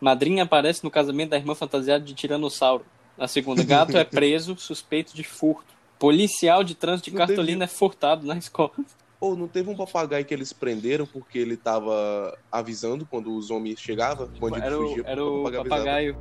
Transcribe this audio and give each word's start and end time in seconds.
Madrinha 0.00 0.44
aparece 0.44 0.84
no 0.84 0.90
casamento 0.90 1.30
da 1.30 1.36
irmã 1.36 1.54
fantasiada 1.54 2.04
de 2.04 2.14
tiranossauro. 2.14 2.84
Na 3.16 3.26
segunda, 3.26 3.62
gato 3.64 3.96
é 3.96 4.04
preso, 4.04 4.56
suspeito 4.56 5.14
de 5.14 5.24
furto. 5.24 5.74
Policial 5.98 6.62
de 6.62 6.74
trânsito 6.76 7.10
de 7.10 7.16
Não 7.16 7.26
cartolina 7.26 7.64
é 7.64 7.66
furtado 7.68 8.24
na 8.26 8.36
escola. 8.38 8.70
Ou 9.20 9.34
não 9.36 9.48
teve 9.48 9.68
um 9.68 9.76
papagaio 9.76 10.24
que 10.24 10.32
eles 10.32 10.52
prenderam 10.52 11.04
porque 11.04 11.38
ele 11.40 11.56
tava 11.56 12.38
avisando 12.52 13.04
quando 13.04 13.34
os 13.34 13.50
homens 13.50 13.80
chegavam? 13.80 14.30
O 14.36 14.40
bandido 14.40 14.64
Era 14.66 14.78
o, 14.80 14.88
fugia, 14.88 15.02
era 15.04 15.24
o 15.24 15.46
avisava. 15.46 15.68
papagaio. 15.68 16.16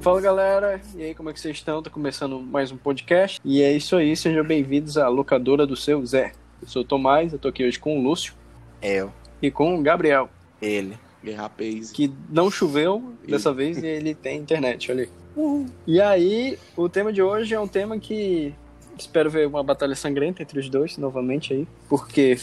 Fala 0.00 0.20
galera, 0.20 0.80
e 0.96 1.02
aí 1.02 1.14
como 1.14 1.30
é 1.30 1.32
que 1.32 1.40
vocês 1.40 1.56
estão? 1.56 1.82
Tá 1.82 1.90
começando 1.90 2.38
mais 2.40 2.70
um 2.72 2.76
podcast. 2.78 3.38
E 3.44 3.62
é 3.62 3.72
isso 3.72 3.96
aí, 3.96 4.16
sejam 4.16 4.44
bem-vindos 4.44 4.96
à 4.96 5.08
locadora 5.08 5.66
do 5.66 5.76
seu 5.76 6.04
Zé. 6.04 6.32
Eu 6.62 6.68
sou 6.68 6.82
o 6.82 6.84
Tomás, 6.84 7.32
eu 7.32 7.38
tô 7.38 7.48
aqui 7.48 7.64
hoje 7.64 7.78
com 7.78 7.98
o 7.98 8.02
Lúcio 8.02 8.34
Eu, 8.82 9.12
e 9.40 9.50
com 9.50 9.78
o 9.78 9.82
Gabriel, 9.82 10.28
ele. 10.64 10.98
E 11.22 11.30
rapaz, 11.30 11.90
que 11.90 12.12
não 12.28 12.50
choveu 12.50 13.14
dessa 13.26 13.52
vez 13.52 13.78
e 13.78 13.86
ele 13.86 14.14
tem 14.14 14.38
internet, 14.38 14.90
olha 14.92 15.04
aí. 15.04 15.66
E 15.86 16.00
aí, 16.00 16.58
o 16.76 16.88
tema 16.88 17.12
de 17.12 17.22
hoje 17.22 17.54
é 17.54 17.58
um 17.60 17.66
tema 17.66 17.98
que 17.98 18.54
espero 18.98 19.30
ver 19.30 19.46
uma 19.48 19.62
batalha 19.62 19.94
sangrenta 19.96 20.42
entre 20.42 20.58
os 20.60 20.68
dois 20.68 20.96
novamente 20.98 21.52
aí, 21.54 21.66
porque 21.88 22.38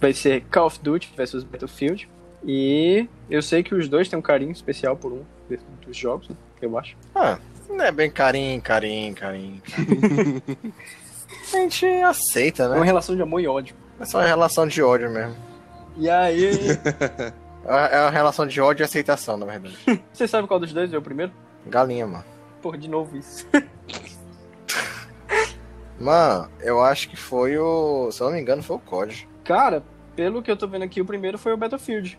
vai 0.00 0.12
ser 0.12 0.42
Call 0.50 0.66
of 0.66 0.78
Duty 0.80 1.12
versus 1.16 1.42
Battlefield. 1.44 2.08
E 2.46 3.08
eu 3.28 3.42
sei 3.42 3.62
que 3.62 3.74
os 3.74 3.88
dois 3.88 4.08
têm 4.08 4.18
um 4.18 4.22
carinho 4.22 4.52
especial 4.52 4.96
por 4.96 5.12
um 5.12 5.22
dos 5.86 5.96
jogos, 5.96 6.28
né? 6.28 6.36
Que 6.60 6.66
eu 6.66 6.78
acho. 6.78 6.96
Ah, 7.14 7.38
não 7.68 7.82
é 7.84 7.90
bem 7.90 8.10
carinho, 8.10 8.60
carinho, 8.62 9.14
carinho. 9.14 9.60
carinho. 9.62 10.42
A 11.52 11.56
gente 11.58 11.84
aceita, 11.86 12.62
É 12.64 12.68
uma 12.68 12.76
né? 12.80 12.84
relação 12.84 13.16
de 13.16 13.22
amor 13.22 13.40
e 13.40 13.46
ódio. 13.46 13.74
É 13.98 14.04
só 14.04 14.18
uma 14.18 14.26
relação 14.26 14.66
de 14.66 14.80
ódio 14.82 15.10
mesmo. 15.10 15.34
E 15.96 16.08
aí, 16.08 16.50
É 17.66 18.00
uma 18.02 18.10
relação 18.10 18.46
de 18.46 18.60
ódio 18.60 18.82
e 18.82 18.84
aceitação, 18.84 19.36
na 19.36 19.46
verdade. 19.46 19.76
você 20.12 20.28
sabe 20.28 20.46
qual 20.46 20.60
dos 20.60 20.72
dois 20.72 20.92
é 20.92 20.98
o 20.98 21.02
primeiro? 21.02 21.32
Galinha, 21.66 22.06
mano. 22.06 22.24
Porra, 22.60 22.78
de 22.78 22.88
novo 22.88 23.16
isso. 23.16 23.46
Mano, 25.98 26.50
eu 26.60 26.82
acho 26.82 27.08
que 27.08 27.16
foi 27.16 27.56
o. 27.56 28.10
Se 28.10 28.20
eu 28.20 28.26
não 28.26 28.34
me 28.34 28.40
engano, 28.40 28.62
foi 28.62 28.76
o 28.76 28.80
COD. 28.80 29.28
Cara, 29.44 29.82
pelo 30.16 30.42
que 30.42 30.50
eu 30.50 30.56
tô 30.56 30.66
vendo 30.66 30.82
aqui, 30.82 31.00
o 31.00 31.04
primeiro 31.04 31.38
foi 31.38 31.52
o 31.52 31.56
Battlefield. 31.56 32.18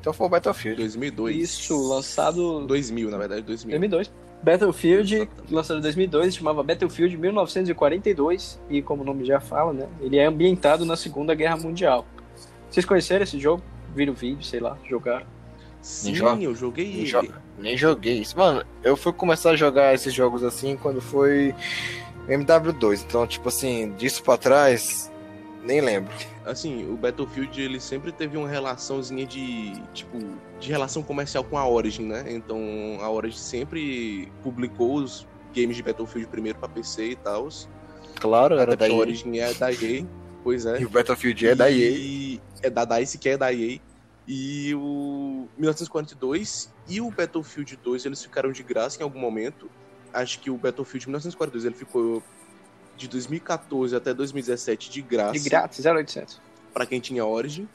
Então 0.00 0.12
foi 0.12 0.26
o 0.26 0.30
Battlefield. 0.30 0.80
2002. 0.80 1.36
Isso, 1.36 1.88
lançado 1.88 2.66
2000, 2.66 3.10
na 3.10 3.18
verdade, 3.18 3.42
2000. 3.42 3.70
2002. 3.70 4.12
Battlefield, 4.42 5.14
Exatamente. 5.14 5.54
lançado 5.54 5.78
em 5.78 5.82
2002, 5.82 6.34
chamava 6.34 6.62
Battlefield 6.62 7.16
1942 7.16 8.60
e 8.68 8.82
como 8.82 9.02
o 9.02 9.04
nome 9.04 9.24
já 9.24 9.40
fala, 9.40 9.72
né, 9.72 9.88
ele 10.00 10.18
é 10.18 10.26
ambientado 10.26 10.84
na 10.84 10.94
Segunda 10.94 11.34
Guerra 11.34 11.56
Mundial. 11.56 12.06
Vocês 12.68 12.84
conheceram 12.84 13.22
esse 13.24 13.38
jogo? 13.40 13.62
Viram 13.96 14.12
o 14.12 14.16
vídeo, 14.16 14.44
sei 14.44 14.60
lá, 14.60 14.76
jogaram? 14.88 15.26
Sim, 15.80 16.14
joga- 16.14 16.42
eu 16.42 16.54
joguei 16.54 16.86
Nem, 16.94 17.04
jo- 17.04 17.34
nem 17.58 17.76
joguei 17.76 18.18
isso. 18.20 18.36
Mano, 18.38 18.62
eu 18.84 18.96
fui 18.96 19.12
começar 19.12 19.50
a 19.50 19.56
jogar 19.56 19.94
esses 19.94 20.12
jogos 20.12 20.44
assim 20.44 20.76
quando 20.76 21.00
foi 21.00 21.54
MW2. 22.28 23.02
Então, 23.06 23.26
tipo 23.26 23.48
assim, 23.48 23.92
disso 23.96 24.22
pra 24.22 24.36
trás, 24.36 25.10
nem 25.62 25.80
lembro. 25.80 26.12
Assim, 26.44 26.88
o 26.90 26.96
Battlefield, 26.96 27.60
ele 27.60 27.80
sempre 27.80 28.12
teve 28.12 28.36
uma 28.36 28.48
relaçãozinha 28.48 29.26
de, 29.26 29.72
tipo, 29.92 30.18
de 30.60 30.68
relação 30.70 31.02
comercial 31.02 31.42
com 31.44 31.56
a 31.58 31.66
Origin, 31.68 32.04
né? 32.04 32.24
Então, 32.28 32.58
a 33.00 33.10
Origin 33.10 33.38
sempre 33.38 34.30
publicou 34.42 34.96
os 34.96 35.26
games 35.54 35.76
de 35.76 35.82
Battlefield 35.82 36.28
primeiro 36.28 36.58
pra 36.58 36.68
PC 36.68 37.10
e 37.10 37.16
tal. 37.16 37.48
Claro, 38.20 38.56
era 38.58 38.76
da. 38.76 38.86
Origin 38.92 39.38
é 39.38 39.52
da 39.54 39.72
EA. 39.72 40.04
Pois 40.46 40.64
é. 40.64 40.80
E 40.80 40.84
o 40.84 40.88
Battlefield 40.88 41.44
é 41.44 41.56
da 41.56 41.68
EA. 41.68 42.38
É 42.62 42.70
da 42.70 42.84
DICE, 42.84 43.18
que 43.18 43.28
é 43.30 43.36
da 43.36 43.52
EA. 43.52 43.80
E 44.28 44.72
o 44.76 45.48
1942 45.58 46.70
e 46.88 47.00
o 47.00 47.10
Battlefield 47.10 47.76
2, 47.82 48.06
eles 48.06 48.22
ficaram 48.22 48.52
de 48.52 48.62
graça 48.62 49.00
em 49.00 49.02
algum 49.02 49.18
momento. 49.18 49.68
Acho 50.12 50.38
que 50.38 50.48
o 50.48 50.56
Battlefield 50.56 51.08
1942, 51.08 51.64
ele 51.64 51.74
ficou 51.74 52.22
de 52.96 53.08
2014 53.08 53.96
até 53.96 54.14
2017 54.14 54.88
de 54.88 55.02
graça 55.02 55.32
De 55.32 55.40
grátis, 55.40 55.84
0800. 55.84 56.40
pra 56.72 56.86
quem 56.86 57.00
tinha 57.00 57.26
Origin. 57.26 57.68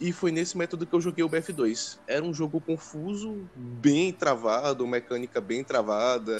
E 0.00 0.10
foi 0.10 0.32
nesse 0.32 0.56
método 0.56 0.86
que 0.86 0.94
eu 0.94 1.02
joguei 1.02 1.22
o 1.22 1.28
BF2. 1.28 1.98
Era 2.06 2.24
um 2.24 2.32
jogo 2.32 2.58
confuso, 2.58 3.46
bem 3.54 4.10
travado, 4.14 4.86
mecânica 4.86 5.42
bem 5.42 5.62
travada. 5.62 6.38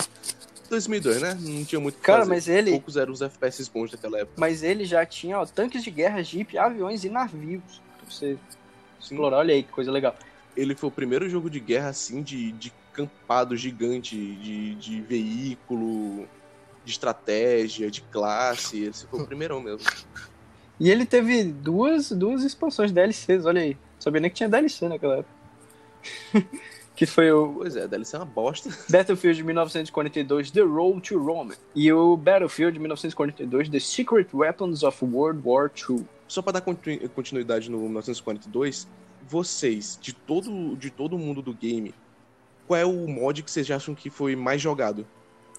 2002, 0.74 1.22
né? 1.22 1.38
Não 1.40 1.64
tinha 1.64 1.80
muito 1.80 1.98
Cara, 1.98 2.24
mas 2.24 2.48
ele, 2.48 2.70
Poucos 2.72 2.96
eram 2.96 3.12
os 3.12 3.22
FPS 3.22 3.68
bons 3.72 3.90
daquela 3.90 4.18
época. 4.18 4.34
mas 4.36 4.62
ele 4.62 4.84
já 4.84 5.04
tinha 5.06 5.38
ó, 5.38 5.46
tanques 5.46 5.82
de 5.82 5.90
guerra, 5.90 6.22
jeep, 6.22 6.56
aviões 6.58 7.04
e 7.04 7.08
navios. 7.08 7.80
Pra 7.98 8.10
você 8.10 8.34
Sim. 8.34 8.38
explorar, 9.14 9.38
olha 9.38 9.54
aí 9.54 9.62
que 9.62 9.70
coisa 9.72 9.90
legal. 9.92 10.14
ele 10.56 10.74
foi 10.74 10.88
o 10.88 10.92
primeiro 10.92 11.28
jogo 11.28 11.48
de 11.48 11.60
guerra 11.60 11.88
assim 11.88 12.22
de, 12.22 12.52
de 12.52 12.72
campado 12.92 13.56
gigante, 13.56 14.14
de, 14.16 14.74
de 14.76 15.00
veículo, 15.02 16.28
de 16.84 16.92
estratégia, 16.92 17.91
de 17.91 18.00
classe. 18.02 18.84
Esse 18.84 19.06
foi 19.06 19.20
o 19.20 19.26
primeirão 19.26 19.60
mesmo. 19.60 19.86
E 20.80 20.91
ele 20.91 21.06
teve 21.06 21.44
duas, 21.44 22.10
duas 22.10 22.42
expansões 22.42 22.91
DLCs, 22.91 23.46
olha 23.46 23.62
aí. 23.62 23.76
Sabia 23.96 24.20
nem 24.20 24.28
que 24.28 24.36
tinha 24.36 24.48
DLC 24.48 24.88
naquela 24.88 25.18
época. 25.18 25.30
que 26.94 27.06
foi 27.06 27.31
o 27.32 27.55
Pois 27.55 27.77
é, 27.77 27.87
deve 27.88 28.05
ser 28.05 28.16
uma 28.16 28.25
bosta. 28.25 28.69
Battlefield 28.91 29.43
1942 29.43 30.50
The 30.50 30.60
Road 30.60 31.00
to 31.09 31.19
Rome 31.19 31.55
e 31.75 31.93
o 31.93 32.16
Battlefield 32.16 32.78
1942 32.78 33.69
The 33.69 33.81
Secret 33.81 34.28
Weapons 34.32 34.82
of 34.82 35.04
World 35.04 35.43
War 35.44 35.71
II. 35.88 36.04
Só 36.28 36.41
pra 36.43 36.53
dar 36.53 36.60
continu- 36.60 37.09
continuidade 37.10 37.71
no 37.71 37.78
1942, 37.81 38.88
vocês, 39.28 39.99
de 40.00 40.12
todo, 40.12 40.77
de 40.77 40.91
todo 40.91 41.19
mundo 41.19 41.43
do 41.43 41.53
game, 41.54 41.94
qual 42.66 42.78
é 42.81 42.84
o 42.84 43.06
mod 43.09 43.43
que 43.43 43.50
vocês 43.50 43.71
acham 43.71 43.94
que 43.94 44.09
foi 44.10 44.34
mais 44.37 44.60
jogado? 44.60 45.06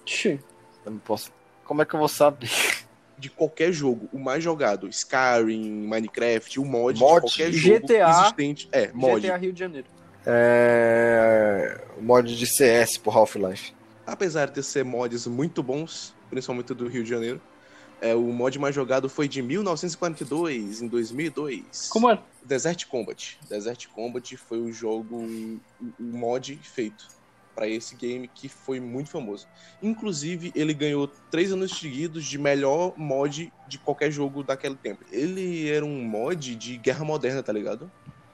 Tchê. 0.04 0.38
Eu 0.84 0.92
não 0.92 0.98
posso. 0.98 1.30
Como 1.64 1.82
é 1.82 1.84
que 1.84 1.94
eu 1.94 1.98
vou 1.98 2.08
saber? 2.08 2.48
De 3.18 3.30
qualquer 3.30 3.72
jogo, 3.72 4.10
o 4.12 4.18
mais 4.18 4.44
jogado. 4.44 4.86
Skyrim, 4.88 5.70
Minecraft, 5.88 6.60
o 6.60 6.64
mod, 6.66 7.00
Mod? 7.00 7.14
de 7.14 7.20
qualquer 7.22 7.50
jogo 7.50 7.80
GTA. 7.86 8.10
existente. 8.10 8.68
É, 8.70 8.90
mod. 8.92 9.22
GTA 9.26 9.36
Rio 9.38 9.52
de 9.54 9.58
Janeiro. 9.58 9.86
É. 10.26 11.80
O 11.96 12.02
mod 12.02 12.36
de 12.36 12.46
CS 12.46 12.98
por 12.98 13.16
Half-Life. 13.16 13.72
apesar 14.06 14.50
de 14.50 14.62
ser 14.62 14.84
mods 14.84 15.26
muito 15.26 15.62
bons, 15.62 16.14
principalmente 16.28 16.74
do 16.74 16.86
Rio 16.88 17.02
de 17.02 17.10
Janeiro, 17.10 17.40
é, 18.00 18.14
o 18.14 18.22
mod 18.24 18.58
mais 18.58 18.74
jogado 18.74 19.08
foi 19.08 19.26
de 19.26 19.40
1942, 19.40 20.82
em 20.82 20.88
2002. 20.88 21.88
Como 21.88 22.10
é? 22.10 22.20
Desert 22.44 22.86
Combat. 22.86 23.38
Desert 23.48 23.88
Combat 23.88 24.36
foi 24.36 24.58
o 24.58 24.72
jogo, 24.72 25.16
o 25.16 25.60
o 25.98 26.02
mod 26.02 26.58
feito 26.62 27.08
para 27.54 27.66
esse 27.66 27.96
game 27.96 28.28
que 28.28 28.50
foi 28.50 28.78
muito 28.78 29.08
famoso. 29.08 29.48
Inclusive, 29.82 30.52
ele 30.54 30.74
ganhou 30.74 31.08
três 31.30 31.50
anos 31.50 31.78
seguidos 31.78 32.26
de 32.26 32.36
melhor 32.36 32.92
mod 32.98 33.50
de 33.66 33.78
qualquer 33.78 34.10
jogo 34.10 34.42
daquele 34.42 34.76
tempo. 34.76 35.02
Ele 35.10 35.66
era 35.70 35.84
um 35.84 36.04
mod 36.04 36.54
de 36.54 36.76
guerra 36.76 37.02
moderna, 37.02 37.42
tá 37.42 37.52
ligado? 37.52 37.90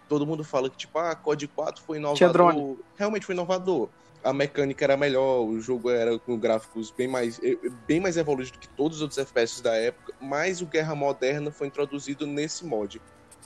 Todo 0.08 0.26
mundo 0.26 0.44
fala 0.44 0.68
que, 0.68 0.76
tipo, 0.76 0.98
ah, 0.98 1.14
COD 1.14 1.48
4 1.48 1.82
foi 1.82 1.98
inovador. 1.98 2.76
Realmente 2.96 3.26
foi 3.26 3.34
inovador. 3.34 3.88
A 4.22 4.32
mecânica 4.32 4.84
era 4.84 4.96
melhor, 4.96 5.40
o 5.40 5.60
jogo 5.60 5.90
era 5.90 6.16
com 6.18 6.38
gráficos 6.38 6.92
bem 6.92 7.08
mais, 7.08 7.40
eh, 7.42 7.58
bem 7.88 7.98
mais 7.98 8.16
evoluídos 8.16 8.52
do 8.52 8.58
que 8.58 8.68
todos 8.68 8.98
os 8.98 9.02
outros 9.02 9.18
FPS 9.18 9.60
da 9.60 9.74
época, 9.74 10.14
mas 10.20 10.62
o 10.62 10.66
Guerra 10.66 10.94
Moderna 10.94 11.50
foi 11.50 11.66
introduzido 11.66 12.24
nesse 12.24 12.64
mod. 12.64 13.00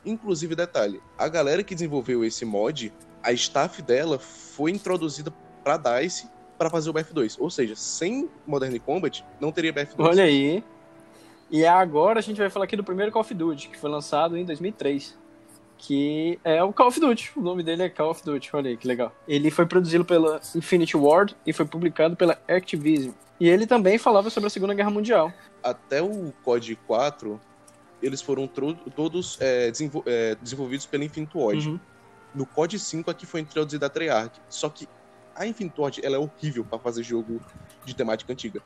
Inclusive, 0.05 0.55
detalhe, 0.55 1.01
a 1.17 1.29
galera 1.29 1.65
que 1.65 1.75
desenvolveu 1.75 2.23
esse 2.25 2.45
mod, 2.45 2.93
a 3.23 3.33
staff 3.33 3.81
dela 3.81 4.19
foi 4.19 4.71
introduzida 4.71 5.33
pra 5.65 5.77
DICE 5.79 6.29
para 6.57 6.71
fazer 6.71 6.91
o 6.91 6.95
BF2. 6.95 7.37
Ou 7.39 7.51
seja, 7.51 7.75
sem 7.75 8.29
Modern 8.47 8.79
Combat, 8.79 9.25
não 9.41 9.51
teria 9.51 9.73
BF2. 9.73 9.95
Olha 9.99 10.25
aí. 10.25 10.63
E 11.51 11.65
agora 11.65 12.19
a 12.19 12.23
gente 12.23 12.39
vai 12.39 12.51
falar 12.51 12.65
aqui 12.65 12.77
do 12.77 12.85
primeiro 12.85 13.13
Call 13.13 13.23
of 13.23 13.33
Duty, 13.33 13.69
que 13.69 13.79
foi 13.79 13.91
lançado 13.91 14.37
em 14.37 14.45
2003. 14.45 15.17
Que 15.79 16.39
é 16.43 16.63
o 16.63 16.73
Call 16.73 16.89
of 16.89 16.99
Duty. 16.99 17.33
O 17.37 17.41
nome 17.41 17.63
dele 17.63 17.83
é 17.83 17.89
Call 17.89 18.11
of 18.11 18.25
Duty. 18.25 18.51
Olha 18.55 18.71
aí 18.71 18.77
que 18.77 18.89
legal. 18.89 19.15
Ele 19.29 19.51
foi 19.51 19.67
produzido 19.67 20.05
pela 20.05 20.41
Infinity 20.55 20.97
Ward 20.97 21.37
e 21.47 21.53
foi 21.53 21.67
publicado 21.67 22.17
pela 22.17 22.39
Activision. 22.49 23.13
E 23.39 23.49
ele 23.49 23.67
também 23.67 23.99
falava 23.99 24.31
sobre 24.31 24.47
a 24.47 24.51
Segunda 24.51 24.73
Guerra 24.75 24.91
Mundial. 24.91 25.31
Até 25.63 26.01
o 26.03 26.33
COD 26.43 26.77
4, 26.87 27.39
eles 28.03 28.23
foram 28.23 28.47
todos 28.47 29.37
é, 29.41 29.71
desenvol- 29.71 30.03
é, 30.07 30.35
desenvolvidos 30.37 30.87
pela 30.87 31.05
Infinity 31.05 31.37
Ward. 31.37 31.69
Uhum. 31.69 31.81
No 32.35 32.47
COD 32.47 32.79
5 32.79 33.11
aqui 33.11 33.27
foi 33.27 33.41
introduzida 33.41 33.87
a 33.87 33.91
Treyarch. 33.91 34.41
Só 34.49 34.71
que 34.71 34.89
a 35.35 35.47
Infinity 35.47 35.79
Ward, 35.81 36.01
ela 36.03 36.17
é 36.17 36.19
horrível 36.19 36.65
pra 36.65 36.79
fazer 36.79 37.03
jogo 37.03 37.39
de 37.85 37.95
temática 37.95 38.33
antiga. 38.33 38.63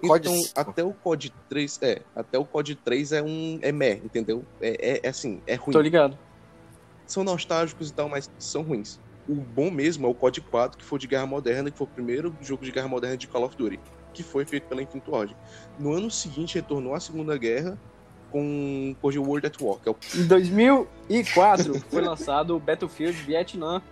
COD 0.00 0.28
Então, 0.28 0.40
5. 0.42 0.60
até 0.60 0.84
o 0.84 0.92
COD 0.92 1.32
3, 1.48 1.78
é, 1.82 2.02
até 2.14 2.38
o 2.38 2.44
COD 2.44 2.76
3 2.76 3.12
é 3.12 3.22
um 3.22 3.58
é 3.62 3.72
meh, 3.72 4.00
entendeu? 4.04 4.44
É, 4.60 4.98
é- 4.98 5.00
é 5.04 5.08
assim, 5.08 5.40
é 5.46 5.54
ruim. 5.56 5.72
Tô 5.72 5.80
ligado. 5.80 6.16
São 7.12 7.22
nostálgicos 7.22 7.90
e 7.90 7.92
tal, 7.92 8.08
mas 8.08 8.30
são 8.38 8.62
ruins. 8.62 8.98
O 9.28 9.34
bom 9.34 9.70
mesmo 9.70 10.06
é 10.06 10.10
o 10.10 10.14
COD 10.14 10.40
4, 10.40 10.78
que 10.78 10.84
foi 10.84 10.98
de 10.98 11.06
Guerra 11.06 11.26
Moderna, 11.26 11.70
que 11.70 11.76
foi 11.76 11.86
o 11.86 11.90
primeiro 11.90 12.34
jogo 12.40 12.64
de 12.64 12.72
Guerra 12.72 12.88
Moderna 12.88 13.18
de 13.18 13.28
Call 13.28 13.44
of 13.44 13.54
Duty, 13.54 13.78
que 14.14 14.22
foi 14.22 14.46
feito 14.46 14.64
pela 14.64 14.82
Infinity 14.82 15.10
Ward. 15.10 15.36
No 15.78 15.92
ano 15.92 16.10
seguinte 16.10 16.54
retornou 16.54 16.94
a 16.94 17.00
Segunda 17.00 17.36
Guerra 17.36 17.78
com 18.30 18.96
Cold 19.02 19.18
World 19.18 19.46
at 19.46 19.60
War. 19.60 19.78
É 19.84 19.90
o... 19.90 19.96
Em 20.14 20.26
2004 20.26 21.80
foi 21.90 22.00
lançado 22.00 22.56
o 22.56 22.58
Battlefield 22.58 23.12
Vietnã, 23.24 23.82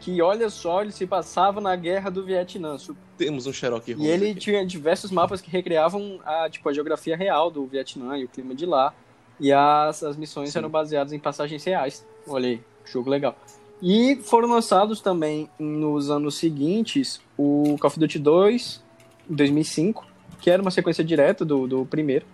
que 0.00 0.20
olha 0.20 0.50
só, 0.50 0.82
ele 0.82 0.90
se 0.90 1.06
passava 1.06 1.60
na 1.60 1.76
guerra 1.76 2.10
do 2.10 2.24
Vietnã. 2.24 2.76
Temos 3.16 3.46
um 3.46 3.52
Holmes. 3.52 4.04
E 4.04 4.06
ele 4.08 4.30
aqui. 4.32 4.40
tinha 4.40 4.66
diversos 4.66 5.12
mapas 5.12 5.40
que 5.40 5.48
recriavam 5.48 6.18
a, 6.24 6.50
tipo, 6.50 6.68
a 6.68 6.72
geografia 6.72 7.16
real 7.16 7.52
do 7.52 7.64
Vietnã 7.66 8.18
e 8.18 8.24
o 8.24 8.28
clima 8.28 8.52
de 8.52 8.66
lá. 8.66 8.92
E 9.40 9.52
as, 9.52 10.02
as 10.02 10.16
missões 10.16 10.50
Sim. 10.50 10.58
eram 10.58 10.68
baseadas 10.68 11.12
em 11.12 11.18
passagens 11.18 11.64
reais. 11.64 12.06
Olha 12.26 12.48
aí, 12.48 12.60
jogo 12.84 13.10
legal. 13.10 13.36
E 13.82 14.16
foram 14.22 14.48
lançados 14.48 15.00
também 15.00 15.48
nos 15.58 16.10
anos 16.10 16.36
seguintes 16.36 17.20
o 17.36 17.76
Call 17.80 17.88
of 17.88 17.98
Duty 17.98 18.18
2, 18.18 18.82
em 19.28 19.34
2005, 19.34 20.06
que 20.40 20.50
era 20.50 20.62
uma 20.62 20.70
sequência 20.70 21.04
direta 21.04 21.44
do, 21.44 21.66
do 21.66 21.84
primeiro. 21.84 22.24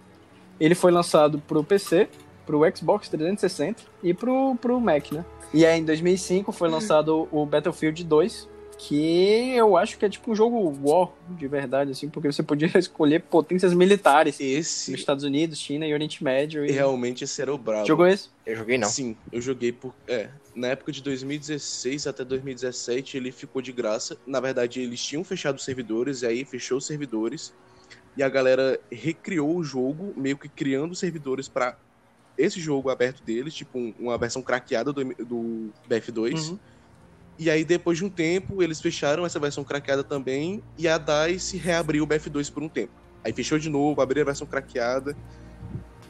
Ele 0.59 0.75
foi 0.75 0.93
lançado 0.93 1.39
pro 1.39 1.65
PC, 1.65 2.09
pro 2.45 2.61
Xbox 2.77 3.09
360 3.09 3.83
e 4.03 4.13
pro, 4.13 4.55
pro 4.61 4.81
Mac, 4.81 5.13
né? 5.13 5.25
E 5.53 5.67
aí 5.67 5.81
em 5.81 5.85
2005 5.85 6.53
foi 6.53 6.69
lançado 6.69 7.27
o 7.33 7.45
Battlefield 7.45 8.05
2, 8.05 8.49
que 8.89 9.51
eu 9.55 9.77
acho 9.77 9.99
que 9.99 10.07
é 10.07 10.09
tipo 10.09 10.33
um 10.33 10.35
jogo 10.35 10.75
war 10.83 11.11
de 11.29 11.47
verdade, 11.47 11.91
assim, 11.91 12.09
porque 12.09 12.33
você 12.33 12.43
podia 12.43 12.67
escolher 12.79 13.21
potências 13.21 13.75
militares 13.75 14.41
Esse 14.41 14.91
nos 14.91 15.01
Estados 15.01 15.23
Unidos, 15.23 15.59
China 15.59 15.87
e 15.87 15.93
Oriente 15.93 16.25
Médio. 16.25 16.65
E... 16.65 16.71
realmente 16.73 17.23
esse 17.25 17.43
era 17.43 17.53
o 17.53 17.59
brabo. 17.59 17.87
Jogou 17.87 18.07
esse? 18.07 18.31
Eu 18.47 18.57
joguei 18.57 18.79
não. 18.79 18.89
Sim, 18.89 19.15
eu 19.31 19.41
joguei 19.41 19.71
por. 19.71 19.95
É, 20.09 20.31
na 20.55 20.69
época 20.69 20.91
de 20.93 21.03
2016 21.03 22.07
até 22.07 22.25
2017 22.25 23.19
ele 23.19 23.31
ficou 23.31 23.61
de 23.61 23.71
graça. 23.71 24.17
Na 24.27 24.41
verdade, 24.41 24.81
eles 24.81 25.01
tinham 25.05 25.23
fechado 25.23 25.57
os 25.57 25.65
servidores, 25.65 26.23
e 26.23 26.27
aí 26.27 26.45
fechou 26.45 26.79
os 26.79 26.87
servidores. 26.87 27.53
E 28.17 28.23
a 28.23 28.29
galera 28.29 28.81
recriou 28.91 29.55
o 29.57 29.63
jogo, 29.63 30.13
meio 30.17 30.39
que 30.39 30.49
criando 30.49 30.95
servidores 30.95 31.49
para 31.49 31.77
esse 32.37 32.59
jogo 32.59 32.89
aberto 32.89 33.23
deles, 33.23 33.53
tipo 33.55 33.79
um- 33.79 33.95
uma 33.99 34.17
versão 34.17 34.41
craqueada 34.43 34.91
do, 34.93 35.05
do 35.23 35.71
BF2. 35.89 36.49
Uhum. 36.49 36.59
E 37.41 37.49
aí, 37.49 37.65
depois 37.65 37.97
de 37.97 38.05
um 38.05 38.11
tempo, 38.11 38.63
eles 38.63 38.83
fecharam 38.83 39.25
essa 39.25 39.41
versão 39.41 39.65
craqueada 39.65 40.05
também, 40.05 40.63
e 40.77 40.87
a 40.87 40.99
DICE 40.99 41.57
reabriu 41.57 42.05
o 42.05 42.07
BF2 42.07 42.53
por 42.53 42.63
um 42.63 42.69
tempo. 42.69 42.93
Aí 43.25 43.33
fechou 43.33 43.59
de 43.59 43.71
novo, 43.71 44.03
abriu 44.03 44.23
a 44.23 44.27
versão 44.27 44.47
craqueada, 44.47 45.17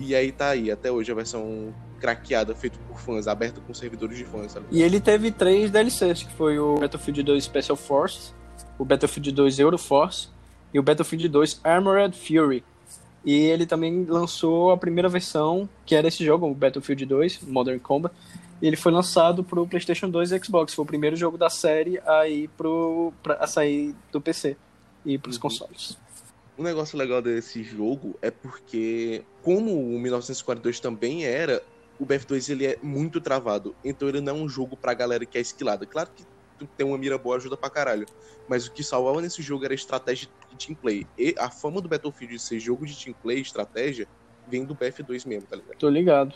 e 0.01 0.13
aí 0.13 0.33
tá 0.33 0.49
aí, 0.49 0.73
até 0.73 0.91
hoje, 0.91 1.13
a 1.13 1.15
versão 1.15 1.73
craqueada, 2.01 2.53
feita 2.53 2.81
por 2.89 2.99
fãs, 2.99 3.29
aberta 3.29 3.61
com 3.61 3.73
servidores 3.73 4.19
de 4.19 4.25
fãs, 4.25 4.51
sabe? 4.51 4.67
E 4.73 4.83
ele 4.83 4.99
teve 4.99 5.31
três 5.31 5.71
DLCs, 5.71 6.25
que 6.25 6.35
foi 6.35 6.59
o 6.59 6.75
Battlefield 6.81 7.23
2 7.23 7.45
Special 7.45 7.77
Forces, 7.77 8.35
o 8.77 8.85
Battlefield 8.85 9.31
2 9.31 9.61
Euroforce 9.61 10.31
e 10.75 10.81
o 10.81 10.83
Battlefield 10.83 11.29
2 11.29 11.61
Armored 11.63 12.19
Fury. 12.19 12.65
E 13.25 13.35
ele 13.35 13.67
também 13.67 14.05
lançou 14.05 14.73
a 14.73 14.77
primeira 14.77 15.09
versão, 15.09 15.69
que 15.87 15.95
era 15.95 16.09
esse 16.09 16.25
jogo, 16.25 16.51
o 16.51 16.55
Battlefield 16.55 17.07
2 17.07 17.43
Modern 17.43 17.79
Combat. 17.79 18.13
E 18.61 18.67
ele 18.67 18.77
foi 18.77 18.93
lançado 18.93 19.43
pro 19.43 19.67
PlayStation 19.67 20.09
2 20.11 20.33
e 20.33 20.45
Xbox. 20.45 20.75
Foi 20.75 20.83
o 20.83 20.87
primeiro 20.87 21.17
jogo 21.17 21.39
da 21.39 21.49
série 21.49 21.99
a 22.07 22.29
ir 22.29 22.49
pro, 22.57 23.13
pra, 23.23 23.35
a 23.35 23.47
sair 23.47 23.95
do 24.13 24.21
PC 24.21 24.57
e 25.05 25.17
pros 25.19 25.37
Uhum. 25.37 25.43
consoles. 25.43 25.99
Um 26.59 26.63
negócio 26.63 26.99
legal 26.99 27.23
desse 27.23 27.63
jogo 27.63 28.19
é 28.21 28.31
porque, 28.31 29.25
como 29.43 29.73
o 29.73 29.99
1942 29.99 30.79
também 30.79 31.25
era, 31.25 31.63
o 31.99 32.05
BF2 32.05 32.51
ele 32.51 32.67
é 32.67 32.79
muito 32.83 33.19
travado. 33.21 33.75
Então 33.83 34.09
ele 34.09 34.21
não 34.21 34.37
é 34.37 34.39
um 34.41 34.49
jogo 34.49 34.77
pra 34.77 34.93
galera 34.93 35.25
que 35.25 35.39
é 35.39 35.41
esquilada. 35.41 35.87
Claro 35.87 36.11
que 36.15 36.23
ter 36.77 36.85
uma 36.85 36.99
mira 36.99 37.17
boa 37.17 37.37
ajuda 37.37 37.57
pra 37.57 37.71
caralho. 37.71 38.05
Mas 38.47 38.67
o 38.67 38.73
que 38.73 38.85
salvava 38.85 39.23
nesse 39.23 39.41
jogo 39.41 39.65
era 39.65 39.73
a 39.73 39.75
estratégia 39.75 40.29
de 40.51 40.67
team 40.67 40.77
play. 40.77 41.07
E 41.17 41.35
a 41.39 41.51
fama 41.51 41.81
do 41.81 41.89
Battlefield 41.89 42.35
de 42.35 42.43
ser 42.43 42.59
jogo 42.61 42.85
de 42.85 42.95
team 42.95 43.15
play, 43.23 43.41
estratégia, 43.41 44.07
vem 44.47 44.67
do 44.67 44.75
BF2 44.75 45.27
mesmo, 45.27 45.47
tá 45.49 45.57
ligado? 45.57 45.79
Tô 45.79 45.89
ligado. 45.89 46.35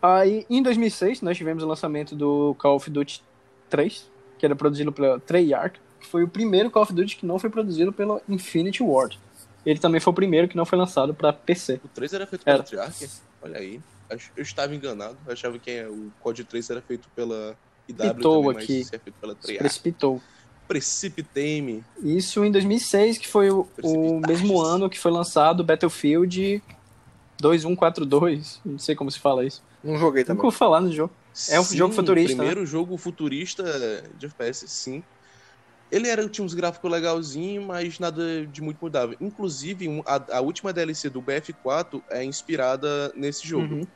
Aí, 0.00 0.46
em 0.48 0.62
2006, 0.62 1.22
nós 1.22 1.36
tivemos 1.36 1.62
o 1.62 1.66
lançamento 1.66 2.14
do 2.14 2.54
Call 2.58 2.76
of 2.76 2.88
Duty 2.88 3.22
3, 3.68 4.08
que 4.38 4.46
era 4.46 4.54
produzido 4.54 4.92
pela 4.92 5.18
Treyarch, 5.18 5.80
que 6.00 6.06
foi 6.06 6.22
o 6.22 6.28
primeiro 6.28 6.70
Call 6.70 6.82
of 6.82 6.92
Duty 6.92 7.16
que 7.16 7.26
não 7.26 7.38
foi 7.38 7.50
produzido 7.50 7.92
pela 7.92 8.20
Infinity 8.28 8.82
Ward. 8.82 9.18
Ele 9.66 9.78
também 9.78 10.00
foi 10.00 10.12
o 10.12 10.14
primeiro 10.14 10.48
que 10.48 10.56
não 10.56 10.64
foi 10.64 10.78
lançado 10.78 11.12
para 11.12 11.32
PC. 11.32 11.80
O 11.84 11.88
3 11.88 12.12
era 12.12 12.26
feito 12.26 12.44
pela. 12.44 12.62
Treyarch? 12.62 13.10
Olha 13.42 13.58
aí. 13.58 13.80
Eu 14.36 14.42
estava 14.42 14.74
enganado. 14.74 15.16
Eu 15.26 15.32
achava 15.32 15.58
que 15.58 15.84
o 15.84 16.10
COD 16.20 16.44
3 16.44 16.70
era 16.70 16.80
feito 16.80 17.08
pela 17.14 17.56
IW 17.88 18.14
Pitou 18.14 18.42
também, 18.44 18.62
aqui. 18.64 18.78
mas 18.78 18.92
é 18.92 18.98
feito 18.98 19.16
pela 19.20 19.34
Treyarch. 19.34 19.64
Precipitou. 19.64 20.22
Precipitei-me. 20.66 21.84
Isso 22.02 22.44
em 22.44 22.50
2006, 22.50 23.18
que 23.18 23.28
foi 23.28 23.50
o, 23.50 23.66
o 23.82 24.20
mesmo 24.20 24.60
ano 24.60 24.88
que 24.88 24.98
foi 24.98 25.10
lançado 25.10 25.64
Battlefield 25.64 26.62
2142. 27.40 28.60
Não 28.64 28.78
sei 28.78 28.94
como 28.94 29.10
se 29.10 29.18
fala 29.18 29.44
isso. 29.44 29.62
Não 29.92 29.98
joguei 29.98 30.22
Nunca 30.22 30.26
também. 30.34 30.42
vou 30.42 30.50
falar 30.50 30.80
no 30.80 30.92
jogo. 30.92 31.12
É 31.50 31.58
um 31.60 31.64
jogo 31.64 31.94
futurista, 31.94 32.32
né? 32.36 32.36
Primeiro 32.44 32.66
jogo 32.66 32.96
futurista 32.96 33.64
de 34.18 34.26
FPS, 34.26 34.66
sim. 34.68 35.02
Ele 35.90 36.06
era, 36.08 36.28
tinha 36.28 36.44
uns 36.44 36.52
gráficos 36.52 36.90
legalzinhos, 36.90 37.64
mas 37.64 37.98
nada 37.98 38.46
de 38.46 38.60
muito 38.60 38.78
mudável. 38.82 39.16
Inclusive, 39.20 39.88
um- 39.88 40.02
a, 40.04 40.36
a 40.36 40.40
última 40.40 40.72
DLC 40.72 41.08
do 41.08 41.22
BF4 41.22 42.02
é 42.10 42.22
inspirada 42.24 43.10
nesse 43.16 43.46
jogo. 43.46 43.74
Uhum. 43.76 43.86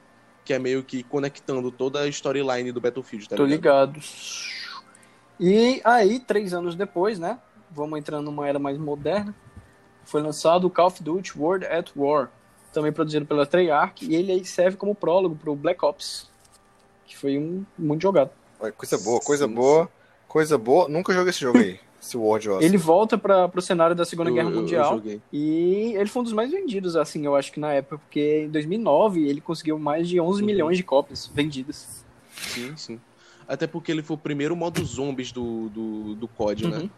Que 0.45 0.55
é 0.55 0.59
meio 0.59 0.83
que 0.83 1.03
conectando 1.05 1.71
toda 1.71 2.01
a 2.01 2.09
storyline 2.09 2.73
do 2.73 2.81
Battlefield, 2.81 3.29
tá 3.29 3.37
Tô 3.37 3.45
ligado? 3.45 3.93
ligado. 3.97 4.05
E 5.39 5.81
aí, 5.85 6.19
três 6.21 6.53
anos 6.55 6.75
depois, 6.75 7.19
né? 7.19 7.39
Vamos 7.71 7.99
entrando 7.99 8.25
numa 8.27 8.47
era 8.49 8.59
mais 8.59 8.79
moderna. 8.79 9.35
Foi 10.05 10.21
lançado 10.23 10.67
o 10.67 10.71
Call 10.71 10.87
of 10.89 11.03
Duty 11.03 11.39
World 11.39 11.67
at 11.67 11.91
War, 11.97 12.31
também 12.73 12.93
produzido 12.93 13.27
pela 13.27 13.45
Treyarch, 13.47 14.05
e 14.05 14.15
ele 14.15 14.33
aí 14.33 14.45
serve 14.45 14.77
como 14.77 14.95
prólogo 14.95 15.37
pro 15.37 15.55
Black 15.55 15.85
Ops, 15.85 16.31
que 17.07 17.17
foi 17.17 17.39
um 17.39 17.65
muito 17.79 18.03
jogado. 18.03 18.31
Coisa 18.77 18.97
boa, 18.99 19.21
coisa 19.21 19.47
Sim, 19.49 19.55
boa. 19.55 19.89
Coisa 20.29 20.57
boa. 20.57 20.89
Nunca 20.89 21.13
joguei 21.13 21.31
esse 21.31 21.41
jogo 21.41 21.59
aí. 21.59 21.79
Esse 22.03 22.17
World 22.17 22.49
War. 22.49 22.61
Ele 22.61 22.77
volta 22.77 23.17
para 23.17 23.49
pro 23.49 23.63
cenário 23.63 23.95
da 23.95 24.05
Segunda 24.05 24.29
Eu- 24.29 24.35
Guerra 24.35 24.49
eu- 24.49 24.55
eu 24.57 24.61
Mundial 24.63 24.95
joguei. 24.95 25.21
e 25.33 25.93
ele 25.95 26.07
foi 26.09 26.21
um 26.21 26.25
dos 26.25 26.33
mais 26.33 26.51
vendidos, 26.51 26.97
assim, 26.97 27.25
eu 27.25 27.37
acho 27.37 27.53
que 27.53 27.61
na 27.61 27.73
época, 27.75 27.97
porque 27.99 28.41
em 28.47 28.51
2009 28.51 29.25
ele 29.29 29.41
conseguiu 29.41 29.79
mais 29.79 30.09
de 30.09 30.19
11 30.21 30.41
Uhum. 30.41 30.47
milhões 30.47 30.77
de 30.77 30.83
cópias 30.83 31.29
vendidas. 31.33 32.05
Sim, 32.35 32.77
sim. 32.77 33.01
Até 33.47 33.69
porque 33.69 33.93
ele 33.93 34.03
foi 34.03 34.17
o 34.17 34.19
primeiro 34.19 34.57
modo 34.57 34.85
zombies 34.85 35.31
do, 35.31 35.69
do, 35.69 36.15
do 36.17 36.27
COD, 36.27 36.67
né? 36.67 36.79
Uhum. 36.79 36.91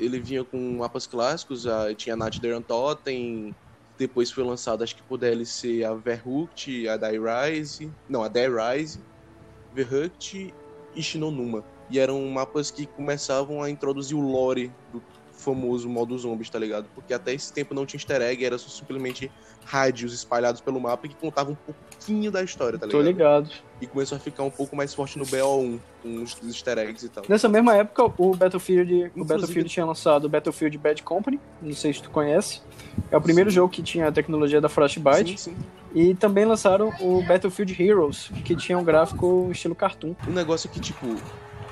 Ele 0.00 0.18
vinha 0.18 0.42
com 0.42 0.58
mapas 0.78 1.06
clássicos, 1.06 1.64
a, 1.68 1.94
tinha 1.94 2.16
Nacht 2.16 2.40
der 2.40 2.60
Totem, 2.60 3.54
depois 4.00 4.30
foi 4.30 4.42
lançado, 4.42 4.82
acho 4.82 4.96
que 4.96 5.02
por 5.02 5.18
DLC, 5.18 5.84
a 5.84 5.92
Verrucht, 5.92 6.88
a 6.88 6.96
Die 6.96 7.18
Rise, 7.18 7.92
não, 8.08 8.22
a 8.22 8.28
Die 8.28 8.48
Rise, 8.48 8.98
Verrucht 9.74 10.54
e 10.94 11.02
Shinonuma. 11.02 11.62
E 11.90 11.98
eram 11.98 12.24
mapas 12.30 12.70
que 12.70 12.86
começavam 12.86 13.62
a 13.62 13.68
introduzir 13.68 14.16
o 14.16 14.20
lore 14.20 14.72
do 14.90 15.02
famoso 15.40 15.88
modo 15.88 16.16
zombies, 16.18 16.50
tá 16.50 16.58
ligado? 16.58 16.86
Porque 16.94 17.12
até 17.12 17.32
esse 17.32 17.52
tempo 17.52 17.74
não 17.74 17.86
tinha 17.86 17.98
easter 17.98 18.20
egg, 18.22 18.44
era 18.44 18.58
só 18.58 18.68
simplesmente 18.68 19.30
rádios 19.64 20.12
espalhados 20.12 20.60
pelo 20.60 20.80
mapa 20.80 21.08
que 21.08 21.14
contavam 21.14 21.52
um 21.52 21.72
pouquinho 21.72 22.30
da 22.30 22.42
história, 22.42 22.78
tá 22.78 22.86
Tô 22.86 23.00
ligado? 23.00 23.44
ligado. 23.44 23.50
E 23.80 23.86
começou 23.86 24.16
a 24.16 24.20
ficar 24.20 24.42
um 24.42 24.50
pouco 24.50 24.76
mais 24.76 24.92
forte 24.92 25.18
no 25.18 25.24
BO1, 25.24 25.78
com 26.02 26.22
os 26.22 26.36
easter 26.44 26.78
eggs 26.78 27.04
e 27.04 27.08
tal. 27.08 27.24
Nessa 27.28 27.48
mesma 27.48 27.74
época, 27.74 28.12
o 28.18 28.34
Battlefield, 28.34 29.12
o 29.16 29.24
Battlefield 29.24 29.68
tinha 29.68 29.86
lançado 29.86 30.24
o 30.24 30.28
Battlefield 30.28 30.76
Bad 30.76 31.02
Company, 31.02 31.40
não 31.62 31.72
sei 31.72 31.92
se 31.92 32.02
tu 32.02 32.10
conhece. 32.10 32.60
É 33.10 33.16
o 33.16 33.20
primeiro 33.20 33.50
jogo 33.50 33.72
que 33.72 33.82
tinha 33.82 34.08
a 34.08 34.12
tecnologia 34.12 34.60
da 34.60 34.68
Frostbite. 34.68 35.38
Sim, 35.38 35.54
sim. 35.54 35.56
E 35.94 36.14
também 36.14 36.44
lançaram 36.44 36.92
o 37.00 37.22
Battlefield 37.22 37.82
Heroes, 37.82 38.30
que 38.44 38.54
tinha 38.54 38.78
um 38.78 38.84
gráfico 38.84 39.48
estilo 39.50 39.74
cartoon. 39.74 40.14
O 40.26 40.30
negócio 40.30 40.68
que, 40.70 40.78
tipo, 40.78 41.16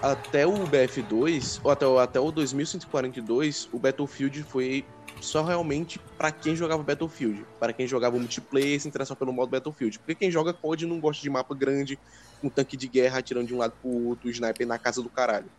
até 0.02 0.46
o 0.46 0.52
BF2, 0.66 1.60
ou 1.64 1.70
até, 1.70 1.86
o- 1.86 1.98
até 1.98 2.20
o 2.20 2.30
2142, 2.30 3.68
o 3.72 3.78
Battlefield 3.78 4.42
foi 4.44 4.84
só 5.20 5.42
realmente 5.42 5.98
pra 6.16 6.30
quem 6.30 6.54
jogava 6.54 6.82
Battlefield. 6.82 7.44
Para 7.58 7.72
quem 7.72 7.86
jogava 7.86 8.16
multiplayer 8.18 8.80
se 8.80 8.86
interessava 8.86 9.18
pelo 9.18 9.32
modo 9.32 9.50
Battlefield. 9.50 9.98
Porque 9.98 10.14
quem 10.14 10.30
joga 10.30 10.52
COD 10.54 10.86
não 10.86 11.00
gosta 11.00 11.20
de 11.22 11.28
mapa 11.30 11.54
grande, 11.54 11.98
com 12.40 12.48
tanque 12.48 12.76
de 12.76 12.86
guerra 12.86 13.18
atirando 13.18 13.46
de 13.48 13.54
um 13.54 13.58
lado 13.58 13.72
pro 13.82 13.90
outro, 13.90 14.30
sniper 14.30 14.66
na 14.66 14.78
casa 14.78 15.02
do 15.02 15.08
caralho. 15.08 15.50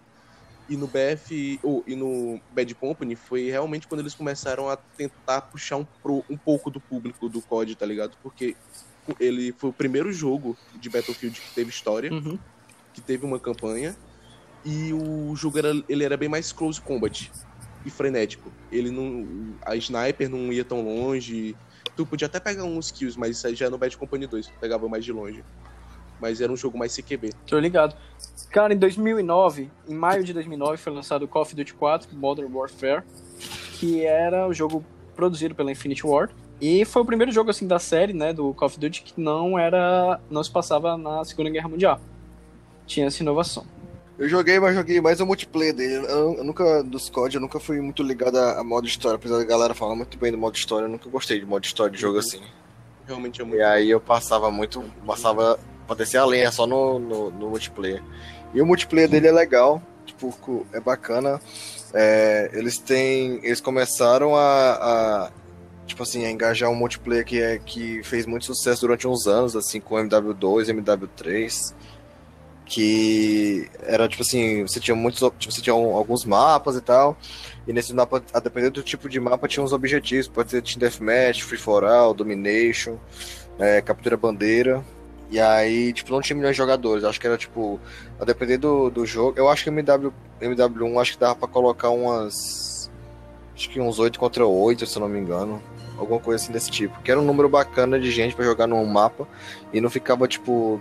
E 0.69 0.77
no 0.77 0.87
BF, 0.87 1.59
ou, 1.63 1.83
e 1.85 1.95
no 1.95 2.39
Bad 2.53 2.73
Company 2.75 3.15
foi 3.15 3.49
realmente 3.49 3.87
quando 3.87 3.99
eles 4.01 4.13
começaram 4.13 4.69
a 4.69 4.77
tentar 4.77 5.41
puxar 5.41 5.75
um, 5.77 5.85
pro- 6.01 6.23
um 6.29 6.37
pouco 6.37 6.69
do 6.69 6.79
público 6.79 7.27
do 7.27 7.41
COD, 7.41 7.75
tá 7.75 7.85
ligado? 7.85 8.15
Porque 8.23 8.55
ele 9.19 9.51
foi 9.57 9.71
o 9.71 9.73
primeiro 9.73 10.13
jogo 10.13 10.55
de 10.79 10.87
Battlefield 10.89 11.41
que 11.41 11.55
teve 11.55 11.69
história 11.71 12.13
Uhum. 12.13 12.37
que 12.93 13.01
teve 13.01 13.25
uma 13.25 13.39
campanha 13.39 13.95
e 14.65 14.93
o 14.93 15.35
jogo 15.35 15.57
era, 15.57 15.71
ele 15.87 16.03
era 16.03 16.17
bem 16.17 16.29
mais 16.29 16.51
close 16.51 16.79
combat 16.79 17.31
e 17.85 17.89
frenético. 17.89 18.51
Ele 18.71 18.91
não 18.91 19.55
a 19.65 19.75
sniper 19.75 20.29
não 20.29 20.51
ia 20.51 20.63
tão 20.63 20.81
longe. 20.81 21.55
Tu 21.95 22.05
podia 22.05 22.27
até 22.27 22.39
pegar 22.39 22.63
uns 22.63 22.91
kills, 22.91 23.17
mas 23.17 23.37
isso 23.37 23.47
aí 23.47 23.55
já 23.55 23.65
é 23.65 23.69
no 23.69 23.77
Bad 23.77 23.95
Company 23.97 24.27
2, 24.27 24.47
tu 24.47 24.53
pegava 24.59 24.87
mais 24.87 25.03
de 25.03 25.11
longe. 25.11 25.43
Mas 26.21 26.41
era 26.41 26.51
um 26.51 26.57
jogo 26.57 26.77
mais 26.77 26.93
CQB. 26.95 27.31
Tô 27.47 27.57
ligado. 27.59 27.95
Cara, 28.51 28.73
em 28.73 28.77
2009, 28.77 29.69
em 29.87 29.93
maio 29.93 30.23
de 30.23 30.33
2009, 30.33 30.77
foi 30.77 30.93
lançado 30.93 31.23
o 31.23 31.27
Call 31.27 31.43
of 31.43 31.55
Duty 31.55 31.73
4 31.73 32.15
Modern 32.15 32.53
Warfare, 32.53 33.03
que 33.79 34.05
era 34.05 34.47
o 34.47 34.53
jogo 34.53 34.83
produzido 35.15 35.55
pela 35.55 35.71
Infinity 35.71 36.05
Ward. 36.05 36.33
E 36.61 36.83
foi 36.83 37.01
o 37.01 37.05
primeiro 37.05 37.31
jogo 37.31 37.49
assim 37.49 37.65
da 37.65 37.79
série, 37.79 38.11
né, 38.11 38.33
do 38.33 38.53
Call 38.53 38.67
of 38.67 38.77
Duty 38.77 39.01
que 39.01 39.19
não 39.19 39.57
era, 39.57 40.19
não 40.29 40.43
se 40.43 40.51
passava 40.51 40.97
na 40.97 41.23
Segunda 41.23 41.49
Guerra 41.49 41.69
Mundial. 41.69 42.01
Tinha 42.85 43.07
essa 43.07 43.23
inovação. 43.23 43.65
Eu 44.19 44.27
joguei, 44.27 44.59
mas 44.59 44.75
joguei 44.75 44.99
mais 44.99 45.21
o 45.21 45.25
multiplayer 45.25 45.73
dele. 45.73 46.05
Eu, 46.05 46.35
eu 46.35 46.43
nunca, 46.43 46.83
dos 46.83 47.09
COD, 47.09 47.35
eu 47.35 47.41
nunca 47.41 47.57
fui 47.57 47.79
muito 47.79 48.03
ligado 48.03 48.37
a, 48.37 48.59
a, 48.59 48.63
modo 48.65 48.85
história, 48.85 49.15
apesar 49.15 49.37
da 49.37 49.45
galera 49.45 49.73
falar 49.73 49.95
muito 49.95 50.17
bem 50.17 50.29
do 50.29 50.37
modo 50.37 50.57
história, 50.57 50.85
eu 50.85 50.89
nunca 50.89 51.09
gostei 51.09 51.39
de 51.39 51.45
modo 51.45 51.63
história 51.63 51.93
de 51.93 52.01
jogo 52.01 52.15
uhum. 52.15 52.19
assim. 52.19 52.41
Realmente 53.07 53.41
é 53.41 53.45
muito. 53.45 53.59
E 53.59 53.63
aí 53.63 53.89
eu 53.89 54.01
passava 54.01 54.51
muito, 54.51 54.83
passava 55.07 55.57
pra 55.87 55.95
descer 55.95 56.17
a 56.17 56.25
lenha 56.25 56.51
só 56.51 56.67
no, 56.67 56.99
no, 56.99 57.31
no 57.31 57.49
multiplayer. 57.49 58.03
E 58.53 58.61
o 58.61 58.65
multiplayer 58.65 59.09
dele 59.09 59.27
é 59.27 59.31
legal, 59.31 59.81
tipo, 60.05 60.65
é 60.73 60.81
bacana. 60.81 61.39
É, 61.93 62.51
eles 62.53 62.77
têm. 62.77 63.39
Eles 63.41 63.61
começaram 63.61 64.35
a, 64.35 64.71
a, 64.73 65.31
Tipo 65.87 66.03
assim, 66.03 66.23
a 66.23 66.29
engajar 66.29 66.69
um 66.69 66.75
multiplayer 66.75 67.25
que, 67.25 67.41
é, 67.41 67.57
que 67.57 68.03
fez 68.03 68.27
muito 68.27 68.45
sucesso 68.45 68.81
durante 68.81 69.07
uns 69.07 69.25
anos, 69.25 69.55
assim, 69.55 69.79
com 69.79 69.95
MW2, 69.95 70.67
MW3 70.67 71.73
que 72.69 73.67
era 73.81 74.07
tipo 74.07 74.21
assim, 74.21 74.61
você 74.61 74.79
tinha 74.79 74.95
muitos, 74.95 75.19
tipo, 75.39 75.51
você 75.51 75.59
tinha 75.59 75.73
alguns 75.73 76.23
mapas 76.23 76.75
e 76.75 76.81
tal, 76.81 77.17
e 77.67 77.73
nesse 77.73 77.91
mapa, 77.95 78.23
a 78.31 78.39
depender 78.39 78.69
do 78.69 78.83
tipo 78.83 79.09
de 79.09 79.19
mapa, 79.19 79.47
tinha 79.47 79.63
uns 79.63 79.73
objetivos, 79.73 80.27
pode 80.27 80.51
ser 80.51 80.61
Team 80.61 80.77
Deathmatch, 80.77 81.41
Free 81.41 81.57
for 81.57 81.83
All, 81.83 82.13
Domination, 82.13 82.97
é, 83.57 83.81
Captura 83.81 84.15
Bandeira, 84.15 84.85
e 85.31 85.39
aí, 85.39 85.91
tipo, 85.91 86.11
não 86.11 86.21
tinha 86.21 86.37
milhões 86.37 86.53
de 86.53 86.59
jogadores, 86.59 87.03
acho 87.03 87.19
que 87.19 87.25
era 87.25 87.37
tipo, 87.37 87.79
a 88.19 88.23
depender 88.23 88.57
do, 88.57 88.91
do 88.91 89.03
jogo, 89.03 89.33
eu 89.35 89.49
acho 89.49 89.63
que 89.63 89.71
MW, 89.71 90.13
MW1, 90.39 91.01
acho 91.01 91.13
que 91.13 91.19
dava 91.19 91.35
pra 91.35 91.47
colocar 91.47 91.89
umas, 91.89 92.91
acho 93.55 93.67
que 93.67 93.79
uns 93.79 93.97
8 93.97 94.19
contra 94.19 94.45
8, 94.45 94.85
se 94.85 94.95
eu 94.95 95.01
não 95.01 95.09
me 95.09 95.19
engano, 95.19 95.59
alguma 95.97 96.19
coisa 96.19 96.43
assim 96.43 96.53
desse 96.53 96.69
tipo, 96.69 97.01
que 97.01 97.09
era 97.09 97.19
um 97.19 97.25
número 97.25 97.49
bacana 97.49 97.99
de 97.99 98.11
gente 98.11 98.35
para 98.35 98.45
jogar 98.45 98.67
num 98.67 98.85
mapa, 98.85 99.27
e 99.73 99.81
não 99.81 99.89
ficava, 99.89 100.27
tipo, 100.27 100.79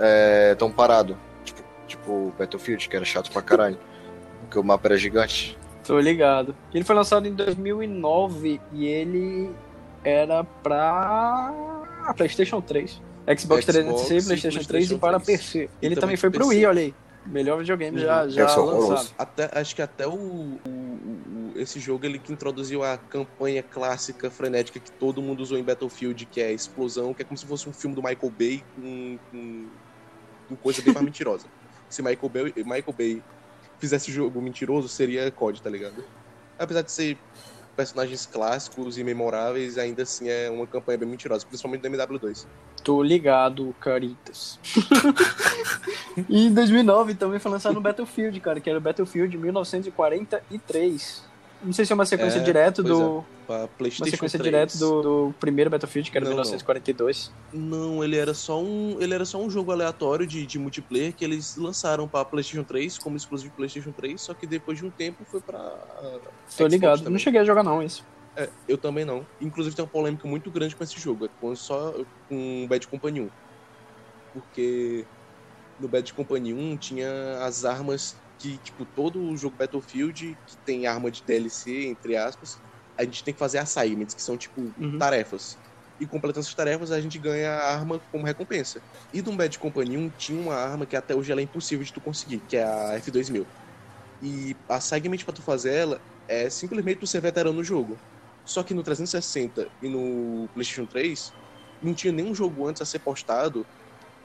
é, 0.00 0.54
tão 0.54 0.70
parado. 0.70 1.16
Tipo, 1.44 1.62
tipo 1.86 2.34
Battlefield, 2.38 2.88
que 2.88 2.96
era 2.96 3.04
chato 3.04 3.30
pra 3.30 3.42
caralho. 3.42 3.78
porque 4.40 4.58
o 4.58 4.64
mapa 4.64 4.88
era 4.88 4.96
gigante. 4.96 5.56
Tô 5.84 5.98
ligado. 5.98 6.54
Ele 6.72 6.84
foi 6.84 6.94
lançado 6.94 7.26
em 7.26 7.34
2009 7.34 8.60
e 8.72 8.86
ele 8.86 9.50
era 10.04 10.44
pra 10.44 11.52
PlayStation 12.16 12.60
3. 12.60 13.00
Xbox, 13.26 13.42
Xbox 13.42 13.64
360, 13.66 14.26
PlayStation 14.26 14.66
3 14.66 14.90
e 14.90 14.98
para 14.98 15.20
PC. 15.20 15.58
Ele 15.58 15.94
também, 15.94 15.96
também 15.96 16.16
foi 16.16 16.30
pro 16.30 16.48
Wii, 16.48 16.66
olha 16.66 16.80
aí. 16.80 16.94
Melhor 17.26 17.58
videogame 17.58 17.98
uhum. 17.98 18.02
já, 18.02 18.28
já 18.28 18.56
lançado. 18.56 19.14
Até, 19.18 19.50
acho 19.52 19.76
que 19.76 19.82
até 19.82 20.06
o, 20.06 20.12
o, 20.12 20.60
o, 20.66 21.52
esse 21.54 21.78
jogo 21.78 22.06
ele 22.06 22.18
que 22.18 22.32
introduziu 22.32 22.82
a 22.82 22.96
campanha 22.96 23.62
clássica, 23.62 24.30
frenética 24.30 24.80
que 24.80 24.90
todo 24.92 25.20
mundo 25.20 25.40
usou 25.40 25.58
em 25.58 25.62
Battlefield, 25.62 26.24
que 26.26 26.40
é 26.40 26.46
a 26.46 26.52
explosão, 26.52 27.12
que 27.12 27.22
é 27.22 27.24
como 27.24 27.36
se 27.36 27.44
fosse 27.44 27.68
um 27.68 27.72
filme 27.72 27.94
do 27.94 28.02
Michael 28.02 28.32
Bay 28.36 28.64
com 28.74 29.18
com 29.30 29.66
coisa 30.56 30.82
bem 30.82 30.92
mais 30.92 31.04
mentirosa. 31.04 31.46
Se 31.88 32.02
Michael 32.02 32.28
Bay, 32.28 32.52
Michael 32.56 32.94
Bay 32.96 33.22
fizesse 33.78 34.12
jogo 34.12 34.40
mentiroso, 34.40 34.88
seria 34.88 35.30
COD, 35.30 35.62
tá 35.62 35.70
ligado? 35.70 36.04
Apesar 36.58 36.82
de 36.82 36.92
ser 36.92 37.18
personagens 37.76 38.26
clássicos 38.26 38.98
e 38.98 39.04
memoráveis, 39.04 39.78
ainda 39.78 40.02
assim 40.02 40.28
é 40.28 40.50
uma 40.50 40.66
campanha 40.66 40.98
bem 40.98 41.08
mentirosa, 41.08 41.46
principalmente 41.46 41.80
do 41.80 41.88
MW2. 41.88 42.46
Tô 42.84 43.02
ligado, 43.02 43.74
Caritas. 43.80 44.58
e 46.28 46.46
em 46.46 46.52
2009 46.52 47.14
também 47.14 47.38
foi 47.38 47.50
lançado 47.50 47.74
no 47.74 47.80
Battlefield, 47.80 48.38
cara, 48.40 48.60
que 48.60 48.68
era 48.68 48.78
o 48.78 48.82
Battlefield 48.82 49.36
1943. 49.36 51.29
Não 51.62 51.72
sei 51.72 51.84
se 51.84 51.92
é 51.92 51.94
uma 51.94 52.06
sequência 52.06 52.38
é, 52.38 52.42
direto 52.42 52.82
do. 52.82 53.24
É, 53.48 53.68
uma 53.78 54.06
sequência 54.08 54.38
direto 54.38 54.78
do, 54.78 55.02
do, 55.02 55.34
primeiro 55.38 55.68
Battlefield, 55.68 56.10
que 56.10 56.16
era 56.16 56.24
não, 56.24 56.32
1942. 56.32 57.30
Não, 57.52 58.02
ele 58.02 58.16
era 58.16 58.32
só 58.32 58.62
um. 58.62 58.96
Ele 59.00 59.12
era 59.14 59.24
só 59.24 59.38
um 59.38 59.50
jogo 59.50 59.70
aleatório 59.70 60.26
de, 60.26 60.46
de 60.46 60.58
multiplayer 60.58 61.12
que 61.12 61.24
eles 61.24 61.56
lançaram 61.56 62.08
pra 62.08 62.24
Playstation 62.24 62.64
3 62.64 62.98
como 62.98 63.16
exclusivo 63.16 63.52
Playstation 63.54 63.92
3, 63.92 64.20
só 64.20 64.32
que 64.32 64.46
depois 64.46 64.78
de 64.78 64.86
um 64.86 64.90
tempo 64.90 65.24
foi 65.24 65.40
pra. 65.40 65.58
Tô 65.58 66.30
Xbox 66.48 66.72
ligado. 66.72 66.98
Também. 66.98 67.12
Não 67.12 67.18
cheguei 67.18 67.40
a 67.40 67.44
jogar 67.44 67.62
não 67.62 67.82
isso. 67.82 68.04
É, 68.36 68.48
eu 68.66 68.78
também 68.78 69.04
não. 69.04 69.26
Inclusive 69.40 69.76
tem 69.76 69.84
uma 69.84 69.90
polêmica 69.90 70.26
muito 70.26 70.50
grande 70.50 70.74
com 70.74 70.82
esse 70.82 70.98
jogo, 70.98 71.26
é 71.26 71.28
com 71.40 71.54
só 71.54 71.94
com 72.28 72.66
Bad 72.68 72.86
Company 72.86 73.20
1. 73.22 73.30
Porque 74.32 75.04
no 75.78 75.88
Bad 75.88 76.12
Company 76.14 76.54
1 76.54 76.76
tinha 76.76 77.38
as 77.42 77.64
armas 77.64 78.16
que, 78.40 78.56
tipo, 78.58 78.86
todo 78.86 79.22
o 79.22 79.36
jogo 79.36 79.56
Battlefield 79.56 80.34
que 80.46 80.56
tem 80.64 80.86
arma 80.86 81.10
de 81.10 81.22
DLC, 81.22 81.86
entre 81.86 82.16
aspas, 82.16 82.56
a 82.98 83.04
gente 83.04 83.22
tem 83.22 83.34
que 83.34 83.38
fazer 83.38 83.58
assignments, 83.58 84.14
que 84.14 84.22
são, 84.22 84.36
tipo, 84.36 84.72
uhum. 84.78 84.98
tarefas. 84.98 85.58
E 86.00 86.06
completando 86.06 86.40
essas 86.40 86.54
tarefas, 86.54 86.90
a 86.90 87.00
gente 87.00 87.18
ganha 87.18 87.50
a 87.50 87.74
arma 87.74 88.00
como 88.10 88.24
recompensa. 88.24 88.82
E 89.12 89.20
no 89.20 89.36
Bad 89.36 89.58
Company 89.58 89.98
1 89.98 90.10
tinha 90.12 90.40
uma 90.40 90.54
arma 90.54 90.86
que 90.86 90.96
até 90.96 91.14
hoje 91.14 91.30
ela 91.30 91.42
é 91.42 91.44
impossível 91.44 91.84
de 91.84 91.92
tu 91.92 92.00
conseguir, 92.00 92.40
que 92.40 92.56
é 92.56 92.64
a 92.64 92.98
F2000. 92.98 93.46
E 94.22 94.56
a 94.66 94.76
assignment 94.76 95.18
pra 95.18 95.34
tu 95.34 95.42
fazer 95.42 95.74
ela 95.74 96.00
é 96.26 96.48
simplesmente 96.48 97.00
tu 97.00 97.06
ser 97.06 97.20
veterano 97.20 97.56
no 97.56 97.64
jogo. 97.64 97.98
Só 98.46 98.62
que 98.62 98.72
no 98.72 98.82
360 98.82 99.68
e 99.82 99.88
no 99.88 100.48
PlayStation 100.54 100.86
3, 100.86 101.30
não 101.82 101.92
tinha 101.92 102.12
nenhum 102.12 102.34
jogo 102.34 102.66
antes 102.66 102.80
a 102.80 102.86
ser 102.86 103.00
postado 103.00 103.66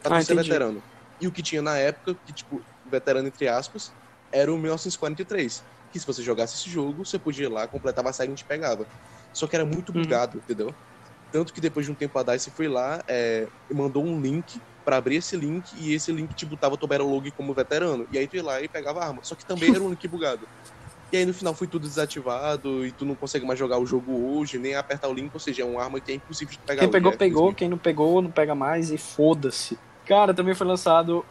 pra 0.02 0.18
ah, 0.18 0.22
tu 0.22 0.28
ser 0.28 0.36
veterano. 0.36 0.82
E 1.20 1.28
o 1.28 1.32
que 1.32 1.44
tinha 1.44 1.62
na 1.62 1.78
época, 1.78 2.16
que, 2.26 2.34
tipo, 2.34 2.64
veterano 2.90 3.28
entre 3.28 3.48
aspas, 3.50 3.92
era 4.36 4.54
o 4.54 4.58
1943. 4.58 5.64
Que 5.92 6.00
se 6.00 6.06
você 6.06 6.22
jogasse 6.22 6.56
esse 6.56 6.70
jogo, 6.70 7.06
você 7.06 7.18
podia 7.18 7.46
ir 7.46 7.50
lá, 7.50 7.66
completava 7.68 8.10
a 8.10 8.14
saga 8.14 8.30
e 8.30 8.34
a 8.34 8.36
gente 8.36 8.44
pegava. 8.44 8.86
Só 9.32 9.48
que 9.48 9.56
era 9.56 9.66
muito 9.66 9.96
uhum. 9.96 10.02
bugado, 10.02 10.38
entendeu? 10.38 10.76
Tanto 11.32 11.54
que 11.54 11.62
depois 11.62 11.86
de 11.86 11.92
um 11.92 11.96
tempo 11.96 12.18
a 12.20 12.24
DICE 12.24 12.52
foi 12.52 12.68
lá 12.68 13.02
é, 13.08 13.48
e 13.70 13.74
mandou 13.74 14.04
um 14.04 14.22
link 14.22 14.62
para 14.84 14.98
abrir 14.98 15.16
esse 15.16 15.36
link 15.36 15.74
e 15.78 15.94
esse 15.94 16.12
link 16.12 16.34
te 16.34 16.46
botava 16.46 16.76
o 16.76 17.04
Log 17.04 17.32
como 17.32 17.54
veterano. 17.54 18.06
E 18.12 18.18
aí 18.18 18.28
tu 18.28 18.36
ia 18.36 18.44
lá 18.44 18.62
e 18.62 18.68
pegava 18.68 19.00
a 19.00 19.08
arma. 19.08 19.20
Só 19.24 19.36
que 19.36 19.46
também 19.46 19.74
era 19.74 19.82
um 19.82 19.90
link 19.90 20.08
bugado. 20.08 20.48
E 21.12 21.18
aí 21.18 21.26
no 21.26 21.34
final 21.34 21.54
foi 21.54 21.68
tudo 21.68 21.88
desativado 21.88 22.86
e 22.86 22.92
tu 22.92 23.06
não 23.06 23.16
consegue 23.16 23.46
mais 23.46 23.58
jogar 23.58 23.78
o 23.78 23.86
jogo 23.86 24.38
hoje, 24.38 24.58
nem 24.58 24.76
apertar 24.76 25.08
o 25.08 25.14
link, 25.14 25.32
ou 25.34 25.40
seja, 25.40 25.62
é 25.62 25.66
uma 25.66 25.82
arma 25.82 26.00
que 26.00 26.12
é 26.12 26.16
impossível 26.16 26.52
de 26.52 26.60
pegar. 26.60 26.82
Quem 26.82 26.92
pegou, 26.92 27.10
hoje, 27.10 27.18
pegou, 27.18 27.54
quem 27.54 27.70
não 27.70 27.78
pegou, 27.78 28.22
não 28.22 28.32
pega 28.32 28.54
mais 28.54 28.92
e 28.92 28.98
foda-se. 28.98 29.78
Cara, 30.06 30.34
também 30.34 30.54
foi 30.54 30.68
lançado 30.68 31.26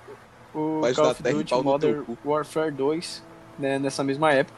o 0.55 0.81
Mas 0.81 0.97
Call 0.97 1.11
of 1.11 1.23
Duty 1.23 1.55
Modern 1.63 2.05
Warfare 2.25 2.71
2, 2.71 3.23
né, 3.59 3.79
nessa 3.79 4.05
mesma 4.05 4.33
época. 4.33 4.57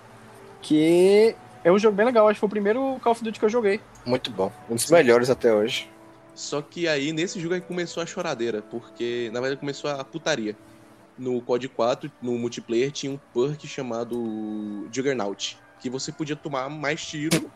Que 0.63 1.35
é 1.65 1.71
um 1.71 1.79
jogo 1.79 1.97
bem 1.97 2.07
legal, 2.07 2.29
acho 2.29 2.37
que 2.37 2.41
foi 2.41 2.47
o 2.47 2.51
primeiro 2.51 2.99
Call 3.03 3.13
of 3.13 3.23
Duty 3.23 3.39
que 3.39 3.45
eu 3.45 3.51
joguei. 3.51 3.81
Muito 4.05 4.31
bom, 4.31 4.53
um 4.69 4.75
dos 4.75 4.91
melhores 4.91 5.31
até 5.31 5.53
hoje. 5.53 5.91
Só 6.35 6.61
que 6.61 6.87
aí, 6.87 7.13
nesse 7.13 7.41
jogo, 7.41 7.55
aí 7.55 7.61
começou 7.61 8.03
a 8.03 8.07
choradeira, 8.07 8.61
porque, 8.61 9.31
na 9.33 9.41
verdade, 9.41 9.59
começou 9.59 9.91
a 9.91 10.05
putaria. 10.05 10.55
No 11.19 11.41
COD 11.41 11.67
4, 11.71 12.13
no 12.21 12.33
multiplayer, 12.39 12.93
tinha 12.93 13.11
um 13.11 13.19
perk 13.33 13.67
chamado 13.67 14.87
Juggernaut, 14.93 15.57
que 15.81 15.89
você 15.89 16.13
podia 16.13 16.37
tomar 16.37 16.69
mais 16.69 17.03
tiro 17.07 17.51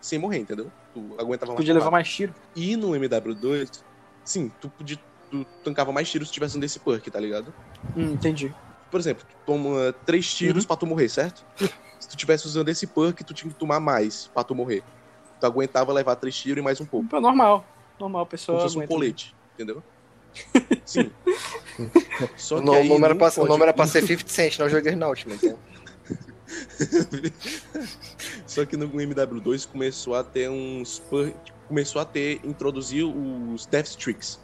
sem 0.00 0.16
morrer, 0.18 0.38
entendeu? 0.38 0.70
Tu 0.94 1.00
aguentava 1.18 1.52
mais 1.52 1.56
Podia 1.56 1.74
levar 1.74 1.90
mais 1.90 2.08
tiro. 2.08 2.32
E 2.54 2.76
no 2.76 2.90
MW2, 2.90 3.82
sim, 4.24 4.50
tu 4.60 4.68
podia 4.68 4.98
tu 5.30 5.46
tancava 5.62 5.92
mais 5.92 6.10
tiros 6.10 6.28
se 6.28 6.34
tivesse 6.34 6.56
um 6.56 6.60
desse 6.60 6.78
perk, 6.78 7.10
tá 7.10 7.20
ligado? 7.20 7.52
Hum, 7.96 8.12
entendi. 8.12 8.54
Por 8.90 8.98
exemplo, 8.98 9.24
tu 9.28 9.36
toma 9.46 9.94
três 10.04 10.32
tiros 10.34 10.64
uhum. 10.64 10.68
pra 10.68 10.76
tu 10.76 10.86
morrer, 10.86 11.08
certo? 11.08 11.44
se 12.00 12.08
tu 12.08 12.16
tivesse 12.16 12.46
usando 12.46 12.68
esse 12.68 12.86
perk, 12.86 13.22
tu 13.22 13.32
tinha 13.32 13.52
que 13.52 13.58
tomar 13.58 13.78
mais 13.78 14.28
pra 14.34 14.42
tu 14.42 14.54
morrer. 14.54 14.82
Tu 15.38 15.46
aguentava 15.46 15.92
levar 15.92 16.16
três 16.16 16.36
tiros 16.36 16.60
e 16.60 16.62
mais 16.62 16.80
um 16.80 16.86
pouco. 16.86 17.14
É 17.14 17.20
normal. 17.20 17.64
Normal, 17.98 18.26
pessoa. 18.26 18.58
Como 18.58 18.68
se 18.68 18.74
fosse 18.74 18.84
um 18.84 18.88
colete, 18.88 19.34
entendeu? 19.54 19.82
Sim. 20.84 21.10
Só 22.36 22.56
que 22.56 22.62
o, 22.62 22.64
nome 22.66 23.04
era 23.04 23.14
pra, 23.14 23.30
pode... 23.30 23.40
o 23.40 23.46
nome 23.46 23.62
era 23.62 23.72
pra 23.72 23.86
ser 23.86 24.02
50 24.02 24.28
Cent, 24.28 24.58
não 24.58 24.68
joguei 24.68 24.94
na 24.94 25.08
última, 25.08 25.34
então. 25.34 25.58
Só 28.46 28.64
que 28.64 28.76
no 28.76 28.88
MW2 28.88 29.68
começou 29.68 30.14
a 30.14 30.24
ter 30.24 30.50
uns. 30.50 31.02
Começou 31.68 32.00
a 32.00 32.04
ter. 32.04 32.40
introduzir 32.44 33.04
os 33.04 33.66
Death 33.66 33.86
Streaks. 33.86 34.40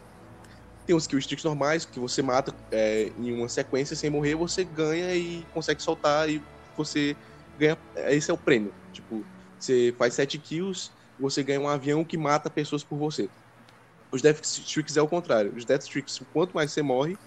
Tem 0.87 0.95
os 0.95 1.07
kill 1.07 1.19
streaks 1.19 1.45
normais, 1.45 1.85
que 1.85 1.99
você 1.99 2.23
mata 2.23 2.55
é, 2.71 3.11
em 3.19 3.33
uma 3.33 3.49
sequência 3.49 3.97
sem 3.97 4.09
morrer, 4.09 4.37
você 4.37 4.65
ganha 4.65 5.15
e 5.15 5.45
consegue 5.53 5.83
soltar 5.83 6.31
e 6.31 6.41
você 6.77 7.17
ganha. 7.59 7.77
Esse 8.09 8.31
é 8.31 8.35
o 8.35 8.39
prêmio. 8.39 8.73
Tipo, 8.93 9.25
você 9.59 9.95
faz 9.99 10.15
7 10.15 10.39
kills, 10.39 10.91
você 11.19 11.43
ganha 11.43 11.61
um 11.61 11.69
avião 11.69 12.05
que 12.05 12.17
mata 12.17 12.49
pessoas 12.49 12.85
por 12.85 12.97
você. 12.97 13.29
Os 14.13 14.23
Death 14.23 14.45
Streaks 14.45 14.97
é 14.97 15.03
o 15.03 15.09
contrário. 15.09 15.53
Os 15.57 15.65
Death 15.65 15.83
Streaks, 15.83 16.23
quanto 16.33 16.55
mais 16.55 16.71
você 16.71 16.83
morre, 16.83 17.19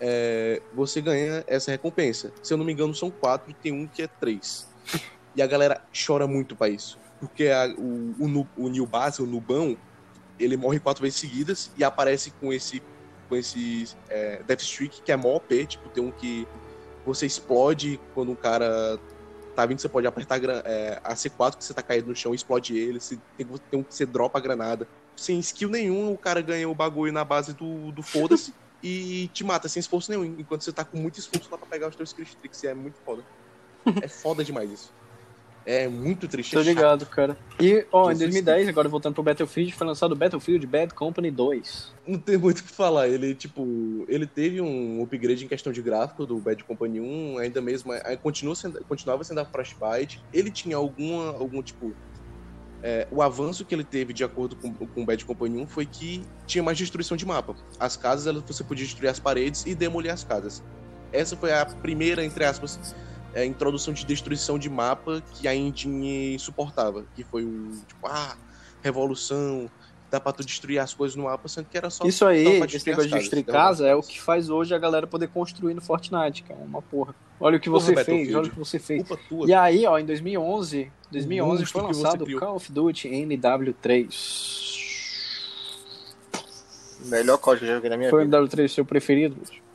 é, 0.00 0.60
você 0.74 1.00
ganha 1.00 1.44
essa 1.46 1.70
recompensa. 1.70 2.32
Se 2.42 2.52
eu 2.52 2.58
não 2.58 2.64
me 2.64 2.72
engano, 2.72 2.94
são 2.94 3.10
quatro 3.10 3.50
e 3.50 3.54
tem 3.54 3.72
um 3.72 3.86
que 3.86 4.02
é 4.02 4.06
três. 4.08 4.66
E 5.36 5.42
a 5.42 5.46
galera 5.46 5.80
chora 6.06 6.26
muito 6.26 6.56
para 6.56 6.68
isso. 6.68 6.98
Porque 7.20 7.48
a, 7.48 7.66
o, 7.78 8.14
o, 8.18 8.48
o 8.56 8.68
New 8.68 8.86
Base, 8.86 9.22
o 9.22 9.26
Nubão, 9.26 9.76
ele 10.38 10.56
morre 10.56 10.78
quatro 10.78 11.02
vezes 11.02 11.18
seguidas 11.18 11.70
e 11.76 11.84
aparece 11.84 12.30
com 12.32 12.52
esse 12.52 12.82
com 13.28 13.36
esse 13.36 13.88
é, 14.08 14.42
Death 14.42 14.62
Streak 14.62 15.02
que 15.02 15.12
é 15.12 15.16
mó 15.16 15.36
OP, 15.36 15.66
tipo, 15.66 15.88
tem 15.90 16.02
um 16.02 16.10
que 16.10 16.46
você 17.04 17.26
explode 17.26 18.00
quando 18.14 18.32
um 18.32 18.34
cara 18.34 18.98
tá 19.54 19.66
vindo, 19.66 19.80
você 19.80 19.88
pode 19.88 20.06
apertar 20.06 20.40
é, 20.64 21.00
a 21.02 21.14
C4 21.14 21.56
que 21.56 21.64
você 21.64 21.74
tá 21.74 21.82
caído 21.82 22.08
no 22.08 22.14
chão, 22.14 22.32
explode 22.32 22.76
ele, 22.76 23.00
você 23.00 23.18
tem, 23.36 23.46
tem, 23.70 23.82
você 23.82 24.06
dropa 24.06 24.38
a 24.38 24.40
granada. 24.40 24.88
Sem 25.16 25.38
skill 25.40 25.68
nenhum, 25.68 26.12
o 26.12 26.16
cara 26.16 26.40
ganha 26.40 26.68
o 26.68 26.74
bagulho 26.74 27.12
na 27.12 27.24
base 27.24 27.52
do, 27.52 27.90
do 27.90 28.02
foda-se 28.02 28.54
e 28.82 29.28
te 29.34 29.42
mata 29.42 29.68
sem 29.68 29.80
esforço 29.80 30.10
nenhum, 30.10 30.24
enquanto 30.24 30.62
você 30.62 30.72
tá 30.72 30.84
com 30.84 30.96
muito 30.96 31.18
esforço 31.18 31.50
lá 31.50 31.58
pra 31.58 31.66
pegar 31.66 31.88
os 31.88 31.96
teus 31.96 32.14
e 32.62 32.66
é 32.66 32.74
muito 32.74 32.98
foda. 33.04 33.24
é 34.00 34.06
foda 34.08 34.44
demais 34.44 34.70
isso. 34.70 34.92
É 35.68 35.86
muito 35.86 36.26
triste. 36.26 36.56
Tô 36.56 36.62
ligado, 36.62 37.04
cara. 37.04 37.36
E, 37.60 37.84
ó, 37.92 38.10
em 38.10 38.16
2010, 38.16 38.68
agora 38.68 38.88
voltando 38.88 39.12
pro 39.12 39.22
Battlefield, 39.22 39.70
foi 39.74 39.86
lançado 39.86 40.12
o 40.12 40.16
Battlefield 40.16 40.66
Bad 40.66 40.94
Company 40.94 41.30
2. 41.30 41.92
Não 42.06 42.18
tem 42.18 42.38
muito 42.38 42.60
o 42.60 42.64
que 42.64 42.72
falar. 42.72 43.06
Ele, 43.06 43.34
tipo, 43.34 44.06
ele 44.08 44.26
teve 44.26 44.62
um 44.62 45.02
upgrade 45.02 45.44
em 45.44 45.46
questão 45.46 45.70
de 45.70 45.82
gráfico 45.82 46.24
do 46.24 46.38
Bad 46.38 46.64
Company 46.64 47.02
1, 47.02 47.36
ainda 47.36 47.60
mesmo, 47.60 47.92
continua 48.22 48.54
sendo, 48.54 48.82
continuava 48.84 49.22
sendo 49.24 49.40
a 49.40 49.44
Frostbite. 49.44 50.22
Ele 50.32 50.50
tinha 50.50 50.74
alguma, 50.74 51.32
algum, 51.32 51.62
tipo, 51.62 51.92
é, 52.82 53.06
o 53.10 53.20
avanço 53.20 53.62
que 53.62 53.74
ele 53.74 53.84
teve 53.84 54.14
de 54.14 54.24
acordo 54.24 54.56
com, 54.56 54.72
com 54.72 55.02
o 55.02 55.04
Bad 55.04 55.22
Company 55.26 55.60
1 55.60 55.66
foi 55.66 55.84
que 55.84 56.22
tinha 56.46 56.64
mais 56.64 56.78
destruição 56.78 57.14
de 57.14 57.26
mapa. 57.26 57.54
As 57.78 57.94
casas, 57.94 58.34
você 58.46 58.64
podia 58.64 58.86
destruir 58.86 59.10
as 59.10 59.20
paredes 59.20 59.66
e 59.66 59.74
demolir 59.74 60.10
as 60.10 60.24
casas. 60.24 60.62
Essa 61.12 61.36
foi 61.36 61.52
a 61.52 61.66
primeira, 61.66 62.24
entre 62.24 62.42
aspas, 62.46 62.94
é, 63.34 63.44
introdução 63.44 63.92
de 63.92 64.04
destruição 64.04 64.58
de 64.58 64.68
mapa 64.68 65.22
que 65.34 65.46
a 65.46 65.54
engine 65.54 66.38
suportava, 66.38 67.04
que 67.14 67.24
foi 67.24 67.44
o 67.44 67.70
tipo, 67.86 68.06
ah, 68.06 68.36
revolução, 68.82 69.70
dá 70.10 70.18
pra 70.18 70.32
tu 70.32 70.44
destruir 70.44 70.78
as 70.78 70.94
coisas 70.94 71.14
no 71.16 71.24
mapa, 71.24 71.48
sendo 71.48 71.66
que 71.66 71.76
era 71.76 71.90
só. 71.90 72.04
Isso 72.04 72.24
aí, 72.24 72.62
esse 72.62 72.86
negócio 72.88 73.10
de 73.10 73.18
destruir 73.18 73.44
casa, 73.44 73.86
é 73.86 73.94
o 73.94 74.02
que 74.02 74.20
faz 74.20 74.48
hoje 74.48 74.74
a 74.74 74.78
galera 74.78 75.06
poder 75.06 75.28
construir 75.28 75.74
no 75.74 75.80
Fortnite, 75.80 76.42
cara. 76.42 76.60
Uma 76.60 76.82
porra. 76.82 77.14
Olha 77.40 77.56
o 77.56 77.60
que 77.60 77.70
você 77.70 77.92
porra, 77.92 78.04
fez, 78.04 78.34
olha 78.34 78.48
o 78.48 78.50
que 78.50 78.58
você 78.58 78.78
fez. 78.78 79.04
E 79.46 79.54
aí, 79.54 79.86
ó, 79.86 79.98
em 79.98 80.04
2011, 80.04 80.90
2011 81.10 81.66
foi 81.66 81.82
lançado 81.82 82.24
o 82.24 82.38
Call 82.38 82.56
of 82.56 82.72
Duty 82.72 83.08
NW3. 83.08 84.78
Melhor 87.04 87.38
código 87.38 87.64
que 87.64 87.70
eu 87.70 87.76
joguei 87.76 87.90
na 87.90 87.96
minha 87.96 88.10
foi 88.10 88.24
vida. 88.24 88.36
Foi 88.36 88.44
o 88.44 88.48
NW3 88.48 88.68
seu 88.68 88.84
preferido, 88.84 89.36
Lúcio? 89.38 89.67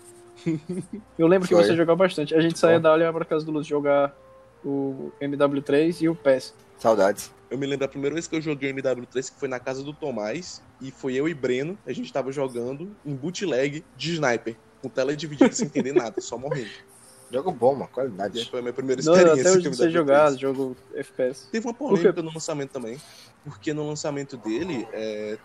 Eu 1.17 1.27
lembro 1.27 1.47
Foi. 1.47 1.57
que 1.57 1.63
você 1.63 1.75
jogava 1.75 1.97
bastante. 1.97 2.35
A 2.35 2.41
gente 2.41 2.57
saía 2.57 2.79
da 2.79 2.89
aula 2.89 3.11
para 3.11 3.25
casa 3.25 3.45
do 3.45 3.51
Lúcio 3.51 3.69
jogar 3.69 4.15
o 4.63 5.11
MW3 5.21 6.01
e 6.01 6.09
o 6.09 6.15
PES. 6.15 6.53
Saudades. 6.77 7.31
Eu 7.49 7.57
me 7.57 7.67
lembro 7.67 7.85
a 7.85 7.87
primeira 7.87 8.13
vez 8.13 8.27
que 8.27 8.35
eu 8.35 8.41
joguei 8.41 8.71
o 8.71 8.75
MW3, 8.75 9.31
que 9.31 9.39
foi 9.39 9.47
na 9.47 9.59
casa 9.59 9.83
do 9.83 9.93
Tomás, 9.93 10.61
e 10.81 10.91
foi 10.91 11.13
eu 11.13 11.29
e 11.29 11.33
Breno, 11.33 11.77
a 11.85 11.93
gente 11.93 12.11
tava 12.11 12.31
jogando 12.31 12.95
em 13.05 13.13
bootleg 13.13 13.83
de 13.95 14.13
sniper, 14.13 14.55
com 14.81 14.89
tela 14.89 15.15
dividida 15.15 15.51
sem 15.53 15.67
entender 15.67 15.93
nada, 15.93 16.19
só 16.19 16.37
morrendo. 16.37 16.71
Jogo 17.31 17.51
bom, 17.51 17.73
mano, 17.73 17.89
qualidade. 17.91 18.39
E 18.39 18.45
foi 18.45 18.59
a 18.59 18.61
minha 18.61 18.73
primeira 18.73 19.01
experiência. 19.01 19.33
Não, 19.33 19.41
até 19.41 19.51
hoje 19.51 19.67
você 19.67 19.89
jogado, 19.89 20.37
jogo 20.37 20.77
FPS. 20.93 21.47
Teve 21.51 21.65
uma 21.65 21.73
polêmica 21.73 22.21
no 22.21 22.31
lançamento 22.31 22.69
também, 22.69 23.01
porque 23.43 23.73
no 23.73 23.87
lançamento 23.87 24.37
dele, 24.37 24.87
é, 24.93 25.39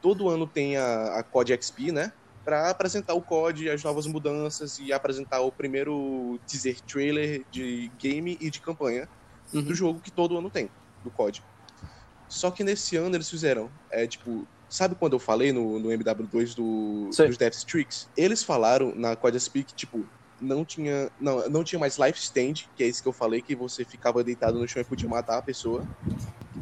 todo 0.00 0.28
ano 0.28 0.46
tem 0.46 0.76
a, 0.76 1.18
a 1.18 1.22
COD 1.24 1.58
XP, 1.60 1.90
né? 1.90 2.12
Para 2.44 2.70
apresentar 2.70 3.14
o 3.14 3.22
COD, 3.22 3.70
as 3.70 3.82
novas 3.82 4.06
mudanças 4.06 4.78
e 4.78 4.92
apresentar 4.92 5.40
o 5.40 5.50
primeiro 5.50 6.38
teaser 6.46 6.80
trailer 6.82 7.42
de 7.50 7.90
game 7.98 8.36
e 8.40 8.50
de 8.50 8.60
campanha 8.60 9.08
uhum. 9.52 9.62
do 9.62 9.74
jogo 9.74 10.00
que 10.00 10.10
todo 10.10 10.36
ano 10.36 10.50
tem, 10.50 10.68
do 11.02 11.10
COD. 11.10 11.42
Só 12.28 12.50
que 12.50 12.62
nesse 12.62 12.96
ano 12.96 13.16
eles 13.16 13.30
fizeram, 13.30 13.70
é 13.90 14.06
tipo, 14.06 14.46
sabe 14.68 14.94
quando 14.94 15.14
eu 15.14 15.18
falei 15.18 15.52
no, 15.52 15.78
no 15.78 15.88
MW2 15.88 16.54
do, 16.54 17.08
dos 17.10 17.36
Death 17.36 17.54
Streaks? 17.54 18.08
Eles 18.16 18.42
falaram 18.42 18.94
na 18.94 19.16
COD 19.16 19.40
Speak, 19.40 19.72
tipo, 19.74 20.04
não 20.40 20.64
tinha, 20.64 21.10
não, 21.20 21.48
não 21.48 21.64
tinha 21.64 21.78
mais 21.78 21.96
life 21.96 22.18
stand, 22.18 22.66
que 22.76 22.84
é 22.84 22.86
isso 22.86 23.02
que 23.02 23.08
eu 23.08 23.12
falei, 23.12 23.40
que 23.40 23.54
você 23.54 23.84
ficava 23.84 24.22
deitado 24.22 24.58
no 24.58 24.68
chão 24.68 24.82
e 24.82 24.84
podia 24.84 25.08
matar 25.08 25.38
a 25.38 25.42
pessoa. 25.42 25.86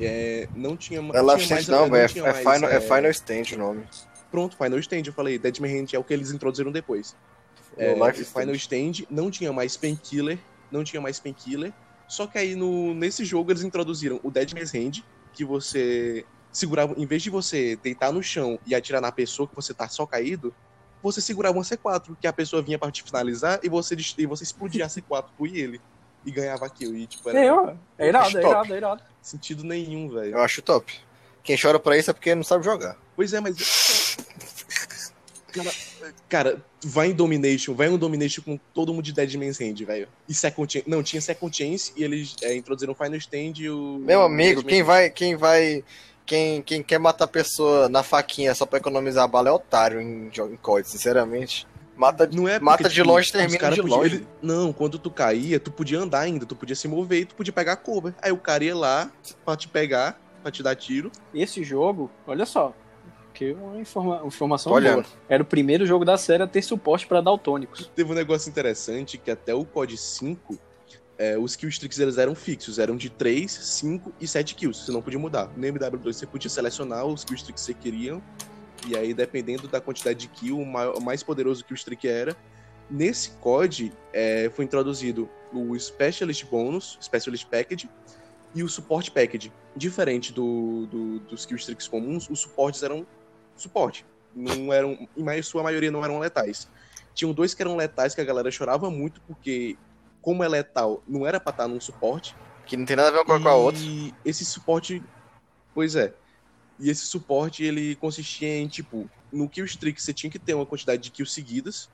É, 0.00 0.48
não 0.54 0.76
tinha, 0.76 1.00
é 1.00 1.22
life 1.22 1.54
stand 1.54 1.72
não, 1.72 1.88
não, 1.88 1.96
é, 1.96 2.04
é, 2.04 2.08
final, 2.08 2.70
é, 2.70 2.76
é 2.76 2.80
Final 2.80 3.10
Stand 3.10 3.54
o 3.54 3.58
nome. 3.58 3.84
Pronto, 4.32 4.56
Final 4.56 4.78
Stand. 4.78 5.02
Eu 5.06 5.12
falei, 5.12 5.38
Dead 5.38 5.58
Man 5.60 5.68
Hand 5.68 5.92
é 5.92 5.98
o 5.98 6.02
que 6.02 6.14
eles 6.14 6.32
introduziram 6.32 6.72
depois. 6.72 7.14
É, 7.76 7.94
Final 8.24 8.54
Stand 8.54 9.06
não 9.10 9.30
tinha 9.30 9.52
mais 9.52 9.76
Painkiller, 9.76 10.38
não 10.70 10.82
tinha 10.82 11.00
mais 11.00 11.20
Painkiller. 11.20 11.72
Só 12.08 12.26
que 12.26 12.38
aí 12.38 12.54
no, 12.54 12.94
nesse 12.94 13.24
jogo 13.24 13.52
eles 13.52 13.62
introduziram 13.62 14.18
o 14.22 14.30
Dead 14.30 14.52
Man's 14.54 14.74
Hand, 14.74 15.04
que 15.35 15.44
você 15.44 16.24
segurava, 16.50 16.94
em 16.96 17.07
vez 17.07 17.22
de 17.22 17.30
você 17.30 17.76
deitar 17.76 18.11
no 18.11 18.22
chão 18.22 18.59
e 18.66 18.74
atirar 18.74 19.00
na 19.00 19.12
pessoa 19.12 19.46
que 19.46 19.54
você 19.54 19.72
tá 19.72 19.88
só 19.88 20.07
caído, 20.07 20.54
você 21.02 21.20
segurava 21.20 21.57
uma 21.59 21.64
C4, 21.64 22.16
que 22.18 22.26
a 22.26 22.33
pessoa 22.33 22.62
vinha 22.62 22.78
para 22.78 22.90
te 22.90 23.02
finalizar 23.02 23.61
e 23.62 23.68
você, 23.68 23.94
e 24.16 24.26
você 24.26 24.44
explodia 24.44 24.87
a 24.87 24.88
C4, 24.90 25.26
tu 25.37 25.46
e 25.46 25.61
ele. 25.61 25.80
E 26.24 26.30
ganhava 26.30 26.70
kill. 26.70 26.96
E, 26.96 27.07
tipo, 27.07 27.28
era... 27.28 27.38
É, 27.98 28.07
é 28.07 28.09
irado, 28.09 28.38
é 28.38 28.40
irado, 28.40 28.74
é 28.74 28.76
irado. 28.76 29.02
Sentido 29.20 29.64
nenhum, 29.64 30.09
velho. 30.09 30.33
Eu 30.33 30.40
acho 30.40 30.62
top. 30.62 30.94
Quem 31.42 31.61
chora 31.61 31.80
pra 31.80 31.98
isso 31.98 32.11
é 32.11 32.14
porque 32.14 32.35
não 32.35 32.44
sabe 32.44 32.64
jogar. 32.64 32.96
Pois 33.16 33.33
é, 33.33 33.40
mas 33.40 33.57
Cara, 35.52 35.70
cara, 36.28 36.64
vai 36.82 37.08
em 37.08 37.12
Domination, 37.12 37.74
vai 37.74 37.88
em 37.88 37.90
um 37.90 37.98
Domination 37.98 38.42
com 38.42 38.58
todo 38.72 38.92
mundo 38.92 39.04
de 39.04 39.12
Dead 39.12 39.34
Man's 39.34 39.60
Hand, 39.60 39.84
velho. 39.84 40.08
E 40.28 40.34
Second 40.34 40.72
Chance. 40.72 40.88
Não, 40.88 41.02
tinha 41.02 41.20
Second 41.20 41.56
Chance 41.56 41.92
e 41.96 42.02
eles 42.02 42.34
é, 42.42 42.54
introduziram 42.54 42.92
o 42.92 42.96
Final 42.96 43.16
Stand 43.16 43.54
e 43.58 43.70
o. 43.70 43.98
Meu 43.98 44.22
amigo, 44.22 44.62
quem 44.62 44.82
vai. 44.82 45.10
Quem 45.10 45.36
vai. 45.36 45.84
Quem, 46.24 46.62
quem 46.62 46.82
quer 46.82 46.98
matar 46.98 47.24
a 47.24 47.28
pessoa 47.28 47.88
na 47.88 48.02
faquinha 48.02 48.54
só 48.54 48.64
pra 48.64 48.78
economizar 48.78 49.24
a 49.24 49.28
bala 49.28 49.48
é 49.48 49.52
otário 49.52 50.00
em, 50.00 50.28
em 50.28 50.56
COD, 50.56 50.88
sinceramente. 50.88 51.66
Mata, 51.96 52.26
não 52.32 52.48
é 52.48 52.52
porque, 52.52 52.64
mata 52.64 52.88
de 52.88 53.02
longe, 53.02 53.30
termina 53.30 53.70
de 53.70 53.82
podia, 53.82 53.96
longe. 53.96 54.16
Ele, 54.16 54.26
não, 54.40 54.72
quando 54.72 54.98
tu 54.98 55.10
caía, 55.10 55.60
tu 55.60 55.70
podia 55.70 55.98
andar 55.98 56.20
ainda, 56.20 56.46
tu 56.46 56.56
podia 56.56 56.74
se 56.74 56.88
mover 56.88 57.20
e 57.20 57.24
tu 57.26 57.34
podia 57.34 57.52
pegar 57.52 57.76
cover. 57.76 58.14
Aí 58.22 58.32
o 58.32 58.38
cara 58.38 58.64
ia 58.64 58.74
lá 58.74 59.10
pra 59.44 59.56
te 59.56 59.68
pegar, 59.68 60.18
pra 60.42 60.50
te 60.50 60.62
dar 60.62 60.74
tiro. 60.74 61.12
Esse 61.34 61.62
jogo, 61.62 62.10
olha 62.26 62.46
só, 62.46 62.74
que 63.33 63.53
uma, 63.53 63.81
informa 63.81 64.23
informação 64.25 64.73
Olha. 64.73 64.92
boa. 64.95 65.07
Era 65.29 65.42
o 65.42 65.47
primeiro 65.47 65.87
jogo 65.87 66.05
da 66.05 66.16
série 66.16 66.42
a 66.42 66.47
ter 66.47 66.62
suporte 66.62 67.07
para 67.07 67.21
daltônicos. 67.21 67.90
Teve 67.95 68.12
um 68.12 68.14
negócio 68.14 68.49
interessante 68.49 69.18
que 69.18 69.31
até 69.31 69.55
o 69.55 69.64
COD 69.64 69.97
5, 69.97 70.59
é, 71.18 71.38
os 71.38 71.57
kill 71.57 71.68
streaks 71.68 71.99
eles 71.99 72.18
eram 72.18 72.35
fixos, 72.35 72.79
eram 72.79 72.97
de 72.97 73.11
3, 73.11 73.51
5 73.51 74.12
e 74.21 74.27
7 74.27 74.55
kills, 74.55 74.85
você 74.85 74.92
não 74.92 75.03
podia 75.03 75.18
mudar. 75.18 75.51
No 75.57 75.66
MW2 75.66 76.12
você 76.12 76.27
podia 76.27 76.51
selecionar 76.51 77.05
os 77.07 77.25
kill 77.25 77.37
streaks 77.37 77.66
que 77.66 77.75
você 77.75 77.75
queria, 77.75 78.21
e 78.87 78.97
aí 78.97 79.14
dependendo 79.14 79.68
da 79.68 79.81
quantidade 79.81 80.18
de 80.18 80.29
kill, 80.29 80.61
o 80.61 81.01
mais 81.01 81.23
poderoso 81.23 81.64
que 81.64 81.73
o 81.73 81.75
streak 81.75 82.09
era. 82.09 82.37
Nesse 82.90 83.31
COD 83.40 83.92
é, 84.12 84.51
foi 84.55 84.64
introduzido 84.64 85.29
o 85.53 85.79
Specialist 85.79 86.45
Bonus, 86.47 86.99
Specialist 87.01 87.47
Package, 87.47 87.88
e 88.55 88.62
o 88.62 88.68
Support 88.68 89.11
Package. 89.11 89.53
Diferente 89.75 90.33
do, 90.33 90.87
do, 90.87 91.18
dos 91.21 91.47
kill 91.47 91.57
streaks 91.57 91.88
comuns, 91.88 92.29
os 92.29 92.40
suportes 92.40 92.83
eram 92.83 93.07
suporte. 93.62 94.05
Não 94.35 94.72
eram, 94.72 95.09
em 95.16 95.42
sua 95.42 95.62
maioria 95.62 95.90
não 95.90 96.05
eram 96.05 96.18
letais. 96.18 96.68
Tinham 97.14 97.33
dois 97.33 97.55
que 97.55 97.62
eram 97.62 97.77
letais 97.77 98.14
que 98.14 98.20
a 98.20 98.25
galera 98.25 98.51
chorava 98.51 98.90
muito 98.90 99.20
porque, 99.22 99.77
como 100.20 100.42
é 100.42 100.48
letal, 100.48 101.03
não 101.07 101.27
era 101.27 101.38
pra 101.38 101.51
estar 101.51 101.68
num 101.68 101.81
suporte. 101.81 102.35
Que 102.64 102.77
não 102.77 102.87
tem 102.87 102.96
nada 102.96 103.09
a 103.09 103.12
ver 103.12 103.25
com 103.25 103.48
a 103.48 103.55
outra. 103.55 103.83
E 103.83 104.14
esse 104.25 104.44
suporte, 104.44 105.03
pois 105.75 105.94
é. 105.94 106.14
E 106.79 106.88
esse 106.88 107.07
suporte 107.07 107.62
ele 107.62 107.94
consistia 107.96 108.57
em 108.59 108.66
tipo, 108.66 109.09
no 109.31 109.48
kill 109.48 109.64
streak 109.66 110.01
você 110.01 110.12
tinha 110.12 110.31
que 110.31 110.38
ter 110.38 110.55
uma 110.55 110.66
quantidade 110.66 111.03
de 111.03 111.11
kills 111.11 111.35
seguidas 111.35 111.90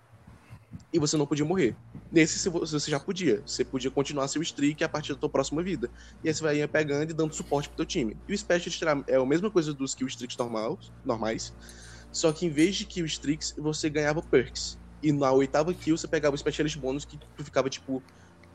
e 0.92 0.98
você 0.98 1.16
não 1.16 1.26
podia 1.26 1.44
morrer. 1.44 1.76
Nesse 2.10 2.48
você 2.48 2.90
já 2.90 2.98
podia. 2.98 3.42
Você 3.44 3.64
podia 3.64 3.90
continuar 3.90 4.28
seu 4.28 4.40
streak 4.42 4.82
a 4.82 4.88
partir 4.88 5.12
da 5.12 5.20
tua 5.20 5.28
próxima 5.28 5.62
vida. 5.62 5.90
E 6.22 6.28
aí 6.28 6.34
você 6.34 6.42
vai 6.42 6.66
pegando 6.66 7.10
e 7.10 7.14
dando 7.14 7.34
suporte 7.34 7.68
pro 7.68 7.76
teu 7.76 7.86
time. 7.86 8.16
E 8.26 8.34
o 8.34 8.38
Specialist 8.38 8.82
é 9.06 9.16
a 9.16 9.26
mesma 9.26 9.50
coisa 9.50 9.72
dos 9.72 9.94
kill 9.94 10.06
streaks 10.06 10.36
normais, 10.36 10.92
normais. 11.04 11.54
Só 12.10 12.32
que 12.32 12.46
em 12.46 12.50
vez 12.50 12.76
de 12.76 12.84
kill 12.84 13.04
streaks, 13.06 13.54
você 13.58 13.90
ganhava 13.90 14.22
perks. 14.22 14.78
E 15.02 15.12
na 15.12 15.30
oitava 15.30 15.72
kill 15.74 15.96
você 15.96 16.08
pegava 16.08 16.34
o 16.34 16.38
Specialist 16.38 16.78
bônus 16.78 17.04
que 17.04 17.18
tu 17.18 17.44
ficava 17.44 17.68
tipo. 17.68 18.02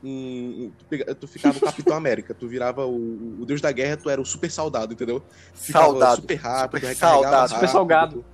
Um, 0.05 0.69
tu, 0.77 1.15
tu, 1.15 1.27
ficava 1.27 1.57
o 1.57 1.61
Capitão 1.61 1.95
América, 1.95 2.33
tu 2.33 2.45
virava 2.45 2.85
o, 2.85 3.39
o, 3.41 3.45
Deus 3.45 3.61
da 3.61 3.71
Guerra, 3.71 3.95
tu 3.95 4.09
era 4.09 4.19
o 4.19 4.25
super 4.25 4.51
soldado, 4.51 4.91
entendeu? 4.91 5.23
Ficava 5.53 5.85
saudado. 5.85 6.21
super 6.21 6.35
rápido, 6.35 6.81
super 6.81 6.95
saudado, 6.95 7.53
super 7.53 7.69
salgado. 7.69 8.25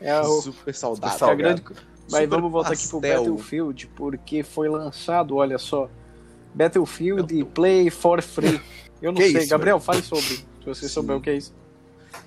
É 0.00 0.20
o 0.20 0.42
super 0.42 0.74
saudado. 0.74 1.12
Super 1.16 1.36
grande, 1.36 1.62
mas 2.10 2.28
vamos 2.28 2.50
voltar 2.50 2.70
pastel. 2.70 2.98
aqui 2.98 3.08
pro 3.08 3.16
Battlefield, 3.16 3.86
porque 3.96 4.42
foi 4.42 4.68
lançado, 4.68 5.36
olha 5.36 5.58
só. 5.58 5.88
Battlefield 6.54 7.44
Play 7.54 7.90
for 7.90 8.22
Free. 8.22 8.60
Eu 9.00 9.10
não 9.12 9.20
que 9.20 9.30
sei, 9.30 9.42
isso, 9.42 9.50
Gabriel, 9.50 9.78
velho? 9.78 9.84
fale 9.84 10.02
sobre. 10.02 10.36
Se 10.36 10.64
você 10.64 10.86
Sim. 10.86 10.94
souber 10.94 11.16
o 11.16 11.20
que 11.20 11.30
é 11.30 11.36
isso. 11.36 11.54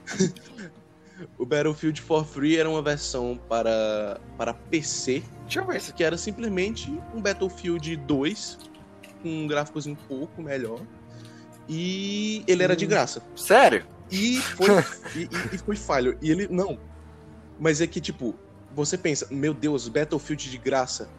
o 1.38 1.46
Battlefield 1.46 2.02
for 2.02 2.26
Free 2.26 2.58
era 2.58 2.70
uma 2.70 2.82
versão 2.82 3.40
para, 3.48 4.20
para 4.38 4.54
PC. 4.54 5.24
Deixa 5.44 5.62
eu 5.62 5.66
ver. 5.66 5.82
Que 5.94 6.04
era 6.04 6.18
simplesmente 6.18 6.92
um 7.14 7.22
Battlefield 7.22 7.96
2 7.96 8.58
com 9.22 9.30
um 9.30 9.48
gráficos 9.48 9.86
um 9.88 9.96
pouco 9.96 10.42
melhor. 10.42 10.82
E 11.70 12.44
ele 12.48 12.64
era 12.64 12.76
de 12.76 12.86
hum. 12.86 12.90
graça. 12.90 13.24
Sério? 13.36 13.86
E 14.12 14.38
foi, 14.38 14.68
e, 15.16 15.22
e, 15.22 15.56
e 15.56 15.58
foi 15.58 15.76
falho. 15.76 16.18
E 16.22 16.30
ele. 16.30 16.48
Não. 16.50 16.78
Mas 17.60 17.80
é 17.80 17.88
que, 17.88 18.02
tipo, 18.02 18.36
você 18.76 18.98
pensa, 18.98 19.28
meu 19.32 19.54
Deus, 19.54 19.88
Battlefield 19.88 20.52
de 20.52 20.58
graça. 20.58 21.10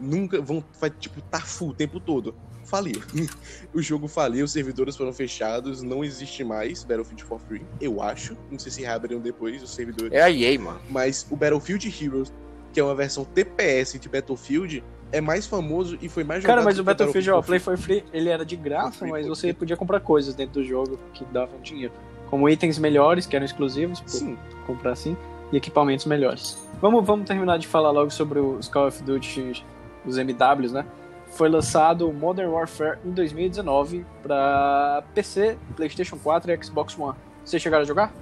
nunca 0.00 0.40
vão, 0.40 0.62
vai, 0.80 0.90
tipo, 0.90 1.20
tá 1.22 1.40
full 1.40 1.68
o 1.70 1.74
tempo 1.74 2.00
todo. 2.00 2.34
Faliu. 2.64 3.00
o 3.72 3.80
jogo 3.80 4.08
faliu, 4.08 4.44
os 4.44 4.52
servidores 4.52 4.96
foram 4.96 5.12
fechados, 5.12 5.82
não 5.82 6.02
existe 6.02 6.42
mais 6.42 6.82
Battlefield 6.82 7.22
for 7.24 7.38
Free, 7.38 7.64
eu 7.80 8.02
acho. 8.02 8.36
Não 8.50 8.58
sei 8.58 8.72
se 8.72 8.80
reabriram 8.82 9.20
depois 9.20 9.62
os 9.62 9.70
servidores. 9.70 10.12
É 10.12 10.22
a 10.22 10.30
EA, 10.30 10.58
mano. 10.58 10.80
Mas 10.90 11.26
o 11.30 11.36
Battlefield 11.36 12.04
Heroes, 12.04 12.32
que 12.72 12.80
é 12.80 12.84
uma 12.84 12.94
versão 12.94 13.24
TPS 13.24 13.98
de 14.00 14.08
Battlefield, 14.08 14.82
é 15.12 15.20
mais 15.20 15.46
famoso 15.46 15.96
e 16.02 16.08
foi 16.08 16.24
mais 16.24 16.42
jogado. 16.42 16.56
Cara, 16.56 16.64
mas 16.64 16.78
o 16.78 16.82
Battlefield 16.82 17.30
ó, 17.30 17.40
Play 17.42 17.60
for 17.60 17.78
Free, 17.78 18.04
ele 18.12 18.28
era 18.28 18.44
de 18.44 18.56
graça, 18.56 18.98
Free, 18.98 19.10
mas 19.10 19.28
você 19.28 19.48
free. 19.48 19.52
podia 19.54 19.76
comprar 19.76 20.00
coisas 20.00 20.34
dentro 20.34 20.54
do 20.54 20.64
jogo 20.64 20.98
que 21.12 21.24
davam 21.26 21.60
dinheiro. 21.60 21.92
Como 22.28 22.48
itens 22.48 22.78
melhores, 22.78 23.26
que 23.26 23.36
eram 23.36 23.46
exclusivos, 23.46 24.00
por 24.00 24.08
Sim, 24.08 24.36
comprar 24.66 24.92
assim, 24.92 25.16
e 25.54 25.56
equipamentos 25.56 26.04
melhores. 26.04 26.58
Vamos, 26.80 27.06
vamos 27.06 27.26
terminar 27.26 27.58
de 27.58 27.66
falar 27.66 27.90
logo 27.92 28.10
sobre 28.10 28.40
os 28.40 28.68
Call 28.68 28.88
of 28.88 29.02
Duty, 29.02 29.64
os 30.04 30.18
MWs, 30.18 30.72
né? 30.72 30.84
Foi 31.28 31.48
lançado 31.48 32.12
Modern 32.12 32.50
Warfare 32.50 32.98
em 33.04 33.10
2019 33.10 34.04
para 34.22 35.02
PC, 35.14 35.56
PlayStation 35.76 36.16
4 36.16 36.52
e 36.52 36.64
Xbox 36.64 36.98
One. 36.98 37.16
Vocês 37.44 37.62
chegaram 37.62 37.82
a 37.82 37.86
jogar? 37.86 38.12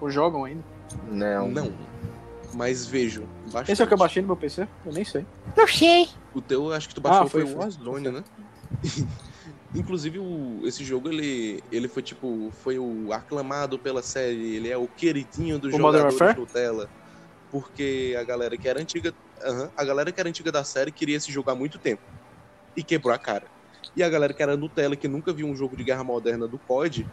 Ou 0.00 0.10
jogam 0.10 0.44
ainda? 0.44 0.62
Não. 1.10 1.48
não. 1.48 1.72
Mas 2.54 2.86
vejo. 2.86 3.24
Bastante. 3.44 3.72
Esse 3.72 3.80
é 3.82 3.84
o 3.84 3.88
que 3.88 3.94
eu 3.94 3.98
baixei 3.98 4.20
no 4.22 4.28
meu 4.28 4.36
PC? 4.36 4.66
Eu 4.84 4.92
nem 4.92 5.04
sei. 5.04 5.24
Não 5.56 5.66
sei. 5.66 6.08
O 6.34 6.40
teu, 6.40 6.72
acho 6.72 6.88
que 6.88 6.94
tu 6.94 7.00
baixou 7.00 7.22
Ah, 7.22 7.28
foi- 7.28 7.46
foi, 7.46 7.54
o. 7.54 7.58
Warzone, 7.58 8.10
né? 8.10 8.24
Inclusive, 9.74 10.18
o, 10.18 10.60
esse 10.64 10.84
jogo, 10.84 11.08
ele, 11.08 11.62
ele 11.72 11.88
foi, 11.88 12.02
tipo, 12.02 12.52
foi 12.62 12.78
o 12.78 13.12
aclamado 13.12 13.78
pela 13.78 14.02
série, 14.02 14.56
ele 14.56 14.68
é 14.68 14.76
o 14.76 14.86
queridinho 14.86 15.58
dos 15.58 15.72
O 15.72 15.78
jogadores? 15.78 16.36
Nutella. 16.36 16.88
Porque 17.50 18.16
a 18.18 18.22
galera 18.22 18.56
que 18.56 18.68
era 18.68 18.80
antiga, 18.80 19.14
a 19.76 19.84
galera 19.84 20.12
que 20.12 20.20
era 20.20 20.28
antiga 20.28 20.52
da 20.52 20.64
série 20.64 20.90
queria 20.90 21.16
esse 21.16 21.32
jogo 21.32 21.50
há 21.50 21.54
muito 21.54 21.78
tempo. 21.78 22.02
E 22.76 22.82
quebrou 22.82 23.14
a 23.14 23.18
cara. 23.18 23.46
E 23.94 24.02
a 24.02 24.08
galera 24.08 24.32
que 24.32 24.42
era 24.42 24.56
Nutella, 24.56 24.96
que 24.96 25.08
nunca 25.08 25.32
viu 25.32 25.46
um 25.46 25.54
jogo 25.54 25.76
de 25.76 25.84
guerra 25.84 26.04
moderna 26.04 26.46
do 26.46 26.58
COD, 26.58 27.06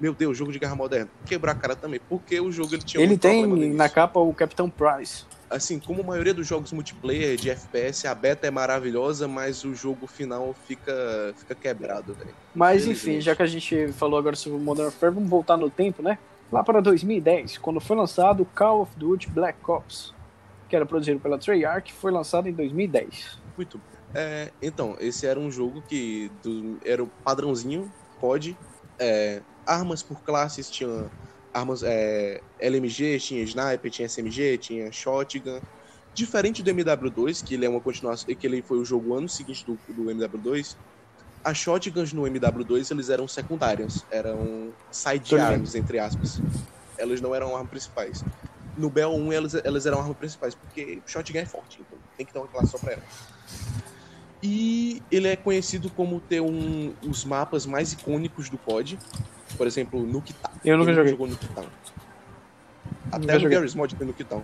meu 0.00 0.12
Deus, 0.14 0.36
jogo 0.36 0.52
de 0.52 0.58
guerra 0.58 0.74
moderna, 0.74 1.08
quebrou 1.26 1.52
a 1.52 1.54
cara 1.54 1.74
também. 1.76 2.00
Porque 2.08 2.40
o 2.40 2.50
jogo, 2.50 2.74
ele 2.74 2.82
tinha 2.82 3.02
Ele 3.02 3.14
um 3.14 3.18
tem 3.18 3.46
na 3.74 3.88
capa 3.88 4.18
o 4.20 4.32
Capitão 4.34 4.68
Price. 4.68 5.24
assim, 5.50 5.78
como 5.78 6.00
a 6.02 6.04
maioria 6.04 6.34
dos 6.34 6.46
jogos 6.46 6.72
multiplayer 6.72 7.36
de 7.36 7.50
FPS, 7.50 8.06
a 8.08 8.14
beta 8.14 8.46
é 8.46 8.50
maravilhosa, 8.50 9.28
mas 9.28 9.64
o 9.64 9.74
jogo 9.74 10.06
final 10.06 10.54
fica, 10.66 11.34
fica 11.36 11.54
quebrado, 11.54 12.14
velho. 12.14 12.34
Mas 12.54 12.86
enfim, 12.86 13.20
já 13.20 13.34
que 13.36 13.42
a 13.42 13.46
gente 13.46 13.88
falou 13.92 14.18
agora 14.18 14.34
sobre 14.36 14.58
Modern 14.58 14.86
Warfare, 14.88 15.12
vamos 15.14 15.28
voltar 15.30 15.56
no 15.56 15.70
tempo, 15.70 16.02
né? 16.02 16.18
Lá 16.52 16.62
para 16.62 16.80
2010, 16.80 17.58
quando 17.58 17.80
foi 17.80 17.96
lançado 17.96 18.42
o 18.42 18.46
Call 18.46 18.82
of 18.82 18.92
Duty 18.96 19.28
Black 19.30 19.58
Ops, 19.68 20.12
que 20.68 20.76
era 20.76 20.84
produzido 20.86 21.18
pela 21.20 21.38
Treyarch, 21.38 21.92
foi 21.92 22.10
lançado 22.12 22.48
em 22.48 22.52
2010. 22.52 23.38
Muito. 23.56 23.80
É, 24.14 24.50
então, 24.62 24.96
esse 25.00 25.26
era 25.26 25.38
um 25.40 25.50
jogo 25.50 25.82
que 25.88 26.30
do- 26.42 26.78
era 26.84 27.02
o 27.02 27.06
padrãozinho, 27.24 27.90
COD, 28.20 28.56
é, 28.98 29.42
armas 29.66 30.02
por 30.02 30.20
classes, 30.22 30.70
tinha 30.70 31.10
armas 31.52 31.82
é, 31.82 32.40
LMG, 32.58 33.18
tinha 33.20 33.42
sniper, 33.42 33.90
tinha 33.90 34.08
SMG, 34.08 34.58
tinha 34.58 34.92
shotgun. 34.92 35.60
Diferente 36.12 36.62
do 36.62 36.70
MW2, 36.70 37.44
que 37.44 37.54
ele 37.54 37.66
é 37.66 37.68
uma 37.68 37.80
continuação, 37.80 38.32
que 38.34 38.46
ele 38.46 38.62
foi 38.62 38.78
o 38.78 38.84
jogo 38.84 39.14
ano 39.14 39.28
seguinte 39.28 39.64
do, 39.64 39.78
do 39.88 40.04
MW2, 40.04 40.76
as 41.44 41.58
shotguns 41.58 42.12
no 42.12 42.22
MW2 42.22 42.90
eles 42.90 43.10
eram 43.10 43.28
secundárias, 43.28 44.04
eram 44.10 44.72
side 44.90 45.36
arms, 45.36 45.74
entre 45.74 45.98
aspas. 45.98 46.40
Elas 46.96 47.20
não 47.20 47.34
eram 47.34 47.54
armas 47.54 47.68
principais. 47.68 48.24
No 48.76 48.90
BO1 48.90 49.32
elas, 49.32 49.54
elas 49.54 49.86
eram 49.86 50.00
armas 50.00 50.16
principais, 50.16 50.54
porque 50.54 51.00
shotgun 51.06 51.38
é 51.38 51.44
forte, 51.44 51.80
então 51.80 51.98
tem 52.16 52.24
que 52.24 52.32
ter 52.32 52.38
uma 52.38 52.48
classe 52.48 52.70
só 52.70 52.78
pra 52.78 52.92
ela. 52.92 53.02
E 54.46 55.02
ele 55.10 55.28
é 55.28 55.36
conhecido 55.36 55.88
como 55.88 56.20
ter 56.20 56.42
um, 56.42 56.92
os 57.02 57.24
mapas 57.24 57.64
mais 57.64 57.94
icônicos 57.94 58.50
do 58.50 58.58
COD. 58.58 58.98
Por 59.56 59.66
exemplo, 59.66 60.00
Nuketown. 60.06 60.52
Eu 60.62 60.76
nunca 60.76 60.88
Quem 60.90 60.94
joguei. 60.96 61.10
jogou 61.12 61.26
Nuketown? 61.28 61.66
Até 63.06 63.18
Nunca 63.18 63.32
no 63.32 63.40
joguei. 63.40 63.56
Garry's 63.56 63.74
Mod 63.74 63.94
tem 63.96 64.06
Nuketown. 64.06 64.42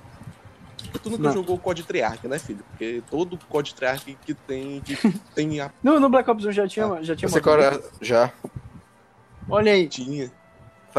Tu 1.03 1.11
nunca 1.11 1.23
Não. 1.25 1.33
jogou 1.35 1.57
o 1.57 1.59
COD 1.59 1.83
Treyarch, 1.83 2.27
né, 2.27 2.39
filho? 2.39 2.65
Porque 2.71 3.03
todo 3.11 3.39
COD 3.47 3.75
Treyarch 3.75 4.17
que 4.25 4.33
tem, 4.33 4.81
que 4.81 4.97
tem 5.35 5.61
a 5.61 5.71
No, 5.83 6.01
no 6.01 6.09
Black 6.09 6.31
Ops 6.31 6.47
1 6.47 6.53
já 6.53 6.67
tinha, 6.67 7.03
já 7.03 7.15
tinha 7.15 7.29
Você 7.29 7.39
agora 7.39 7.83
já. 8.01 8.33
Olha 9.51 9.73
aí, 9.73 9.87
tinha. 9.87 10.33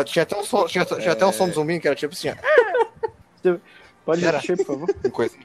Tinha 0.06 0.24
até 0.24 0.38
um 0.38 0.44
som, 0.44 0.68
tinha, 0.68 0.86
tinha 0.86 1.12
até 1.12 1.26
um 1.26 1.34
som 1.34 1.48
do 1.48 1.56
zumbi 1.56 1.80
que 1.80 1.88
era 1.88 1.96
tipo 1.96 2.14
assim, 2.14 2.30
pode 4.06 4.24
mexer, 4.24 4.58
por 4.58 4.66
favor. 4.66 4.94
coisa. 5.12 5.36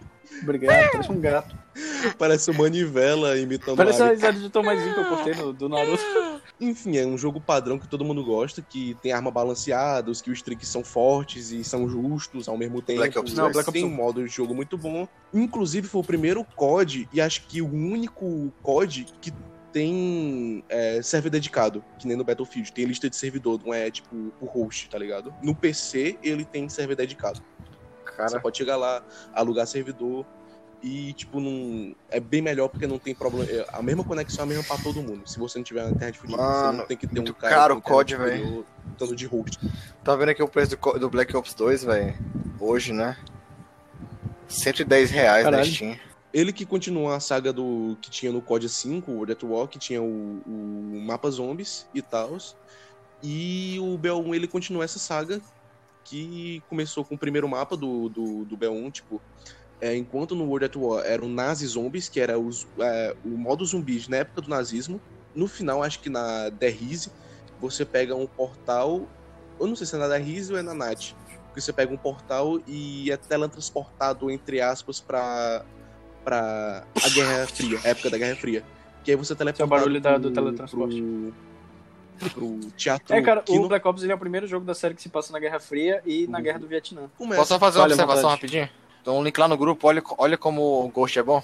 Obrigado, 0.43 0.91
parece 0.93 1.11
um 1.11 1.21
gato. 1.21 1.57
Parece 2.19 2.51
uma 2.51 2.65
manivela 2.65 3.39
imitando 3.39 3.77
Parece 3.77 4.03
a 4.03 4.11
risada 4.11 4.39
de 4.39 4.49
Tomazinho 4.49 4.95
que 4.95 5.01
eu 5.01 5.05
cortei 5.05 5.35
no, 5.35 5.53
do 5.53 5.69
Naruto. 5.69 6.03
Enfim, 6.61 6.97
é 6.97 7.07
um 7.07 7.19
jogo 7.19 7.41
padrão 7.41 7.79
que 7.79 7.87
todo 7.87 8.05
mundo 8.05 8.25
gosta, 8.25 8.63
que 8.63 8.97
tem 9.03 9.13
arma 9.13 9.31
balanceada, 9.31 10.11
os 10.11 10.23
killstreaks 10.23 10.69
são 10.69 10.83
fortes 10.83 11.51
e 11.51 11.63
são 11.63 11.87
justos 11.89 12.49
ao 12.49 12.57
mesmo 12.57 12.81
tempo. 12.81 13.01
Black 13.01 13.19
Ops 13.19 13.35
Não, 13.35 13.51
Black 13.51 13.69
Ops 13.69 13.73
tem 13.73 13.85
um 13.85 13.89
1. 13.89 13.91
modo 13.91 14.25
de 14.25 14.33
jogo 14.33 14.55
muito 14.55 14.79
bom. 14.79 15.07
Inclusive, 15.35 15.87
foi 15.87 16.01
o 16.01 16.05
primeiro 16.05 16.45
COD, 16.57 17.09
e 17.13 17.21
acho 17.21 17.47
que 17.47 17.61
o 17.61 17.71
único 17.71 18.51
COD 18.63 19.07
que 19.21 19.31
tem 19.77 20.65
é, 20.71 21.03
server 21.03 21.31
dedicado, 21.31 21.85
que 21.99 22.07
nem 22.07 22.17
no 22.17 22.25
Battlefield. 22.25 22.73
Tem 22.73 22.87
lista 22.87 23.11
de 23.11 23.17
servidor, 23.17 23.61
não 23.63 23.75
é 23.75 23.91
tipo 23.91 24.33
o 24.41 24.47
host, 24.47 24.89
tá 24.89 24.97
ligado? 24.97 25.35
No 25.43 25.55
PC, 25.55 26.19
ele 26.23 26.47
tem 26.47 26.67
server 26.67 26.97
dedicado. 26.97 27.43
Você 28.07 28.17
Cara, 28.17 28.41
pode 28.41 28.57
chegar 28.57 28.79
lá, 28.79 29.05
alugar 29.35 29.67
servidor 29.67 30.25
e, 30.83 31.13
tipo, 31.15 31.41
não. 31.41 31.95
É 32.11 32.21
bem 32.21 32.41
melhor 32.43 32.69
porque 32.69 32.87
não 32.87 32.99
tem 32.99 33.15
problema. 33.15 33.51
é, 33.51 33.67
A 33.73 33.83
mesma 33.83 34.05
conexão 34.05 34.41
é 34.41 34.43
a 34.45 34.47
mesma 34.47 34.65
pra 34.65 34.77
todo 34.79 35.03
mundo. 35.03 35.23
Se 35.27 35.39
você 35.39 35.59
não 35.59 35.65
tiver 35.65 35.83
uma 35.83 35.91
internet 35.91 36.19
fodida, 36.19 36.37
você 36.43 36.77
não 36.77 36.87
tem 36.87 36.97
que 36.97 37.07
ter 37.07 37.21
um 37.21 37.25
cara. 37.33 37.55
caro 37.55 37.77
o 37.77 37.83
COD, 37.83 38.17
superior, 38.17 38.65
Tanto 38.99 39.17
de 39.17 39.27
host. 39.27 39.59
tá 40.05 40.15
vendo 40.15 40.31
aqui 40.31 40.43
o 40.43 40.49
preço 40.49 40.77
do, 40.77 40.99
do 40.99 41.11
Black 41.11 41.37
Ops 41.37 41.55
2, 41.55 41.85
velho? 41.85 42.17
Hoje, 42.61 42.93
né? 42.93 43.17
110 44.49 45.11
reais 45.11 45.45
na 45.45 45.51
Caralho. 45.51 45.73
Steam. 45.73 45.97
Ele 46.33 46.53
que 46.53 46.67
continua 46.67 47.17
a 47.17 47.21
saga 47.21 47.53
do 47.53 47.97
que 48.01 48.11
tinha 48.11 48.31
no 48.31 48.43
COD 48.43 48.69
5, 48.69 49.11
o 49.11 49.27
War, 49.47 49.69
que 49.69 49.79
tinha 49.79 50.03
o, 50.03 50.43
o 50.47 51.03
mapa 51.07 51.31
zombies 51.31 51.87
e 51.95 52.03
tal. 52.03 52.37
E 53.23 53.79
o 53.81 53.99
BO1 53.99 54.35
ele 54.35 54.47
continua 54.47 54.85
essa 54.85 54.99
saga 54.99 55.41
que 56.05 56.63
começou 56.69 57.05
com 57.05 57.15
o 57.15 57.19
primeiro 57.19 57.49
mapa 57.49 57.77
do, 57.77 58.09
do, 58.09 58.45
do 58.45 58.57
BO1, 58.57 58.93
tipo, 58.93 59.21
é, 59.81 59.95
enquanto 59.97 60.35
no 60.35 60.45
World 60.45 60.65
at 60.67 60.77
War 60.77 61.05
eram 61.05 61.29
Nazi 61.29 61.67
Zombies, 61.67 62.09
que 62.09 62.21
era 62.21 62.39
os, 62.39 62.67
é, 62.79 63.15
o 63.25 63.29
modo 63.31 63.65
zumbis 63.65 64.09
na 64.09 64.19
época 64.19 64.41
do 64.43 64.49
nazismo, 64.49 65.01
no 65.35 65.47
final, 65.47 65.83
acho 65.83 66.01
que 66.01 66.09
na 66.09 66.49
Derrise, 66.49 67.11
você 67.61 67.85
pega 67.85 68.15
um 68.15 68.27
portal, 68.27 69.07
eu 69.61 69.67
não 69.67 69.77
sei 69.77 69.87
se 69.87 69.95
é 69.95 69.99
na 69.99 70.09
Derrise 70.09 70.53
ou 70.53 70.59
é 70.59 70.63
na 70.63 70.75
NAT, 70.75 71.13
porque 71.47 71.61
você 71.61 71.73
pega 71.73 71.93
um 71.93 71.97
portal 71.97 72.59
e 72.67 73.11
é 73.11 73.17
teletransportado, 73.17 74.31
entre 74.31 74.61
aspas, 74.61 74.99
pra, 75.01 75.63
pra 76.25 76.85
a 77.05 77.09
Guerra 77.11 77.47
Fria, 77.47 77.79
a 77.85 77.89
época 77.89 78.11
da 78.11 78.19
Guerra 78.19 78.37
Fria. 78.37 78.65
Que 79.05 79.11
aí 79.13 79.17
você 79.17 79.35
teleporta 79.35 79.67
barulho 79.67 80.01
da- 80.01 80.19
do 80.19 80.31
teletransporte. 80.31 81.01
Pro, 82.19 82.31
pro 82.31 82.59
teatro 82.77 83.15
É, 83.15 83.21
cara, 83.21 83.43
Kino. 83.43 83.65
o 83.65 83.69
Black 83.69 83.87
Ops 83.87 84.03
ele 84.03 84.11
é 84.11 84.15
o 84.15 84.19
primeiro 84.19 84.47
jogo 84.47 84.65
da 84.65 84.75
série 84.75 84.95
que 84.95 85.03
se 85.03 85.09
passa 85.11 85.33
na 85.33 85.39
Guerra 85.39 85.61
Fria 85.61 86.01
e 86.07 86.27
na 86.27 86.39
Uhum. 86.39 86.45
Guerra 86.45 86.59
do 86.59 86.67
Vietnã. 86.67 87.11
Começa. 87.17 87.37
Posso 87.41 87.49
só 87.53 87.59
fazer 87.59 87.79
uma 87.79 87.85
observação 87.87 88.31
rapidinho? 88.31 88.69
Então, 89.07 89.19
um 89.19 89.23
link 89.23 89.39
lá 89.39 89.47
no 89.47 89.57
grupo, 89.57 89.87
olha, 89.87 90.03
olha 90.19 90.37
como 90.37 90.85
o 90.85 90.89
Ghost 90.89 91.17
é 91.17 91.23
bom. 91.23 91.41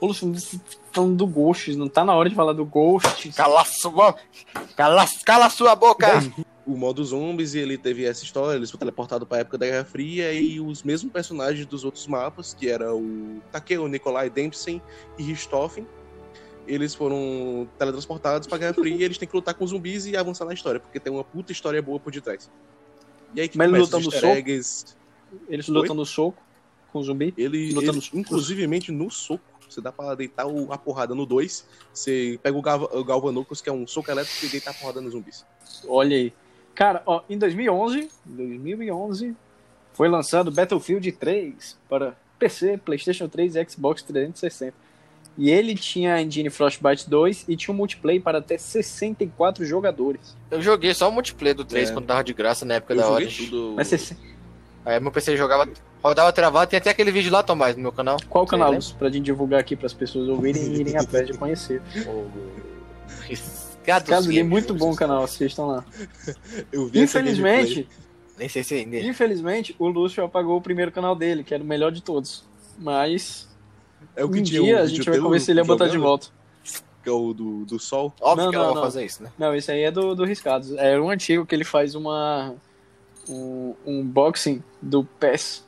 Ô, 0.00 0.06
Lúcio, 0.06 0.34
você 0.34 0.58
tá 0.58 0.64
falando 0.90 1.14
do 1.14 1.28
Ghost, 1.28 1.76
não 1.76 1.88
tá 1.88 2.04
na 2.04 2.12
hora 2.12 2.28
de 2.28 2.34
falar 2.34 2.52
do 2.52 2.64
Ghost. 2.64 3.30
Cala 3.36 3.64
sua, 3.64 4.16
cala, 4.76 5.06
cala 5.24 5.48
sua 5.48 5.76
boca! 5.76 6.08
o 6.66 6.76
modo 6.76 7.04
zombies 7.04 7.54
e 7.54 7.60
ele 7.60 7.78
teve 7.78 8.04
essa 8.04 8.24
história, 8.24 8.56
eles 8.56 8.68
foram 8.68 8.80
teleportados 8.80 9.28
pra 9.28 9.38
época 9.38 9.56
da 9.56 9.66
Guerra 9.66 9.84
Fria 9.84 10.32
e 10.32 10.58
os 10.58 10.82
mesmos 10.82 11.12
personagens 11.12 11.64
dos 11.66 11.84
outros 11.84 12.04
mapas, 12.08 12.52
que 12.52 12.68
era 12.68 12.92
o 12.92 13.40
Takeo, 13.52 13.86
Nikolai 13.86 14.28
Dempsey 14.28 14.82
e 15.16 15.22
Richthofen, 15.22 15.86
eles 16.66 16.96
foram 16.96 17.68
teletransportados 17.78 18.48
pra 18.48 18.58
Guerra 18.58 18.74
Fria 18.74 18.96
e 18.96 19.04
eles 19.04 19.16
têm 19.18 19.28
que 19.28 19.36
lutar 19.36 19.54
com 19.54 19.64
zumbis 19.64 20.04
e 20.04 20.16
avançar 20.16 20.46
na 20.46 20.52
história, 20.52 20.80
porque 20.80 20.98
tem 20.98 21.12
uma 21.12 21.22
puta 21.22 21.52
história 21.52 21.80
boa 21.80 22.00
por 22.00 22.12
detrás. 22.12 22.50
E 23.36 23.40
aí 23.40 23.48
que 23.48 23.56
Mas 23.56 23.68
começa 23.68 23.84
lutam 23.84 24.00
os 24.00 24.06
no 24.06 24.10
soco? 24.10 24.26
eggs, 24.26 24.96
Eles 25.48 25.68
lutam 25.68 25.94
no 25.94 26.04
soco 26.04 26.47
com 26.92 26.98
o 27.00 27.02
zumbi. 27.04 27.32
ele, 27.36 27.68
ele- 27.70 27.74
no- 27.74 28.02
inclusivemente 28.14 28.90
no 28.92 29.10
soco, 29.10 29.42
você 29.68 29.80
dá 29.80 29.92
pra 29.92 30.14
deitar 30.14 30.46
o- 30.46 30.72
a 30.72 30.78
porrada 30.78 31.14
no 31.14 31.26
2, 31.26 31.66
você 31.92 32.38
pega 32.42 32.56
o, 32.56 32.62
Galva, 32.62 32.88
o 32.96 33.04
Galvanucos, 33.04 33.60
que 33.60 33.68
é 33.68 33.72
um 33.72 33.86
soco 33.86 34.10
elétrico, 34.10 34.46
e 34.46 34.48
deita 34.48 34.70
a 34.70 34.74
porrada 34.74 35.00
nos 35.00 35.12
zumbis. 35.12 35.44
Olha 35.86 36.16
aí. 36.16 36.32
Cara, 36.74 37.02
ó, 37.04 37.22
em 37.28 37.36
2011, 37.36 38.08
2011 38.24 39.34
foi 39.92 40.08
lançado 40.08 40.50
Battlefield 40.50 41.10
3 41.12 41.76
para 41.88 42.16
PC, 42.38 42.78
PlayStation 42.78 43.28
3 43.28 43.56
e 43.56 43.64
Xbox 43.68 44.02
360. 44.02 44.74
E 45.36 45.50
ele 45.50 45.74
tinha 45.74 46.14
a 46.14 46.22
engine 46.22 46.50
Frostbite 46.50 47.08
2 47.08 47.44
e 47.48 47.56
tinha 47.56 47.72
um 47.72 47.76
multiplayer 47.76 48.20
para 48.22 48.38
até 48.38 48.56
64 48.58 49.64
jogadores. 49.64 50.36
Eu 50.50 50.60
joguei 50.62 50.92
só 50.94 51.08
o 51.08 51.12
multiplayer 51.12 51.54
do 51.56 51.64
3 51.64 51.90
É. 51.90 51.92
quando 51.92 52.06
tava 52.06 52.24
de 52.24 52.32
graça 52.32 52.64
na 52.64 52.74
época 52.74 52.94
Eu 52.94 52.96
da 52.98 53.02
joguei 53.04 53.26
Orange. 53.26 53.46
tudo... 53.46 53.74
Mas 53.76 53.88
60 53.88 54.20
Aí 54.84 54.98
meu 55.00 55.12
PC 55.12 55.36
jogava 55.36 55.68
Rodava 56.02 56.32
travado, 56.32 56.70
tem 56.70 56.78
até 56.78 56.90
aquele 56.90 57.10
vídeo 57.10 57.32
lá, 57.32 57.42
Tomás, 57.42 57.74
no 57.76 57.82
meu 57.82 57.92
canal. 57.92 58.18
Qual 58.28 58.44
Você 58.44 58.50
canal, 58.50 58.68
lembra? 58.68 58.78
Lúcio? 58.78 58.96
Pra 58.96 59.08
gente 59.08 59.24
divulgar 59.24 59.60
aqui 59.60 59.74
pras 59.74 59.92
pessoas 59.92 60.28
ouvirem 60.28 60.62
e 60.62 60.80
irem 60.80 60.96
atrás 60.96 61.26
de 61.26 61.36
conhecer. 61.36 61.82
Cara, 63.84 64.04
é 64.36 64.42
muito 64.42 64.74
bom 64.74 64.92
o 64.92 64.96
canal, 64.96 65.24
assistam 65.24 65.64
lá. 65.64 65.84
Infelizmente, 66.94 67.88
Nem 68.38 68.48
sei 68.48 68.62
se 68.62 68.74
ainda. 68.74 68.98
infelizmente, 68.98 69.74
o 69.78 69.88
Lúcio 69.88 70.22
apagou 70.22 70.58
o 70.58 70.60
primeiro 70.60 70.92
canal 70.92 71.16
dele, 71.16 71.42
que 71.42 71.54
era 71.54 71.62
o 71.62 71.66
melhor 71.66 71.90
de 71.90 72.02
todos. 72.02 72.44
Mas 72.78 73.48
É 74.14 74.22
o 74.22 74.28
um 74.28 74.30
que 74.30 74.42
tinha 74.42 74.60
dia 74.60 74.76
um 74.76 74.78
a 74.78 74.86
gente 74.86 75.08
vai 75.08 75.18
convencer 75.18 75.52
ele 75.52 75.60
a 75.60 75.64
botar 75.64 75.86
de 75.86 75.94
jogando, 75.94 76.06
volta. 76.06 76.28
Que 77.02 77.08
é 77.08 77.12
o 77.12 77.32
do, 77.32 77.64
do 77.64 77.78
sol. 77.78 78.12
Óbvio 78.20 78.44
Não, 78.44 78.50
que 78.50 78.56
ela 78.56 78.66
não, 78.66 78.74
vai 78.74 78.82
fazer 78.84 79.04
isso, 79.04 79.22
né? 79.22 79.32
Não, 79.38 79.54
esse 79.54 79.72
aí 79.72 79.82
é 79.82 79.90
do, 79.90 80.14
do 80.14 80.24
Riscados. 80.24 80.70
É 80.76 81.00
um 81.00 81.08
antigo 81.10 81.46
que 81.46 81.54
ele 81.54 81.64
faz 81.64 81.94
uma. 81.94 82.54
Um 83.26 83.74
um 83.86 84.00
unboxing 84.00 84.62
do 84.80 85.04
PES 85.04 85.67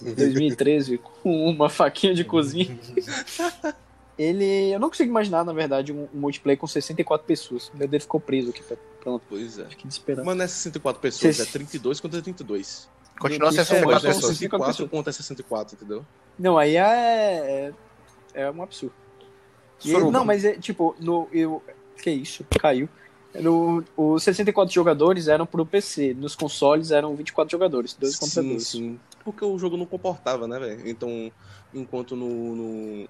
2013 0.00 0.98
com 0.98 1.48
uma 1.48 1.68
faquinha 1.68 2.14
de 2.14 2.24
cozinha. 2.24 2.78
Ele. 4.18 4.70
Eu 4.72 4.78
não 4.78 4.88
consigo 4.88 5.10
imaginar, 5.10 5.44
na 5.44 5.52
verdade, 5.52 5.92
um, 5.92 6.08
um 6.14 6.20
multiplayer 6.20 6.58
com 6.58 6.66
64 6.66 7.26
pessoas. 7.26 7.68
O 7.68 7.76
meu 7.76 7.88
dele 7.88 8.00
ficou 8.00 8.20
preso 8.20 8.50
aqui. 8.50 8.62
pra- 8.62 8.76
Pronto, 9.00 9.22
Pois 9.28 9.58
é. 9.58 9.64
fiquei 9.66 9.86
desesperado. 9.86 10.24
Mas 10.24 10.36
não 10.36 10.44
é 10.44 10.48
64 10.48 10.98
pessoas, 11.02 11.36
Cês- 11.36 11.48
é 11.48 11.52
32 11.52 12.00
contra 12.00 12.22
32. 12.22 12.88
Continua 13.18 13.52
sendo 13.52 13.60
é, 13.60 13.80
É, 13.80 13.84
mas 13.84 14.02
64 14.02 14.08
é 14.08 14.12
pessoas. 14.14 14.36
64 14.38 14.88
contra 14.88 15.12
64, 15.12 15.74
entendeu? 15.76 16.06
Não, 16.38 16.56
aí 16.56 16.76
é. 16.76 17.72
É, 18.34 18.42
é 18.42 18.50
um 18.50 18.62
absurdo. 18.62 18.94
E 19.84 19.92
não, 19.92 20.24
mas 20.24 20.44
é 20.44 20.52
tipo, 20.54 20.96
no. 21.00 21.28
Eu, 21.32 21.62
que 22.02 22.10
isso? 22.10 22.44
Caiu. 22.58 22.88
No, 23.34 23.84
os 23.96 24.22
64 24.22 24.72
jogadores 24.72 25.26
eram 25.28 25.44
pro 25.44 25.66
PC, 25.66 26.14
nos 26.14 26.34
consoles 26.36 26.90
eram 26.92 27.14
24 27.16 27.50
jogadores, 27.50 27.92
2 27.94 28.14
contra 28.16 28.42
sim, 28.42 28.48
2. 28.48 28.66
sim. 28.66 29.00
Porque 29.24 29.44
o 29.44 29.58
jogo 29.58 29.76
não 29.76 29.86
comportava, 29.86 30.46
né, 30.46 30.58
velho? 30.58 30.88
Então, 30.88 31.32
enquanto 31.72 32.14
no, 32.14 32.54
no, 32.54 33.08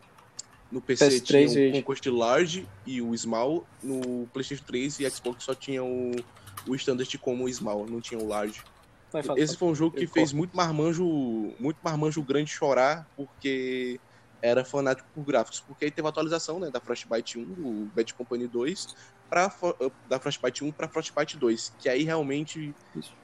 no 0.71 0.81
PC 0.81 1.09
PS3 1.09 1.49
tinha 1.49 1.69
o 1.71 1.73
Conquest 1.73 2.07
Large 2.07 2.69
e 2.87 3.03
o 3.03 3.17
Small, 3.17 3.67
no 3.83 4.27
PlayStation 4.33 4.65
3 4.65 5.01
e 5.01 5.11
Xbox 5.11 5.45
só 5.45 5.55
tinha 5.55 5.83
o, 5.83 6.15
o 6.67 6.75
Standard 6.77 7.19
como 7.19 7.45
o 7.45 7.49
Small, 7.49 7.87
não 7.87 8.01
tinha 8.01 8.21
o 8.21 8.27
Large. 8.27 8.63
Fala, 9.11 9.39
Esse 9.39 9.57
foi 9.57 9.69
um 9.69 9.75
jogo 9.75 9.97
que 9.97 10.07
fez 10.07 10.33
muito 10.33 10.57
marmanjo, 10.57 11.05
muito 11.61 11.79
marmanjo 11.83 12.21
grande 12.23 12.51
chorar, 12.51 13.09
porque 13.17 14.01
era 14.43 14.65
fanático 14.65 15.09
por 15.15 15.25
gráficos. 15.25 15.61
Porque 15.61 15.87
aí 15.87 15.91
teve 15.91 16.07
a 16.07 16.11
atualização, 16.11 16.59
né, 16.59 16.71
da 16.71 16.81
Frostbite 16.81 17.39
1, 17.39 17.45
do 17.45 17.91
Bad 17.95 18.15
Company 18.15 18.47
2, 18.47 18.95
pra, 19.29 19.53
da 20.09 20.19
Frostbite 20.21 20.65
1 20.65 20.73
para 20.73 20.89
Frostbite 20.89 21.37
2, 21.37 21.75
que 21.79 21.89
aí 21.89 22.05
realmente 22.05 22.75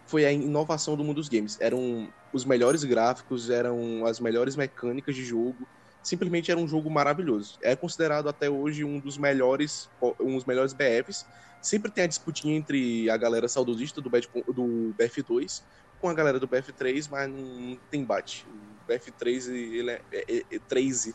foi 0.07 0.25
a 0.25 0.33
inovação 0.33 0.97
do 0.97 1.05
mundo 1.05 1.17
dos 1.17 1.29
games. 1.29 1.59
Eram 1.61 2.09
os 2.33 2.45
melhores 2.45 2.85
gráficos, 2.85 3.51
eram 3.51 4.07
as 4.07 4.21
melhores 4.21 4.57
mecânicas 4.57 5.15
de 5.15 5.25
jogo. 5.25 5.67
Simplesmente 6.03 6.51
era 6.51 6.59
um 6.59 6.67
jogo 6.67 6.91
maravilhoso. 6.91 7.59
É 7.63 7.77
considerado 7.77 8.29
até 8.29 8.49
hoje 8.49 8.85
um 8.85 8.99
dos 8.99 9.19
melhores, 9.19 9.89
um 10.19 10.35
dos 10.35 10.45
melhores 10.45 10.73
BFs. 10.73 11.27
Sempre 11.61 11.91
tem 11.91 12.05
a 12.05 12.07
disputinha 12.07 12.57
entre 12.57 13.11
a 13.11 13.17
galera 13.19 13.47
saudosista 13.47 14.01
do, 14.01 14.09
Bad, 14.09 14.27
do 14.49 14.95
BF2 14.99 15.63
com 16.01 16.09
a 16.09 16.15
galera 16.15 16.41
do 16.41 16.49
BF3, 16.49 17.09
mas 17.11 17.29
não 17.29 17.79
tem 17.91 18.05
bate. 18.05 18.47
O 18.91 18.93
BF3 18.93 19.49
ele 19.55 19.91
é, 19.91 20.01
é, 20.13 20.45
é, 20.51 20.59
13, 20.69 21.15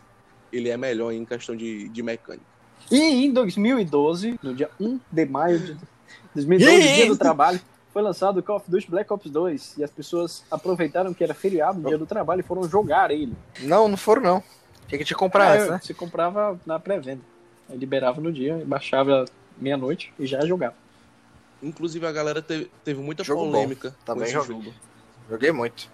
ele 0.51 0.69
é 0.69 0.77
melhor 0.77 1.11
em 1.11 1.25
questão 1.25 1.55
de, 1.55 1.89
de 1.89 2.01
mecânica. 2.01 2.45
E 2.89 2.97
em 3.25 3.31
2012, 3.33 4.39
no 4.41 4.53
dia 4.53 4.69
1 4.79 4.99
de 5.11 5.25
maio 5.25 5.59
de 5.59 5.77
2012, 6.33 6.73
Ih! 6.75 6.93
dia 6.95 7.07
do 7.07 7.17
trabalho, 7.17 7.59
foi 7.91 8.01
lançado 8.01 8.38
o 8.39 8.43
Call 8.43 8.57
of 8.57 8.69
Duty 8.69 8.89
Black 8.89 9.11
Ops 9.11 9.29
2 9.31 9.75
e 9.77 9.83
as 9.83 9.89
pessoas 9.91 10.43
aproveitaram 10.51 11.13
que 11.13 11.23
era 11.23 11.33
feriado 11.33 11.79
no 11.79 11.88
dia 11.88 11.97
do 11.97 12.05
trabalho 12.05 12.41
e 12.41 12.43
foram 12.43 12.63
jogar 12.69 13.11
ele. 13.11 13.33
Não, 13.61 13.88
não 13.88 13.97
foram 13.97 14.21
não. 14.21 14.43
Tinha 14.88 14.99
que 14.99 15.05
te 15.05 15.15
comprar 15.15 15.45
Ah, 15.47 15.53
antes, 15.55 15.69
né? 15.69 15.79
Você 15.81 15.93
comprava 15.93 16.59
na 16.65 16.79
pré-venda. 16.79 17.21
Aí 17.69 17.77
liberava 17.77 18.21
no 18.21 18.31
dia, 18.31 18.61
baixava 18.65 19.25
meia-noite 19.57 20.13
e 20.19 20.25
já 20.27 20.45
jogava. 20.45 20.75
Inclusive 21.63 22.05
a 22.05 22.11
galera 22.11 22.41
teve, 22.41 22.69
teve 22.83 23.01
muita 23.01 23.23
Jogo 23.23 23.45
bom. 23.45 23.51
polêmica 23.51 23.91
com 23.91 24.05
Também 24.05 24.25
esse 24.25 24.33
joguei. 24.33 24.55
jogo. 24.61 24.73
Joguei 25.29 25.51
muito. 25.51 25.89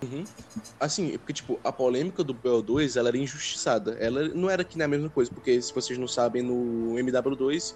Assim, 0.79 1.17
porque, 1.17 1.33
tipo, 1.33 1.59
a 1.63 1.71
polêmica 1.71 2.23
do 2.23 2.33
BO2, 2.33 2.97
ela 2.97 3.09
era 3.09 3.17
injustiçada. 3.17 3.93
Ela 3.99 4.27
não 4.29 4.49
era 4.49 4.63
que 4.63 4.77
nem 4.77 4.85
a 4.85 4.87
mesma 4.87 5.09
coisa, 5.09 5.31
porque 5.31 5.61
se 5.61 5.73
vocês 5.73 5.97
não 5.97 6.07
sabem, 6.07 6.41
no 6.41 6.95
MW2, 6.95 7.73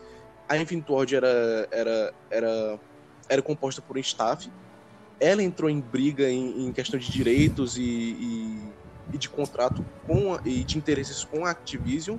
a 0.49 0.57
Infinite 0.57 0.91
Ward 0.91 1.15
era, 1.15 1.67
era, 1.71 2.13
era, 2.29 2.79
era 3.29 3.41
composta 3.41 3.81
por 3.81 3.97
um 3.97 3.99
staff. 3.99 4.49
Ela 5.19 5.41
entrou 5.41 5.69
em 5.69 5.79
briga 5.79 6.29
em, 6.29 6.67
em 6.67 6.73
questão 6.73 6.99
de 6.99 7.09
direitos 7.09 7.77
e, 7.77 7.81
e, 7.81 8.69
e 9.13 9.17
de 9.17 9.29
contrato 9.29 9.83
com 10.05 10.37
e 10.45 10.61
de 10.63 10.77
interesses 10.77 11.23
com 11.23 11.45
a 11.45 11.51
Activision. 11.51 12.17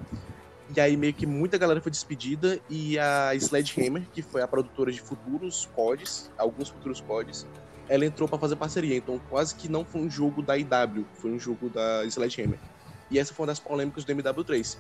E 0.74 0.80
aí 0.80 0.96
meio 0.96 1.14
que 1.14 1.26
muita 1.26 1.58
galera 1.58 1.80
foi 1.80 1.92
despedida 1.92 2.58
e 2.68 2.98
a 2.98 3.34
Sledgehammer, 3.34 4.02
que 4.12 4.22
foi 4.22 4.42
a 4.42 4.48
produtora 4.48 4.90
de 4.90 5.00
futuros 5.00 5.68
CODs, 5.76 6.30
alguns 6.36 6.70
futuros 6.70 7.00
CODs, 7.00 7.46
ela 7.88 8.04
entrou 8.04 8.28
pra 8.28 8.38
fazer 8.38 8.56
parceria. 8.56 8.96
Então 8.96 9.20
quase 9.30 9.54
que 9.54 9.68
não 9.68 9.84
foi 9.84 10.02
um 10.02 10.10
jogo 10.10 10.42
da 10.42 10.56
IW, 10.56 11.06
foi 11.14 11.30
um 11.30 11.38
jogo 11.38 11.68
da 11.68 12.04
Sledgehammer. 12.04 12.58
E 13.10 13.18
essa 13.18 13.32
foi 13.32 13.44
uma 13.44 13.48
das 13.48 13.60
polêmicas 13.60 14.04
do 14.04 14.12
MW3. 14.12 14.76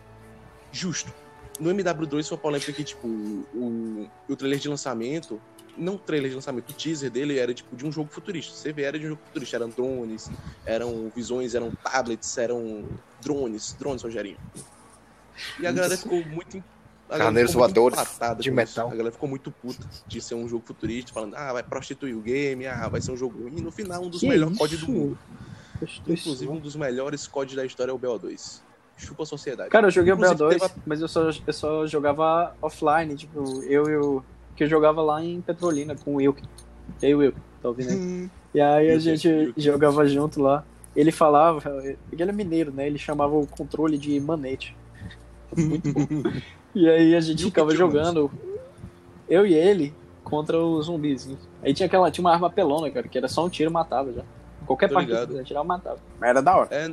Justo. 0.72 1.12
No 1.58 1.70
MW2 1.70 2.28
foi 2.28 2.36
uma 2.36 2.42
polêmica 2.42 2.72
que, 2.72 2.84
tipo, 2.84 3.06
o, 3.06 4.10
o 4.28 4.36
trailer 4.36 4.58
de 4.58 4.68
lançamento, 4.68 5.40
não 5.76 5.94
o 5.94 5.98
trailer 5.98 6.30
de 6.30 6.34
lançamento, 6.34 6.70
o 6.70 6.72
teaser 6.72 7.10
dele 7.10 7.38
era 7.38 7.54
tipo 7.54 7.74
de 7.74 7.86
um 7.86 7.92
jogo 7.92 8.10
futurista. 8.10 8.54
Você 8.54 8.72
vê, 8.72 8.82
era 8.82 8.98
de 8.98 9.06
um 9.06 9.10
jogo 9.10 9.22
futurista. 9.26 9.56
Eram 9.56 9.68
drones, 9.70 10.30
eram 10.64 11.10
visões, 11.14 11.54
eram 11.54 11.70
tablets, 11.70 12.36
eram 12.36 12.86
drones, 13.22 13.74
drones, 13.78 14.02
Rogerinho. 14.02 14.38
E 15.60 15.66
a 15.66 15.72
galera 15.72 15.96
ficou 15.96 16.24
muito. 16.26 16.62
A 17.08 17.18
Carneiros 17.18 17.52
voadores 17.54 17.98
de 18.38 18.48
isso. 18.48 18.52
metal. 18.52 18.88
A 18.88 18.90
galera 18.90 19.12
ficou 19.12 19.28
muito 19.28 19.50
puta 19.50 19.86
de 20.06 20.20
ser 20.20 20.34
um 20.34 20.48
jogo 20.48 20.64
futurista, 20.66 21.12
falando, 21.12 21.34
ah, 21.36 21.52
vai 21.52 21.62
prostituir 21.62 22.16
o 22.16 22.20
game, 22.20 22.66
ah, 22.66 22.88
vai 22.88 23.00
ser 23.00 23.12
um 23.12 23.16
jogo 23.16 23.42
ruim. 23.42 23.58
E 23.58 23.60
no 23.60 23.70
final, 23.70 24.02
um 24.02 24.08
dos 24.08 24.20
Que 24.20 24.28
melhores? 24.28 24.58
COD 24.58 24.76
do 24.78 24.88
mundo. 24.90 25.18
Inclusive, 26.06 26.50
um 26.50 26.58
dos 26.58 26.74
melhores 26.74 27.26
COD 27.26 27.54
da 27.54 27.64
história 27.64 27.90
é 27.90 27.94
o 27.94 27.98
BO2. 27.98 28.60
Chupa 28.96 29.24
a 29.24 29.26
sociedade. 29.26 29.68
Cara, 29.70 29.86
eu 29.88 29.90
joguei 29.90 30.12
o 30.12 30.16
Inclusive, 30.16 30.38
BO2, 30.42 30.58
teve 30.58 30.74
mas 30.86 31.00
eu 31.00 31.08
só, 31.08 31.28
eu 31.28 31.52
só 31.52 31.86
jogava 31.86 32.54
offline, 32.62 33.14
tipo, 33.14 33.62
eu 33.64 33.88
e 33.88 33.96
o. 33.96 34.22
Que 34.56 34.64
eu 34.64 34.68
jogava 34.68 35.02
lá 35.02 35.22
em 35.22 35.40
Petrolina 35.42 35.94
com 35.94 36.14
o 36.14 36.16
Wilk. 36.16 36.42
E 37.02 37.06
aí, 37.06 37.14
Wilk, 37.14 37.38
tá 37.60 37.68
ouvindo 37.68 37.90
aí? 37.90 37.96
Hum, 37.96 38.30
E 38.54 38.60
aí 38.60 38.90
a 38.90 38.98
gente 38.98 39.52
jogava 39.56 40.06
junto 40.06 40.40
lá. 40.40 40.64
Ele 40.94 41.12
falava, 41.12 41.60
ele 41.84 42.22
é 42.22 42.32
mineiro, 42.32 42.72
né? 42.72 42.86
Ele 42.86 42.98
chamava 42.98 43.36
o 43.36 43.46
controle 43.46 43.98
de 43.98 44.18
manete. 44.18 44.74
Muito 45.54 45.92
bom. 45.92 46.06
E 46.76 46.86
aí 46.90 47.14
a 47.16 47.20
gente 47.20 47.42
ficava 47.42 47.74
jogando, 47.74 48.30
eu 49.26 49.46
e 49.46 49.54
ele, 49.54 49.94
contra 50.22 50.62
os 50.62 50.84
zumbis. 50.84 51.26
Aí 51.62 51.72
tinha 51.72 51.86
aquela, 51.86 52.10
tinha 52.10 52.22
uma 52.22 52.30
arma 52.30 52.50
pelona, 52.50 52.90
cara, 52.90 53.08
que 53.08 53.16
era 53.16 53.28
só 53.28 53.46
um 53.46 53.48
tiro 53.48 53.70
e 53.70 53.72
matava 53.72 54.12
já. 54.12 54.22
Qualquer 54.66 54.88
Tô 54.88 54.94
parte 54.94 55.10
que 55.10 55.32
você 55.32 55.42
tirar, 55.42 55.64
matava. 55.64 55.98
Mas 56.20 56.28
era 56.28 56.42
da 56.42 56.54
hora. 56.54 56.68
É, 56.70 56.92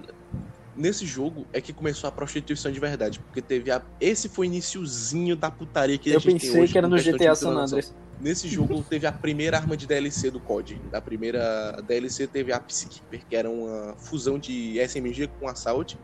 nesse 0.74 1.06
jogo 1.06 1.46
é 1.52 1.60
que 1.60 1.74
começou 1.74 2.08
a 2.08 2.12
prostituição 2.12 2.72
de 2.72 2.80
verdade, 2.80 3.20
porque 3.20 3.42
teve 3.42 3.72
a. 3.72 3.82
Esse 4.00 4.30
foi 4.30 4.48
o 4.48 4.50
iniciozinho 4.50 5.36
da 5.36 5.52
putaria 5.52 5.98
que 5.98 6.12
a 6.12 6.14
Eu 6.14 6.20
gente 6.22 6.40
tem 6.40 6.40
pensei 6.40 6.62
hoje 6.62 6.72
que 6.72 6.78
era 6.78 6.88
no 6.88 6.96
GTA 6.96 7.36
San. 7.36 7.50
Andreas. 7.50 7.94
Nesse 8.22 8.48
jogo 8.48 8.82
teve 8.90 9.06
a 9.06 9.12
primeira 9.12 9.58
arma 9.58 9.76
de 9.76 9.86
DLC 9.86 10.32
do 10.32 10.40
COD. 10.40 10.80
Da 10.90 11.02
primeira 11.02 11.84
DLC 11.86 12.26
teve 12.26 12.54
a 12.54 12.60
Psykeeper, 12.62 13.22
que 13.30 13.36
era 13.36 13.50
uma 13.50 13.96
fusão 13.98 14.40
de 14.40 14.80
SMG 14.80 15.28
com 15.42 15.50
Assault. 15.50 15.98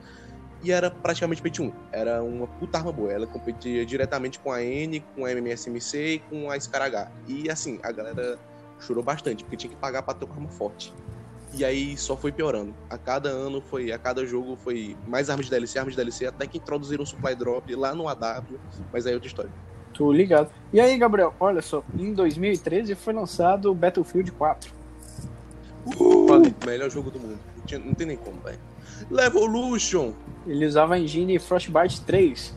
E 0.62 0.72
era 0.72 0.92
praticamente 0.92 1.42
pay 1.42 1.52
to 1.52 1.64
win. 1.64 1.74
Era 1.92 2.22
uma 2.22 2.46
puta 2.48 2.78
arma 2.78 2.92
boa. 2.92 3.12
Ela 3.12 3.26
competia 3.26 3.86
diretamente 3.86 4.40
com 4.40 4.52
a 4.52 4.62
N, 4.64 5.00
com 5.16 5.26
a 5.26 5.32
MMSMC 5.32 5.98
e 6.16 6.20
com 6.20 6.52
a 6.52 6.60
Scar 6.60 6.82
H. 6.82 7.10
E 7.28 7.50
assim, 7.50 7.80
a 7.82 7.92
galera 7.92 8.38
chorou 8.80 9.04
bastante, 9.04 9.44
porque 9.44 9.56
tinha 9.58 9.70
que 9.70 9.76
pagar 9.78 10.02
pra 10.04 10.14
ter 10.14 10.26
uma 10.26 10.36
arma 10.36 10.50
forte. 10.50 10.94
E 11.54 11.64
aí 11.66 11.98
só 11.98 12.16
foi 12.18 12.32
piorando. 12.32 12.74
A 12.90 12.98
cada 12.98 13.30
ano 13.30 13.62
foi, 13.62 13.92
a 13.92 13.98
cada 13.98 14.26
jogo 14.26 14.56
foi 14.58 14.96
mais 15.08 15.30
armas 15.30 15.46
de 15.46 15.52
DLC, 15.52 15.80
armas 15.80 15.94
de 15.94 15.98
DLC, 15.98 16.26
até 16.28 16.46
que 16.46 16.58
introduziram 16.58 17.04
o 17.04 17.08
supply 17.08 17.36
drop 17.36 17.74
lá 17.76 17.96
no 17.96 18.08
AW, 18.08 18.60
mas 18.94 19.06
aí 19.06 19.14
é 19.14 19.16
outra 19.16 19.28
história. 19.28 19.52
Tô 19.94 20.12
ligado. 20.12 20.52
E 20.72 20.80
aí, 20.80 20.96
Gabriel, 20.98 21.34
olha 21.40 21.62
só, 21.62 21.84
em 21.98 22.14
2013 22.14 22.94
foi 22.96 23.14
lançado 23.14 23.72
o 23.72 23.76
Battlefield 23.76 24.32
4. 24.34 24.72
O 25.98 26.28
melhor 26.66 26.90
jogo 26.90 27.10
do 27.10 27.20
mundo. 27.20 27.40
Não, 27.58 27.66
tinha- 27.66 27.80
não 27.80 27.94
tem 27.94 28.06
nem 28.08 28.18
como, 28.18 28.40
velho. 28.42 28.60
Levolution! 29.10 30.14
Ele 30.48 30.66
usava 30.66 30.96
a 30.96 31.00
engine 31.00 31.38
Frostbite 31.40 32.02
3 32.02 32.56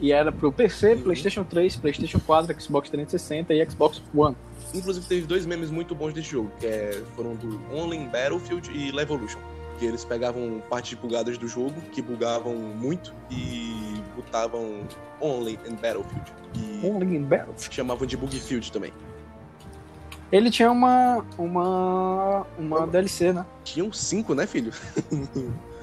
e 0.00 0.12
era 0.12 0.32
pro 0.32 0.50
PC, 0.52 0.94
Uhum. 0.94 1.02
PlayStation 1.02 1.44
3, 1.44 1.76
PlayStation 1.76 2.18
4, 2.20 2.60
Xbox 2.60 2.90
360 2.90 3.54
e 3.54 3.70
Xbox 3.70 4.02
One. 4.14 4.36
Inclusive 4.74 5.06
teve 5.06 5.26
dois 5.26 5.46
memes 5.46 5.70
muito 5.70 5.94
bons 5.94 6.12
desse 6.12 6.30
jogo, 6.30 6.50
que 6.58 6.66
é- 6.66 7.02
foram 7.14 7.34
do 7.36 7.60
Only 7.72 7.98
Battlefield 8.08 8.70
e 8.72 8.90
Levolution. 8.90 9.38
Que 9.78 9.86
eles 9.86 10.04
pegavam 10.04 10.62
partes 10.70 10.94
bugadas 10.98 11.36
do 11.36 11.48
jogo, 11.48 11.74
que 11.92 12.00
bugavam 12.00 12.54
muito, 12.54 13.12
e 13.30 14.00
botavam 14.16 14.82
Only 15.20 15.58
in 15.68 15.74
Battlefield. 15.74 16.32
E 16.54 16.86
Only 16.86 17.16
in 17.16 17.22
Battlefield. 17.24 17.74
chamavam 17.74 18.06
de 18.06 18.16
Bugfield 18.16 18.70
também. 18.70 18.92
Ele 20.32 20.50
tinha 20.50 20.70
uma. 20.70 21.24
uma. 21.38 22.46
uma 22.58 22.86
DLC, 22.86 23.32
né? 23.32 23.44
Tinham 23.62 23.92
cinco, 23.92 24.34
né, 24.34 24.46
filho? 24.46 24.72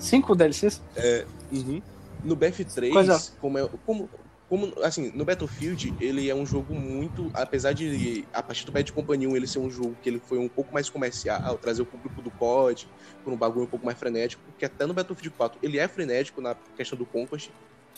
Cinco 0.00 0.34
DLCs? 0.34 0.80
É. 0.96 1.24
Uhum. 1.52 1.82
No 2.24 2.36
BF3, 2.36 2.92
Coisa- 2.92 3.32
como, 3.40 3.58
é, 3.58 3.68
como, 3.84 4.08
como. 4.48 4.72
Assim, 4.82 5.10
no 5.14 5.24
Battlefield, 5.24 5.92
ele 6.00 6.30
é 6.30 6.34
um 6.34 6.46
jogo 6.46 6.74
muito. 6.74 7.30
Apesar 7.34 7.72
de, 7.72 8.24
a 8.32 8.42
partir 8.42 8.64
do 8.64 8.70
Bad 8.72 8.92
Company 8.92 9.26
1, 9.26 9.36
ele 9.36 9.46
ser 9.46 9.58
um 9.58 9.70
jogo 9.70 9.96
que 10.02 10.08
ele 10.08 10.20
foi 10.20 10.38
um 10.38 10.48
pouco 10.48 10.72
mais 10.72 10.88
comercial, 10.88 11.58
trazer 11.58 11.82
o 11.82 11.86
público 11.86 12.22
do 12.22 12.30
COD, 12.30 12.86
por 13.24 13.32
um 13.32 13.36
bagulho 13.36 13.64
um 13.64 13.68
pouco 13.68 13.84
mais 13.84 13.98
frenético, 13.98 14.42
porque 14.46 14.64
até 14.64 14.86
no 14.86 14.94
Battlefield 14.94 15.30
4 15.36 15.58
ele 15.62 15.78
é 15.78 15.88
frenético 15.88 16.40
na 16.40 16.54
questão 16.76 16.96
do 16.96 17.04
Conquest. 17.04 17.50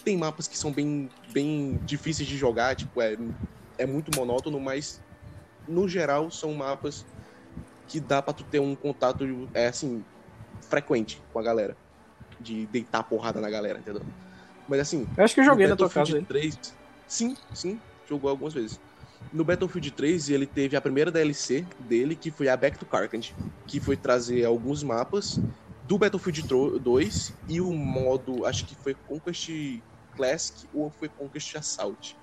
Tem 0.02 0.16
mapas 0.16 0.48
que 0.48 0.56
são 0.58 0.72
bem, 0.72 1.08
bem 1.32 1.78
difíceis 1.84 2.28
de 2.28 2.36
jogar, 2.36 2.74
tipo, 2.74 3.00
é, 3.00 3.16
é 3.78 3.86
muito 3.86 4.10
monótono, 4.18 4.58
mas 4.58 5.00
no 5.68 5.88
geral 5.88 6.30
são 6.30 6.52
mapas 6.54 7.04
que 7.86 8.00
dá 8.00 8.20
pra 8.22 8.32
tu 8.34 8.42
ter 8.44 8.58
um 8.58 8.74
contato, 8.74 9.24
é 9.52 9.66
assim, 9.68 10.02
frequente 10.68 11.20
com 11.32 11.38
a 11.38 11.42
galera. 11.42 11.76
De 12.40 12.66
deitar 12.66 13.02
porrada 13.04 13.40
na 13.40 13.48
galera, 13.48 13.78
entendeu? 13.78 14.02
Mas 14.68 14.80
assim, 14.80 15.06
Eu 15.16 15.24
acho 15.24 15.34
que 15.34 15.40
eu 15.40 15.44
joguei 15.44 15.66
no 15.66 15.70
na 15.70 15.76
tua 15.76 15.88
casa 15.88 16.12
Battlefield 16.12 16.36
aí. 16.36 16.50
3, 16.50 16.74
sim, 17.06 17.36
sim, 17.52 17.80
jogou 18.08 18.28
algumas 18.30 18.52
vezes. 18.54 18.80
No 19.32 19.44
Battlefield 19.44 19.90
3, 19.92 20.28
ele 20.30 20.46
teve 20.46 20.76
a 20.76 20.80
primeira 20.80 21.10
DLC 21.10 21.64
dele, 21.80 22.14
que 22.16 22.30
foi 22.30 22.48
a 22.48 22.56
Back 22.56 22.78
to 22.78 22.86
Carcant, 22.86 23.32
que 23.66 23.80
foi 23.80 23.96
trazer 23.96 24.44
alguns 24.44 24.82
mapas 24.82 25.38
do 25.86 25.96
Battlefield 25.98 26.42
tro- 26.48 26.78
2 26.78 27.32
e 27.48 27.60
o 27.60 27.72
modo, 27.72 28.44
acho 28.46 28.64
que 28.66 28.74
foi 28.74 28.94
Conquest 28.94 29.50
Classic 30.16 30.66
ou 30.74 30.90
foi 30.90 31.08
Conquest 31.08 31.54
Assault. 31.56 32.16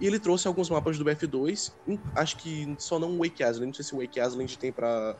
E 0.00 0.06
ele 0.06 0.18
trouxe 0.20 0.46
alguns 0.46 0.70
mapas 0.70 0.96
do 0.98 1.04
BF2, 1.04 1.72
em- 1.86 2.00
acho 2.14 2.36
que 2.36 2.74
só 2.78 2.98
não 2.98 3.12
o 3.12 3.18
Wake 3.18 3.42
Island, 3.42 3.66
não 3.66 3.74
sei 3.74 3.84
se 3.84 3.94
o 3.94 3.98
Wake 3.98 4.20
Island 4.20 4.56
tem 4.58 4.70
pra 4.72 5.16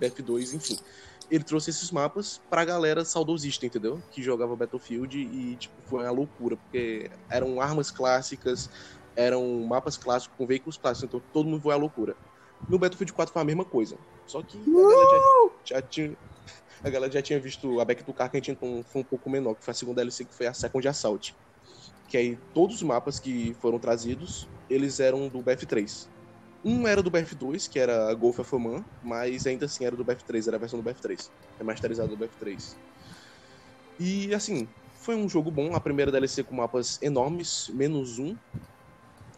BF2, 0.00 0.54
enfim. 0.54 0.78
Ele 1.30 1.44
trouxe 1.44 1.70
esses 1.70 1.90
mapas 1.90 2.40
pra 2.50 2.64
galera 2.64 3.04
saudosista, 3.04 3.66
entendeu? 3.66 4.02
Que 4.10 4.22
jogava 4.22 4.54
Battlefield 4.54 5.18
e, 5.18 5.56
tipo, 5.56 5.74
foi 5.84 6.02
uma 6.02 6.10
loucura, 6.10 6.56
porque 6.56 7.10
eram 7.30 7.60
armas 7.60 7.90
clássicas, 7.90 8.70
eram 9.16 9.60
mapas 9.66 9.96
clássicos 9.96 10.36
com 10.36 10.46
veículos 10.46 10.76
clássicos, 10.76 11.08
então 11.08 11.22
todo 11.32 11.48
mundo 11.48 11.62
foi 11.62 11.72
à 11.72 11.76
loucura. 11.76 12.16
No 12.68 12.78
Battlefield 12.78 13.12
4 13.12 13.32
foi 13.32 13.42
a 13.42 13.44
mesma 13.44 13.64
coisa. 13.64 13.96
Só 14.26 14.42
que 14.42 14.58
a 14.58 14.72
galera 14.72 15.10
já, 15.66 15.76
já 15.76 15.82
tinha. 15.82 16.16
A 16.82 16.90
galera 16.90 17.12
já 17.12 17.22
tinha 17.22 17.40
visto 17.40 17.80
a 17.80 17.84
Back 17.84 18.04
to 18.04 18.12
Carcant, 18.12 18.48
então 18.48 18.84
foi 18.86 19.00
um 19.00 19.04
pouco 19.04 19.30
menor, 19.30 19.54
que 19.54 19.64
foi 19.64 19.72
a 19.72 19.74
segunda 19.74 19.96
DLC, 19.96 20.24
que 20.24 20.34
foi 20.34 20.46
a 20.46 20.52
Second 20.52 20.86
Assault. 20.86 21.34
Que 22.08 22.16
aí 22.16 22.38
todos 22.52 22.76
os 22.76 22.82
mapas 22.82 23.18
que 23.18 23.56
foram 23.60 23.78
trazidos, 23.78 24.46
eles 24.68 25.00
eram 25.00 25.28
do 25.28 25.42
BF3. 25.42 26.08
Um 26.64 26.88
era 26.88 27.02
do 27.02 27.10
BF2, 27.10 27.68
que 27.68 27.78
era 27.78 28.10
a 28.10 28.14
Golf 28.14 28.38
of 28.38 28.54
Oman, 28.54 28.82
mas 29.02 29.46
ainda 29.46 29.66
assim 29.66 29.84
era 29.84 29.94
do 29.94 30.04
BF3, 30.04 30.48
era 30.48 30.56
a 30.56 30.60
versão 30.60 30.80
do 30.80 30.90
BF3. 30.90 31.28
Remasterizado 31.58 32.16
do 32.16 32.24
BF3. 32.24 32.74
E 34.00 34.34
assim, 34.34 34.66
foi 34.94 35.14
um 35.14 35.28
jogo 35.28 35.50
bom, 35.50 35.74
a 35.76 35.80
primeira 35.80 36.10
DLC 36.10 36.42
com 36.42 36.54
mapas 36.54 36.98
enormes, 37.02 37.68
menos 37.68 38.18
um. 38.18 38.34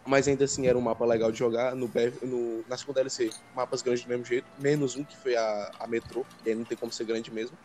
Mas 0.07 0.29
ainda 0.29 0.45
assim 0.45 0.69
era 0.69 0.79
um 0.79 0.81
mapa 0.81 1.05
legal 1.05 1.33
de 1.33 1.39
jogar. 1.41 1.75
No, 1.75 1.89
BF, 1.89 2.25
no 2.25 2.65
na 2.69 2.77
segunda 2.77 3.01
DLC, 3.01 3.31
mapas 3.57 3.83
grandes 3.83 4.05
do 4.05 4.09
mesmo 4.09 4.25
jeito, 4.25 4.47
menos 4.61 4.95
um, 4.95 5.03
que 5.03 5.17
foi 5.17 5.35
a, 5.35 5.73
a 5.81 5.87
Metro, 5.89 6.25
e 6.45 6.51
aí 6.51 6.55
não 6.55 6.65
tem 6.65 6.79
como 6.79 6.93
ser 6.93 7.05
grande 7.05 7.33
mesmo. 7.33 7.59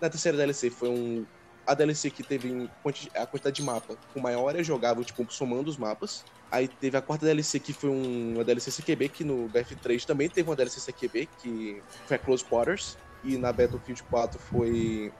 Na 0.00 0.08
terceira 0.08 0.38
DLC 0.38 0.70
foi 0.70 0.88
um. 0.88 1.26
A 1.68 1.74
DLC 1.74 2.10
que 2.10 2.22
teve 2.22 2.70
a 3.14 3.26
quantidade 3.26 3.56
de 3.56 3.62
mapa 3.62 3.94
com 4.14 4.20
maior 4.20 4.48
área 4.48 4.64
jogável, 4.64 5.04
tipo, 5.04 5.30
somando 5.30 5.70
os 5.70 5.76
mapas. 5.76 6.24
Aí 6.50 6.66
teve 6.66 6.96
a 6.96 7.02
quarta 7.02 7.26
DLC 7.26 7.60
que 7.60 7.74
foi 7.74 7.90
um- 7.90 8.36
uma 8.36 8.44
DLC 8.44 8.70
CQB, 8.70 9.10
que 9.10 9.22
no 9.22 9.50
BF3 9.50 10.06
também 10.06 10.30
teve 10.30 10.48
uma 10.48 10.56
DLC 10.56 10.80
CQB, 10.80 11.28
que 11.42 11.82
foi 12.06 12.16
a 12.16 12.18
Close 12.18 12.42
Quarters. 12.42 12.96
E 13.22 13.36
na 13.36 13.52
Battlefield 13.52 14.02
4 14.04 14.38
foi 14.40 15.12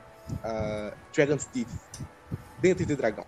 a 0.43 0.95
Dragon's 1.13 1.45
Teeth, 1.45 1.69
Dente 2.59 2.87
de 2.87 2.97
Dragão. 2.97 3.27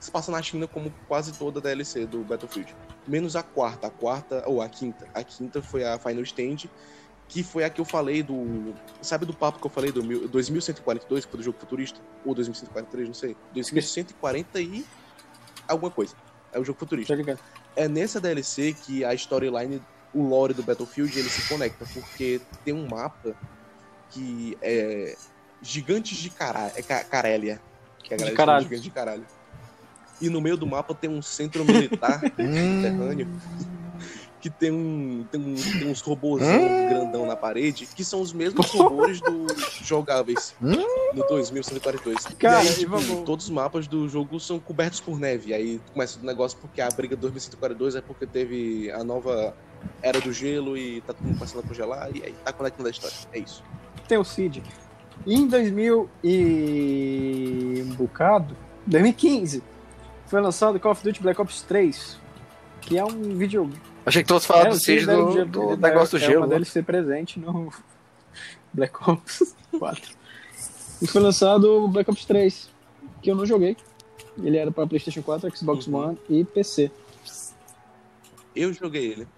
Se 0.00 0.10
passa 0.10 0.32
na 0.32 0.42
China 0.42 0.66
como 0.66 0.92
quase 1.06 1.32
toda 1.32 1.60
a 1.60 1.62
DLC 1.62 2.04
do 2.04 2.24
Battlefield. 2.24 2.74
Menos 3.06 3.36
a 3.36 3.44
quarta, 3.44 3.86
a 3.86 3.90
quarta, 3.90 4.42
ou 4.46 4.60
a 4.60 4.68
quinta. 4.68 5.08
A 5.14 5.22
quinta 5.22 5.62
foi 5.62 5.84
a 5.84 5.98
Final 5.98 6.22
Stand, 6.22 6.68
que 7.28 7.42
foi 7.42 7.62
a 7.64 7.70
que 7.70 7.80
eu 7.80 7.84
falei 7.84 8.22
do. 8.22 8.74
Sabe 9.02 9.26
do 9.26 9.34
papo 9.34 9.58
que 9.60 9.66
eu 9.66 9.70
falei 9.70 9.92
do 9.92 10.02
mil- 10.02 10.26
2142, 10.28 11.24
que 11.26 11.30
foi 11.30 11.38
do 11.38 11.44
jogo 11.44 11.58
futurista? 11.58 12.00
Ou 12.24 12.34
2143, 12.34 13.06
não 13.08 13.14
sei. 13.14 13.36
2140 13.52 14.60
e. 14.60 14.84
alguma 15.68 15.90
coisa. 15.90 16.14
É 16.52 16.58
o 16.58 16.64
jogo 16.64 16.78
futurista 16.78 17.14
Tá 17.14 17.36
é 17.76 17.86
nessa 17.86 18.18
DLC 18.20 18.72
que 18.72 19.04
a 19.04 19.12
storyline, 19.14 19.82
o 20.14 20.22
lore 20.26 20.54
do 20.54 20.62
Battlefield, 20.62 21.16
ele 21.18 21.28
se 21.28 21.46
conecta, 21.46 21.84
porque 21.92 22.40
tem 22.64 22.72
um 22.72 22.88
mapa 22.88 23.36
que 24.10 24.56
é 24.62 25.14
gigantes 25.60 26.16
de 26.16 26.30
caralho, 26.30 26.72
é 26.74 26.82
Ca- 26.82 27.04
Carélia, 27.04 27.60
que 28.02 28.14
a 28.14 28.16
De 28.16 28.22
galera 28.22 28.36
chama 28.36 28.36
caralho. 28.36 28.58
de 28.60 28.64
gigantes 28.64 28.84
de 28.84 28.90
caralho. 28.90 29.26
E 30.20 30.30
no 30.30 30.40
meio 30.40 30.56
do 30.56 30.66
mapa 30.66 30.94
tem 30.94 31.08
um 31.10 31.20
centro 31.22 31.64
militar 31.64 32.18
subterrâneo 32.34 33.28
que 34.40 34.48
tem 34.50 34.70
um 34.70 35.24
tem, 35.30 35.40
um, 35.40 35.54
tem 35.54 35.90
uns 35.90 36.00
robôzão 36.00 36.48
grandão 36.88 37.26
na 37.26 37.34
parede, 37.36 37.86
que 37.94 38.04
são 38.04 38.20
os 38.20 38.32
mesmos 38.32 38.66
robôs 38.70 39.20
do 39.20 39.46
jogáveis 39.82 40.54
no 40.60 40.76
2142. 41.28 42.24
Cara, 42.38 42.64
e 42.64 42.68
aí, 42.68 42.74
tipo, 42.74 42.98
vamos- 42.98 43.24
todos 43.24 43.44
os 43.46 43.50
mapas 43.50 43.86
do 43.86 44.08
jogo 44.08 44.38
são 44.38 44.58
cobertos 44.58 45.00
por 45.00 45.18
neve. 45.18 45.52
Aí 45.52 45.80
começa 45.92 46.18
o 46.20 46.24
negócio 46.24 46.56
porque 46.60 46.80
a 46.80 46.88
briga 46.88 47.16
2142 47.16 47.96
é 47.96 48.00
porque 48.00 48.26
teve 48.26 48.90
a 48.92 49.02
nova 49.02 49.54
era 50.02 50.20
do 50.20 50.32
gelo 50.32 50.76
e 50.76 51.00
tá 51.02 51.14
mundo 51.20 51.38
passando 51.38 51.60
a 51.64 51.68
congelar 51.68 52.08
e 52.14 52.22
aí 52.24 52.34
tá 52.44 52.52
conectando 52.52 52.88
a 52.88 52.90
história. 52.90 53.16
É 53.32 53.38
isso. 53.38 53.62
Tem 54.06 54.18
o 54.18 54.24
Cid. 54.24 54.62
E 55.26 55.34
em 55.34 55.46
2000 55.48 56.08
e 56.22 57.84
um 57.86 57.94
bocado, 57.94 58.56
2015, 58.86 59.62
foi 60.26 60.40
lançado 60.40 60.78
Call 60.80 60.92
of 60.92 61.02
Duty 61.02 61.20
Black 61.22 61.40
Ops 61.40 61.62
3, 61.62 62.18
que 62.80 62.96
é 62.98 63.04
um 63.04 63.36
vídeo 63.36 63.70
Achei 64.08 64.22
que 64.22 64.28
todos 64.28 64.44
falavam 64.46 64.72
É, 64.72 64.76
do 64.76 65.06
deram 65.06 65.26
do, 65.26 65.32
gelo- 65.32 65.46
do 65.50 65.72
é- 65.72 65.76
negócio 65.76 66.18
do 66.18 66.24
é 66.24 66.26
gelo. 66.26 66.40
uma 66.40 66.46
né? 66.46 66.54
DLC 66.54 66.82
presente 66.82 67.38
no 67.38 67.72
Black 68.72 68.94
Ops 69.08 69.54
4. 69.78 70.02
E 71.02 71.06
foi 71.06 71.20
lançado 71.20 71.84
o 71.84 71.88
Black 71.88 72.10
Ops 72.10 72.24
3, 72.24 72.70
que 73.22 73.30
eu 73.30 73.36
não 73.36 73.44
joguei. 73.46 73.76
Ele 74.42 74.56
era 74.56 74.70
para 74.70 74.86
PlayStation 74.86 75.22
4, 75.22 75.54
Xbox 75.56 75.86
Uhum. 75.86 75.96
One 75.96 76.18
e 76.30 76.44
PC. 76.44 76.90
Eu 78.54 78.72
joguei 78.72 79.12
ele. 79.12 79.28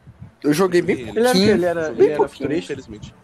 Eu 0.42 0.52
joguei 0.54 0.80
bem 0.82 1.00
Ele 1.00 1.10
Ele 1.10 1.18
era 1.20 1.24
pouquinho. 1.32 1.50
Ele 1.52 1.64
era, 1.64 1.88
ele 1.88 2.06
era 2.06 2.16
pouquinho, 2.16 2.28
futurista? 2.28 2.72
Infelizmente. 2.72 3.14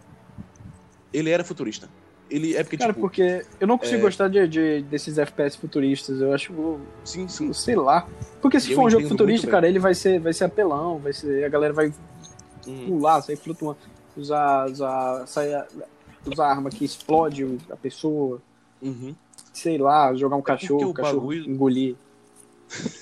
Ele 1.13 1.31
era 1.31 1.45
futurista. 1.45 1.89
Ele 2.29 2.57
é 2.57 2.65
porque, 2.65 2.77
Cara, 2.77 2.93
tipo, 2.93 3.01
porque 3.07 3.45
eu 3.61 3.67
não 3.69 3.79
consigo 3.79 3.99
é- 3.99 4.03
gostar 4.03 4.29
de, 4.29 4.49
de- 4.49 4.83
desses 4.83 5.17
FPS 5.17 5.57
futuristas. 5.57 6.21
Eu 6.21 6.33
acho, 6.33 6.81
sim, 7.05 7.29
sim. 7.29 7.53
sei 7.53 7.77
lá. 7.77 8.09
Porque 8.43 8.59
se 8.59 8.73
Eu 8.73 8.77
for 8.77 8.87
um 8.87 8.91
jogo 8.91 9.07
futurista, 9.09 9.47
cara, 9.47 9.69
ele 9.69 9.79
vai 9.79 9.95
ser, 9.95 10.19
vai 10.19 10.33
ser 10.33 10.45
apelão, 10.45 10.99
vai 10.99 11.12
ser, 11.12 11.45
a 11.45 11.49
galera 11.49 11.73
vai 11.73 11.93
Hum, 12.67 12.87
pular, 12.89 13.23
sair 13.23 13.37
flutuando, 13.37 13.79
usar, 14.17 14.69
usar, 14.69 15.25
sair, 15.29 15.65
usar 16.27 16.49
arma 16.49 16.69
que 16.69 16.85
explode 16.85 17.59
a 17.71 17.77
pessoa, 17.77 18.43
uhum. 18.83 19.15
sei 19.53 19.79
lá, 19.79 20.12
jogar 20.15 20.35
um 20.35 20.43
porque 20.43 20.62
cachorro, 20.67 20.91
o 20.91 20.95
cachorro 20.95 21.21
bagulho- 21.21 21.49
engolir. 21.49 21.95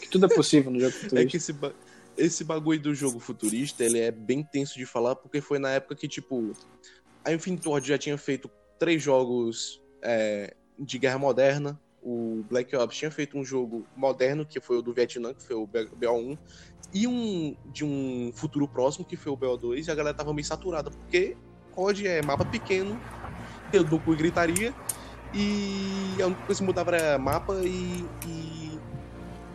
Que 0.03 0.09
tudo 0.11 0.27
é 0.27 0.29
possível 0.29 0.71
no 0.71 0.79
jogo 0.79 0.93
É 0.97 1.01
futurista. 1.01 1.31
que 1.31 1.37
esse, 1.39 1.53
ba- 1.55 1.73
esse 2.19 2.45
bagulho 2.45 2.79
do 2.79 2.95
jogo 2.95 3.19
futurista, 3.19 3.83
ele 3.83 3.99
é 4.01 4.11
bem 4.11 4.43
tenso 4.45 4.75
de 4.79 4.85
falar, 4.85 5.17
porque 5.17 5.41
foi 5.41 5.59
na 5.59 5.71
época 5.71 5.95
que, 5.95 6.07
tipo, 6.09 6.53
a 7.25 7.33
Infinity 7.33 7.67
Ward 7.67 7.89
já 7.89 7.97
tinha 7.97 8.19
feito 8.19 8.51
três 8.79 9.03
jogos 9.03 9.81
é, 10.03 10.55
de 10.79 10.99
guerra 10.99 11.19
moderna, 11.19 11.81
o 12.03 12.45
Black 12.51 12.75
Ops 12.77 12.97
tinha 12.97 13.11
feito 13.11 13.39
um 13.39 13.45
jogo 13.45 13.87
moderno, 13.97 14.45
que 14.45 14.61
foi 14.61 14.79
o 14.79 14.83
do 14.83 14.93
Vietnã, 14.93 15.33
que 15.33 15.43
foi 15.43 15.57
o 15.57 15.67
B- 15.67 15.89
BO1, 15.99 16.39
e 16.93 17.07
um 17.07 17.57
de 17.73 17.85
um 17.85 18.31
futuro 18.35 18.69
próximo, 18.69 19.05
que 19.05 19.17
foi 19.17 19.33
o 19.33 19.37
BO2, 19.37 19.87
e 19.87 19.91
a 19.91 19.95
galera 19.95 20.17
tava 20.17 20.33
meio 20.35 20.47
saturada, 20.47 20.91
porque 20.91 21.37
COD 21.73 22.07
é 22.07 22.23
mapa 22.23 22.45
pequeno, 22.45 23.01
dedo 23.73 23.91
no 23.91 24.01
cu 24.01 24.13
e 24.13 24.17
gritaria, 24.17 24.75
e 25.33 26.21
a 26.23 26.27
única 26.27 26.43
coisa 26.45 26.61
que 26.61 26.67
mudava 26.67 26.95
era 26.95 27.19
mapa 27.19 27.55
e, 27.65 28.05
e, 28.27 28.79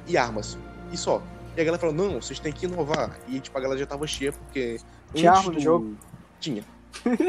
e 0.07 0.17
armas, 0.17 0.57
e 0.91 0.97
só. 0.97 1.21
E 1.55 1.61
a 1.61 1.63
galera 1.63 1.79
falou, 1.79 1.95
não, 1.95 2.21
vocês 2.21 2.39
têm 2.39 2.51
que 2.51 2.65
inovar. 2.65 3.19
E 3.27 3.39
tipo, 3.39 3.57
a 3.57 3.61
galera 3.61 3.79
já 3.79 3.85
tava 3.85 4.05
cheia, 4.07 4.31
porque. 4.31 4.77
Tinha 5.13 5.31
arma 5.31 5.51
no 5.51 5.53
do- 5.53 5.59
jogo? 5.61 5.97
Tinha. 6.39 6.63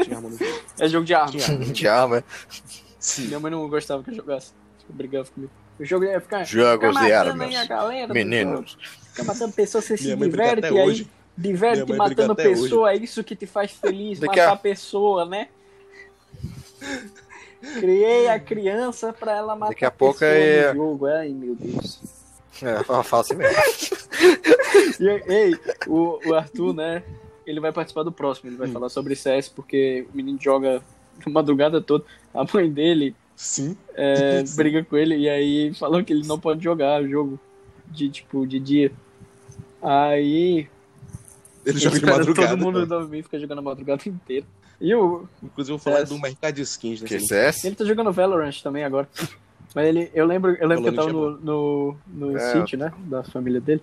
Tinha 0.03 0.17
arma 0.17 0.29
no 0.29 0.37
jogo. 0.37 0.61
É 0.79 0.87
jogo 0.87 1.05
de 1.05 1.13
arma. 1.13 1.31
Tinha 1.31 1.45
arma. 1.47 1.65
De 1.65 1.87
arma. 1.87 2.23
Sim. 2.99 3.27
Minha 3.27 3.39
mãe 3.39 3.51
não 3.51 3.67
gostava 3.69 4.03
que 4.03 4.11
eu 4.11 4.15
jogasse. 4.15 4.51
Tipo, 4.79 4.93
brigava 4.93 5.27
comigo. 5.29 5.51
O 5.79 5.85
jogo 5.85 6.05
ia 6.05 6.19
ficar. 6.21 6.43
Jogos 6.43 6.89
fica 6.89 7.05
de 7.05 7.13
armas. 7.13 7.67
galera, 7.67 8.13
Meninos. 8.13 8.77
Fica 9.09 9.23
matando 9.23 9.53
pessoas, 9.53 9.85
você 9.85 9.97
se 9.97 10.15
diverte 10.15 10.61
e 10.63 10.67
aí. 10.67 10.73
hoje. 10.87 11.07
Diverte 11.37 11.91
matando 11.93 12.35
pessoa, 12.35 12.91
é 12.91 12.97
isso 12.97 13.23
que 13.23 13.35
te 13.35 13.45
faz 13.47 13.71
feliz, 13.71 14.19
Daqui 14.19 14.37
matar 14.39 14.51
a- 14.53 14.57
pessoa, 14.57 15.25
né? 15.25 15.47
Criei 17.79 18.27
a 18.27 18.39
criança 18.39 19.13
pra 19.13 19.37
ela 19.37 19.55
matar 19.55 19.69
Daqui 19.69 19.85
a 19.85 19.91
pouco 19.91 20.19
pessoa 20.19 20.31
é- 20.31 20.73
no 20.73 20.79
jogo. 20.79 21.05
Ai, 21.07 21.29
meu 21.29 21.55
Deus. 21.55 21.99
É, 22.61 22.83
fala 22.83 23.21
assim 23.21 23.35
mesmo. 23.35 23.57
E, 24.99 25.33
ei, 25.33 25.59
o, 25.87 26.19
o 26.29 26.33
Arthur, 26.35 26.73
né? 26.75 27.01
Ele 27.51 27.59
vai 27.59 27.71
participar 27.71 28.03
do 28.03 28.11
próximo. 28.11 28.49
Ele 28.49 28.57
vai 28.57 28.67
Hum. 28.69 28.71
falar 28.73 28.89
sobre 28.89 29.15
CS 29.15 29.49
porque 29.49 30.05
o 30.13 30.15
menino 30.17 30.37
joga 30.41 30.81
a 31.25 31.29
madrugada 31.29 31.81
toda. 31.81 32.03
A 32.33 32.43
mãe 32.53 32.71
dele 32.71 33.15
Sim. 33.35 33.77
é, 33.95 34.43
Sim. 34.45 34.55
briga 34.57 34.83
com 34.83 34.97
ele 34.97 35.15
e 35.17 35.29
aí 35.29 35.73
falam 35.75 36.03
que 36.03 36.13
ele 36.13 36.25
não 36.27 36.39
pode 36.39 36.63
jogar 36.63 37.03
jogo 37.07 37.39
de 37.87 38.09
tipo 38.09 38.45
de 38.47 38.59
dia. 38.59 38.91
Aí 39.81 40.67
Ele 41.65 41.79
joga 41.79 41.99
de 41.99 42.05
madrugada. 42.05 42.49
todo 42.49 42.59
mundo 42.59 42.79
né? 42.81 42.85
dormir, 42.85 43.23
fica 43.23 43.39
jogando 43.39 43.59
a 43.59 43.61
madrugada 43.63 44.01
inteira. 44.07 44.45
E 44.79 44.93
o, 44.95 45.27
Inclusive, 45.43 45.73
eu 45.73 45.77
vou 45.77 45.79
falar 45.79 45.97
CS. 46.05 46.09
do 46.09 46.19
mercado 46.19 46.55
de 46.55 46.61
skins, 46.63 47.01
né? 47.01 47.07
Que 47.07 47.19
CS? 47.19 47.63
ele 47.65 47.75
tá 47.75 47.85
jogando 47.85 48.11
Valorant 48.11 48.61
também 48.63 48.83
agora. 48.83 49.07
Mas 49.75 49.85
ele, 49.87 50.09
eu 50.13 50.25
lembro, 50.25 50.55
eu 50.55 50.67
lembro 50.67 50.83
que 50.83 50.89
eu 50.89 50.95
tava 50.95 51.11
Valorant 51.13 51.39
no, 51.43 51.95
no, 52.15 52.29
no 52.31 52.37
É. 52.37 52.53
sítio, 52.53 52.77
né, 52.79 52.91
da 53.05 53.23
família 53.23 53.61
dele. 53.61 53.81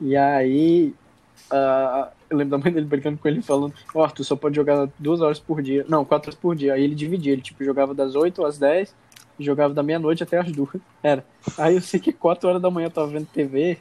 E 0.00 0.16
aí, 0.16 0.92
ah, 1.50 2.10
eu 2.28 2.36
lembro 2.36 2.58
da 2.58 2.58
mãe 2.62 2.72
dele 2.72 2.86
brincando 2.86 3.18
com 3.18 3.28
ele, 3.28 3.42
falando, 3.42 3.74
ó, 3.94 4.08
tu 4.08 4.22
só 4.24 4.36
pode 4.36 4.56
jogar 4.56 4.88
duas 4.98 5.20
horas 5.20 5.38
por 5.38 5.62
dia. 5.62 5.84
Não, 5.88 6.04
quatro 6.04 6.30
horas 6.30 6.40
por 6.40 6.54
dia. 6.54 6.74
Aí 6.74 6.84
ele 6.84 6.94
dividia, 6.94 7.32
ele 7.32 7.42
tipo, 7.42 7.64
jogava 7.64 7.94
das 7.94 8.14
8 8.14 8.44
às 8.44 8.58
10 8.58 8.94
e 9.38 9.44
jogava 9.44 9.74
da 9.74 9.82
meia-noite 9.82 10.22
até 10.22 10.38
as 10.38 10.50
duas. 10.52 10.80
Era. 11.02 11.24
Aí 11.58 11.74
eu 11.74 11.80
sei 11.80 11.98
que 11.98 12.12
4 12.12 12.48
horas 12.48 12.62
da 12.62 12.70
manhã 12.70 12.86
eu 12.86 12.90
tava 12.90 13.08
vendo 13.08 13.26
TV, 13.26 13.78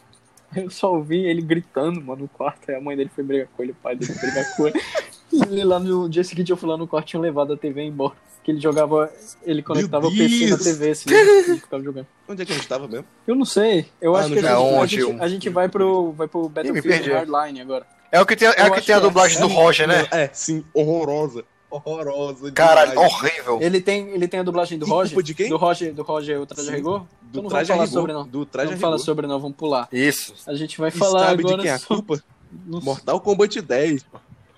eu 0.56 0.70
só 0.70 0.94
ouvi 0.94 1.26
ele 1.26 1.42
gritando, 1.42 2.02
mano, 2.02 2.24
no 2.24 2.28
quarto. 2.28 2.70
Aí 2.70 2.76
a 2.76 2.82
mãe 2.82 2.96
dele 2.98 3.12
foi 3.14 3.24
brigar 3.24 3.48
com 3.56 3.64
ele, 3.64 3.72
o 3.72 3.76
pai 3.76 3.96
dele 3.96 4.14
foi 4.14 4.30
brigar 4.30 4.56
com 4.56 4.68
ele. 4.68 4.80
E 5.32 5.64
lá 5.64 5.80
no 5.80 6.10
dia 6.10 6.24
seguinte 6.24 6.50
eu 6.50 6.58
fui 6.58 6.68
lá 6.68 6.76
no 6.76 6.88
quarto 6.88 7.10
tinha 7.10 7.22
levado 7.22 7.54
a 7.54 7.58
TV 7.58 7.84
embora. 7.84 8.16
Que 8.44 8.52
ele 8.52 8.60
jogava, 8.60 9.12
ele 9.44 9.62
conectava 9.62 10.08
o 10.08 10.16
PC 10.16 10.48
na! 10.50 10.58
TV, 10.58 10.90
assim, 10.92 11.10
e 11.54 11.60
ficava 11.60 11.84
jogando. 11.84 12.08
Onde 12.28 12.42
é 12.42 12.46
que 12.46 12.52
a 12.52 12.56
gente 12.56 12.68
tava 12.68 12.88
mesmo? 12.88 13.06
Eu 13.28 13.36
não 13.36 13.46
sei. 13.46 13.88
Eu 14.02 14.16
Ah, 14.16 14.20
acho 14.22 14.30
que 14.30 14.40
a 14.40 14.42
gente, 14.42 14.52
a, 14.52 14.60
Onde 14.60 14.96
gente, 15.02 15.22
a 15.22 15.28
gente 15.28 15.50
vai 15.50 15.68
pro, 15.70 16.12
vai 16.14 16.28
pro 16.28 16.48
Battlefield. 16.50 17.12
Hardline 17.12 17.62
agora. 17.62 17.86
É 18.12 18.20
o 18.20 18.26
que 18.26 18.36
tem, 18.36 18.48
é 18.48 18.66
o 18.66 18.72
que 18.74 18.82
tem 18.82 18.96
a 18.96 18.98
é. 18.98 19.02
dublagem 19.02 19.40
do 19.40 19.48
Roger, 19.48 19.88
né? 19.88 20.08
É, 20.12 20.30
sim, 20.34 20.64
horrorosa. 20.74 21.44
Horrorosa. 21.70 22.52
Caralho, 22.52 22.92
demais. 22.92 23.12
horrível. 23.14 23.60
Ele 23.62 23.80
tem, 23.80 24.10
ele 24.10 24.28
tem 24.28 24.40
a 24.40 24.44
dublagem 24.44 24.80
do 24.80 24.88
Roger. 24.88 25.22
de 25.22 25.34
quem? 25.36 25.50
Do 25.50 25.58
Roger, 25.58 25.94
do 25.94 26.02
Roger, 26.02 26.42
o 26.42 26.46
Traje 26.46 26.70
Sim, 26.70 26.76
Rigor. 26.76 27.00
Do 27.02 27.08
Então 27.30 27.44
não 27.44 27.50
traje 27.50 27.68
falar 27.68 27.84
rigor, 27.86 27.94
sobre, 28.00 28.14
não. 28.14 28.28
Do 28.28 28.46
traje 28.46 28.72
Não 28.72 28.80
fala 28.80 28.98
sobre, 28.98 29.28
não, 29.28 29.40
vamos 29.40 29.56
pular. 29.56 29.88
Isso. 29.92 30.34
A 30.48 30.56
gente 30.56 30.80
vai 30.80 30.90
E 30.90 30.92
falar 30.92 31.28
sabe 31.28 31.44
agora. 31.44 31.58
de 31.58 31.62
quem 31.64 31.72
é 31.72 31.76
a 31.76 31.80
culpa? 31.80 32.24
Mortal 32.66 33.20
Kombat 33.22 33.62
10. 33.62 34.06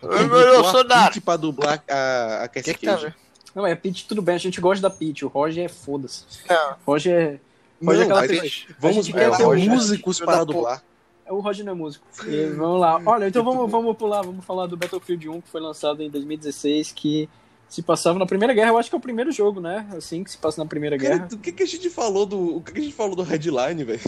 Eu, 0.01 0.09
eu 0.09 0.63
sou 0.63 0.83
da 0.87 1.11
pra 1.23 1.35
dublar 1.35 1.83
a, 1.89 2.43
a 2.43 2.47
Cassie 2.47 2.73
que 2.73 2.79
que 2.79 2.85
tá? 2.85 3.13
Não, 3.53 3.65
é 3.67 3.75
Peach, 3.75 4.05
tudo 4.07 4.21
bem, 4.21 4.35
a 4.35 4.39
gente 4.39 4.61
gosta 4.61 4.81
da 4.81 4.89
Peach. 4.89 5.25
O 5.25 5.27
Roger 5.27 5.65
é 5.65 5.69
foda-se. 5.69 6.23
Não. 6.49 6.75
Roger 6.85 7.13
é. 7.13 7.39
Não, 7.81 7.87
Roger 7.93 8.01
é 8.01 8.05
aquela 8.05 8.19
mas 8.21 8.29
pessoa- 8.29 8.47
gente, 8.47 8.75
vamos 8.79 8.97
a 8.97 9.01
gente 9.01 9.13
quer 9.13 9.31
ter 9.31 9.37
ter 9.37 9.45
um 9.45 9.65
músicos 9.69 10.19
para 10.19 10.43
dublar. 10.43 10.83
O 11.29 11.39
Roger 11.39 11.65
não 11.65 11.71
é 11.71 11.75
músico. 11.75 12.05
E 12.27 12.45
vamos 12.47 12.79
lá. 12.81 13.01
Olha, 13.05 13.27
então 13.27 13.43
vamos, 13.43 13.69
vamos 13.71 13.95
pular, 13.95 14.21
vamos 14.21 14.43
falar 14.43 14.67
do 14.67 14.75
Battlefield 14.75 15.29
1, 15.29 15.41
que 15.41 15.49
foi 15.49 15.61
lançado 15.61 16.03
em 16.03 16.09
2016, 16.09 16.91
que 16.91 17.29
se 17.69 17.81
passava 17.81 18.19
na 18.19 18.25
Primeira 18.25 18.53
Guerra. 18.53 18.69
Eu 18.71 18.77
acho 18.77 18.89
que 18.89 18.95
é 18.95 18.97
o 18.97 19.01
primeiro 19.01 19.31
jogo, 19.31 19.61
né? 19.61 19.87
Assim, 19.95 20.23
que 20.25 20.31
se 20.31 20.37
passa 20.37 20.61
na 20.61 20.67
Primeira 20.67 20.97
Cara, 20.97 21.15
Guerra. 21.19 21.29
o 21.31 21.37
que, 21.37 21.53
que 21.53 21.63
a 21.63 21.65
gente 21.65 21.89
falou 21.89 22.25
do. 22.25 22.57
O 22.57 22.61
que, 22.61 22.73
que 22.73 22.79
a 22.79 22.83
gente 22.83 22.93
falou 22.95 23.15
do 23.15 23.23
Headline, 23.23 23.83
velho? 23.85 24.01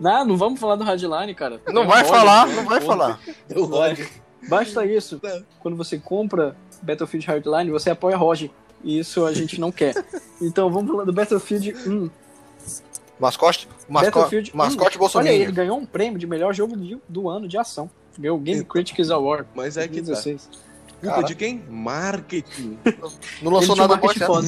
Não, 0.00 0.24
não 0.24 0.36
vamos 0.36 0.58
falar 0.58 0.74
do 0.76 0.82
Hardline, 0.82 1.32
cara. 1.34 1.60
Não 1.68 1.82
É 1.82 1.86
vai 1.86 2.02
Roger, 2.02 2.16
falar, 2.18 2.46
né? 2.48 2.54
não 2.56 2.64
vai 2.64 2.80
falar. 2.80 3.20
O 3.54 3.64
Roger. 3.64 4.10
Basta 4.48 4.84
isso. 4.84 5.20
Não. 5.22 5.44
Quando 5.60 5.76
você 5.76 5.98
compra 5.98 6.56
Battlefield 6.82 7.24
Hardline, 7.26 7.70
você 7.70 7.90
apoia 7.90 8.16
Roger. 8.16 8.50
E 8.86 8.98
isso 9.00 9.26
a 9.26 9.32
gente 9.32 9.60
não 9.60 9.72
quer. 9.72 9.94
Então 10.40 10.70
vamos 10.70 10.90
falar 10.90 11.04
do 11.04 11.12
Battlefield 11.12 11.74
1. 11.86 12.08
Mascote, 13.18 13.66
mascote, 13.88 14.14
Battlefield 14.14 14.52
1. 14.54 14.56
mascote 14.56 14.80
Olha 14.84 14.90
aí, 14.92 14.98
Bolsonaro. 14.98 15.28
ele 15.34 15.52
ganhou 15.52 15.78
um 15.78 15.86
prêmio 15.86 16.18
de 16.18 16.26
melhor 16.26 16.54
jogo 16.54 16.76
de- 16.76 16.98
do 17.08 17.28
ano 17.28 17.48
de 17.48 17.58
ação. 17.58 17.90
Ganhou 18.18 18.36
o 18.36 18.40
Game 18.40 18.60
Eita. 18.60 18.70
Critics 18.70 19.10
Award. 19.10 19.48
Mas 19.54 19.76
é 19.76 19.88
que 19.88 20.00
tá. 20.00 20.12
2016. 20.12 20.48
Culpa 21.00 21.14
Cara. 21.16 21.26
de 21.26 21.34
quem? 21.34 21.62
Marketing. 21.68 22.78
Não 23.42 23.52
lançou 23.52 23.74
um 23.74 23.78
nada 23.78 23.96
bom 23.96 24.08
foda. 24.08 24.46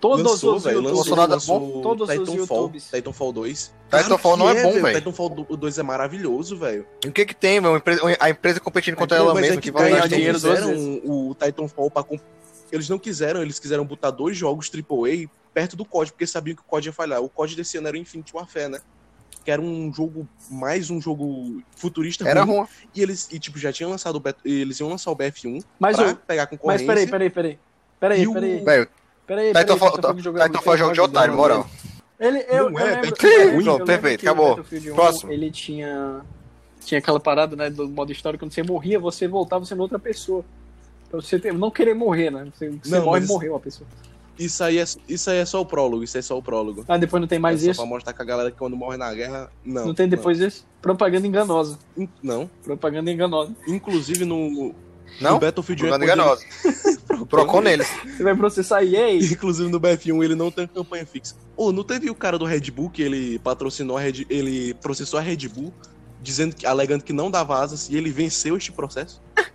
Todos 0.00 0.24
lançou, 0.24 0.56
os 0.56 0.64
velho. 0.64 0.76
YouTubers. 0.76 0.98
Lançou, 0.98 1.16
nada 1.16 1.34
lançou 1.34 1.82
Todos 1.82 2.08
os 2.08 2.14
Titanfall. 2.14 2.36
YouTubes. 2.36 2.90
Titanfall 2.90 3.32
2. 3.32 3.74
Titanfall 3.90 4.36
não 4.36 4.50
é 4.50 4.54
que 4.56 4.62
bom, 4.62 4.72
velho. 4.82 4.98
Titanfall 4.98 5.28
2 5.30 5.78
é 5.78 5.82
maravilhoso, 5.82 6.56
velho. 6.56 6.86
E 7.04 7.08
O 7.08 7.12
que 7.12 7.24
que 7.24 7.34
tem, 7.34 7.60
velho? 7.60 7.82
A 8.20 8.30
empresa 8.30 8.60
competindo 8.60 8.96
contra 8.96 9.18
Mas 9.18 9.26
ela 9.28 9.38
é 9.38 9.42
mesma, 9.42 9.60
que 9.60 9.72
que 9.72 9.78
ganhar 9.78 10.00
não 10.00 10.08
dinheiro 10.08 10.34
quiseram 10.34 10.66
vezes. 10.68 11.00
o 11.04 11.34
Titanfall 11.40 11.90
pra... 11.90 12.04
Eles 12.74 12.88
não 12.88 12.98
quiseram, 12.98 13.40
eles 13.40 13.60
quiseram 13.60 13.84
botar 13.84 14.10
dois 14.10 14.36
jogos 14.36 14.68
AAA 14.68 15.28
perto 15.54 15.76
do 15.76 15.84
COD, 15.84 16.10
porque 16.10 16.26
sabiam 16.26 16.56
que 16.56 16.62
o 16.62 16.64
COD 16.64 16.88
ia 16.88 16.92
falhar. 16.92 17.22
O 17.22 17.28
COD 17.28 17.54
desse 17.54 17.78
ano 17.78 17.86
era 17.86 17.96
o 17.96 18.00
Infinity 18.00 18.34
Warfare, 18.34 18.68
né? 18.68 18.80
Que 19.44 19.50
era 19.52 19.62
um 19.62 19.92
jogo, 19.94 20.26
mais 20.50 20.90
um 20.90 21.00
jogo 21.00 21.62
futurista 21.76 22.28
Era 22.28 22.42
ruim. 22.42 22.66
E 22.92 23.00
eles, 23.00 23.28
e, 23.30 23.38
tipo, 23.38 23.58
já 23.58 23.72
tinham 23.72 23.90
lançado 23.90 24.16
o 24.16 24.22
eles 24.48 24.80
iam 24.80 24.88
lançar 24.88 25.12
o 25.12 25.16
BF1 25.16 25.62
Mas, 25.78 25.96
pra 25.96 26.10
o, 26.10 26.16
pegar 26.16 26.42
mas 26.42 26.50
concorrência. 26.50 26.86
peraí, 26.86 27.06
peraí, 27.06 27.30
peraí. 27.30 27.58
Peraí, 28.00 28.22
E 28.22 28.26
o- 28.26 28.32
peraí. 28.32 28.64
Peraí, 28.64 28.86
peraí. 29.52 29.52
Titanfall 29.54 30.74
é 30.74 30.78
jogo 30.78 30.92
de 30.92 31.00
otário, 31.00 31.34
moral. 31.34 31.70
Ele, 32.18 32.38
eu, 32.48 32.70
Não 32.70 32.78
eu 32.80 32.86
é, 32.86 33.00
lembro, 33.00 33.08
eu 33.22 33.30
é 33.30 33.36
lembro- 33.36 33.52
ruim. 33.52 33.56
eu 33.56 33.62
Pronto, 33.62 33.70
lembro 33.70 33.86
perfeito, 33.86 34.20
que 34.20 34.26
acabou. 34.26 34.48
Battlefield 34.56 34.90
1, 34.90 34.94
Próximo. 34.94 35.32
Ele 35.32 35.50
tinha, 35.50 36.20
tinha 36.80 36.98
aquela 36.98 37.20
parada, 37.20 37.54
né, 37.54 37.70
do 37.70 37.88
modo 37.88 38.10
história, 38.10 38.38
quando 38.38 38.52
você 38.52 38.62
morria, 38.64 38.98
você 38.98 39.28
voltava 39.28 39.64
sendo 39.64 39.80
outra 39.82 39.98
pessoa. 39.98 40.44
Pra 41.14 41.22
você 41.22 41.38
ter- 41.38 41.54
não 41.54 41.70
querer 41.70 41.94
morrer, 41.94 42.30
né? 42.30 42.46
Você, 42.52 42.70
você 42.70 42.90
Não, 42.96 43.04
morre 43.04 43.20
mas- 43.20 43.28
e 43.28 43.32
morreu 43.32 43.54
a 43.54 43.60
pessoa. 43.60 43.88
Isso 44.36 44.64
aí, 44.64 44.78
é, 44.78 44.84
isso 45.08 45.30
aí 45.30 45.38
é 45.38 45.44
só 45.44 45.60
o 45.60 45.64
prólogo, 45.66 46.02
isso 46.02 46.16
aí 46.16 46.18
é 46.18 46.22
só 46.22 46.36
o 46.36 46.42
prólogo. 46.42 46.84
Ah, 46.88 46.96
depois 46.98 47.20
não 47.20 47.28
tem 47.28 47.38
mais 47.38 47.60
é 47.62 47.66
só 47.66 47.70
isso? 47.70 47.80
pra 47.80 47.88
mostrar 47.88 48.12
que 48.12 48.20
a 48.20 48.24
galera 48.24 48.50
que 48.50 48.56
quando 48.58 48.76
morre 48.76 48.96
na 48.96 49.14
guerra. 49.14 49.48
Não. 49.64 49.86
Não, 49.86 49.94
tem 49.94 50.08
depois 50.08 50.40
isso? 50.40 50.66
Propaganda 50.82 51.24
enganosa. 51.24 51.78
Não. 51.96 52.08
Não. 52.20 52.50
Propaganda 52.64 53.12
enganosa. 53.12 53.54
Inclusive 53.68 54.24
no, 54.24 54.74
Não? 55.20 55.34
no 55.34 55.38
Battlefield 55.38 55.84
1 55.84 55.86
Propaganda 55.88 56.04
enganosa. 56.12 56.44
Procon 57.30 57.60
neles. 57.60 57.86
Você 58.16 58.24
vai 58.24 58.34
processar 58.34 58.82
EA? 58.82 59.14
Inclusive 59.18 59.70
no 59.70 59.78
BF1 59.80 60.24
ele 60.24 60.34
não 60.34 60.50
tem 60.50 60.66
campanha 60.66 61.06
fixa. 61.06 61.36
Ô, 61.56 61.70
não 61.70 61.84
teve 61.84 62.10
o 62.10 62.14
cara 62.14 62.36
do 62.36 62.44
Red 62.44 62.72
Bull 62.72 62.90
que 62.90 63.02
ele 63.02 63.38
patrocinou 63.38 63.96
a 63.96 64.00
Red, 64.00 64.26
ele 64.28 64.74
processou 64.74 65.20
a 65.20 65.22
Red 65.22 65.46
Bull, 65.48 65.72
dizendo 66.20 66.56
que, 66.56 66.66
alegando 66.66 67.04
que 67.04 67.12
não 67.12 67.30
dava 67.30 67.56
asas 67.62 67.88
e 67.88 67.96
ele 67.96 68.10
venceu 68.10 68.56
este 68.56 68.72
processo? 68.72 69.22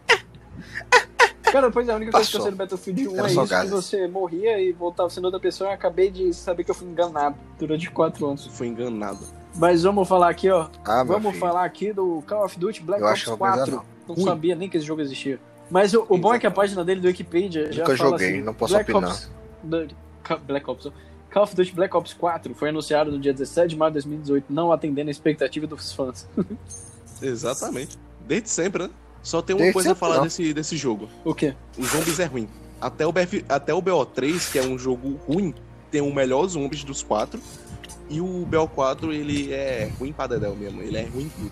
Cara, 1.52 1.72
pois 1.72 1.88
é, 1.88 1.92
a 1.92 1.96
única 1.96 2.12
coisa 2.12 2.30
que 2.30 2.38
eu 2.38 2.42
sei 2.42 2.52
do 2.52 2.58
Battlefield 2.58 3.08
1 3.08 3.18
Era 3.18 3.28
é 3.28 3.32
isso, 3.32 3.42
que 3.44 3.48
gases. 3.50 3.72
você 3.72 4.08
morria 4.08 4.60
e 4.62 4.72
voltava 4.72 5.10
sendo 5.10 5.26
outra 5.26 5.40
pessoa. 5.40 5.70
Eu 5.70 5.74
acabei 5.74 6.10
de 6.12 6.34
saber 6.34 6.64
que 6.64 6.72
eu 6.72 6.76
fui 6.76 6.88
enganado 6.88 7.36
durante 7.58 7.90
4 7.90 8.26
anos. 8.28 8.48
Foi 8.48 8.68
enganado. 8.68 9.20
Mas 9.56 9.84
vamos 9.84 10.08
falar 10.08 10.30
aqui, 10.30 10.50
ó. 10.50 10.68
Ah, 10.86 11.04
Vamos 11.04 11.30
filho. 11.32 11.40
falar 11.40 11.66
aqui 11.66 11.92
do 11.92 12.22
Call 12.28 12.46
of 12.46 12.58
Duty 12.60 12.84
Black 12.84 13.02
Eu 13.02 13.08
Ops 13.08 13.14
acho 13.14 13.26
que 13.26 13.32
eu 13.32 13.38
vou 13.38 13.48
precisar, 13.48 13.72
4. 13.78 13.90
Não 14.08 14.16
Ruim. 14.16 14.26
sabia 14.26 14.56
nem 14.56 14.70
que 14.70 14.78
esse 14.78 14.86
jogo 14.86 15.02
existia. 15.02 15.40
Mas 15.72 15.94
o, 15.94 16.06
o 16.08 16.18
bom 16.18 16.34
é 16.34 16.40
que 16.40 16.48
a 16.48 16.52
página 16.52 16.84
dele 16.86 17.02
do 17.02 17.08
Wikipedia 17.08 17.72
já 17.72 17.84
Nunca 17.84 17.98
fala 17.98 18.10
joguei, 18.12 18.30
assim, 18.30 18.42
não 18.42 18.54
posso 18.54 18.74
Black 18.74 18.92
opinar. 18.92 19.12
Ops, 19.12 19.30
Black 20.46 20.70
Ops. 20.70 20.92
Call 21.32 21.44
of 21.44 21.56
Duty 21.56 21.74
Black 21.74 21.96
Ops 21.96 22.14
4 22.14 22.56
foi 22.56 22.70
anunciado 22.70 23.12
no 23.12 23.20
dia 23.20 23.32
17 23.34 23.70
de 23.70 23.76
maio 23.76 23.92
de 23.92 23.96
2018, 23.96 24.46
não 24.52 24.72
atendendo 24.72 25.10
a 25.10 25.12
expectativa 25.12 25.68
dos 25.68 25.92
fãs. 25.94 26.28
Exatamente. 27.22 27.98
Desde 28.28 28.50
sempre, 28.50 28.84
né? 28.84 28.90
Só 29.22 29.42
tem 29.42 29.56
uma 29.56 29.72
coisa 29.74 29.92
a 29.92 29.96
falar 29.96 30.18
não. 30.18 30.24
desse, 30.24 30.54
desse 30.54 30.78
jogo. 30.78 31.10
O 31.24 31.34
quê? 31.34 31.54
O 31.78 31.84
Zombies 31.84 32.20
é 32.20 32.26
ruim. 32.26 32.48
Até 32.80 33.06
o, 33.06 33.12
BF, 33.12 33.46
até 33.50 33.74
o 33.74 33.82
BO3, 33.82 34.52
que 34.52 34.60
é 34.60 34.64
um 34.64 34.78
jogo 34.78 35.20
ruim, 35.28 35.54
tem 35.92 36.02
o 36.02 36.14
melhor 36.14 36.48
Zombies 36.48 36.84
dos 36.84 37.04
quatro. 37.04 37.40
E 38.10 38.22
o 38.22 38.48
BO4, 38.50 39.12
ele 39.14 39.54
é 39.54 39.92
ruim 40.00 40.12
pra 40.14 40.28
dedéu 40.28 40.56
mesmo. 40.56 40.82
Ele 40.82 40.98
é 40.98 41.04
ruim 41.04 41.26
em 41.26 41.30
tudo. 41.30 41.52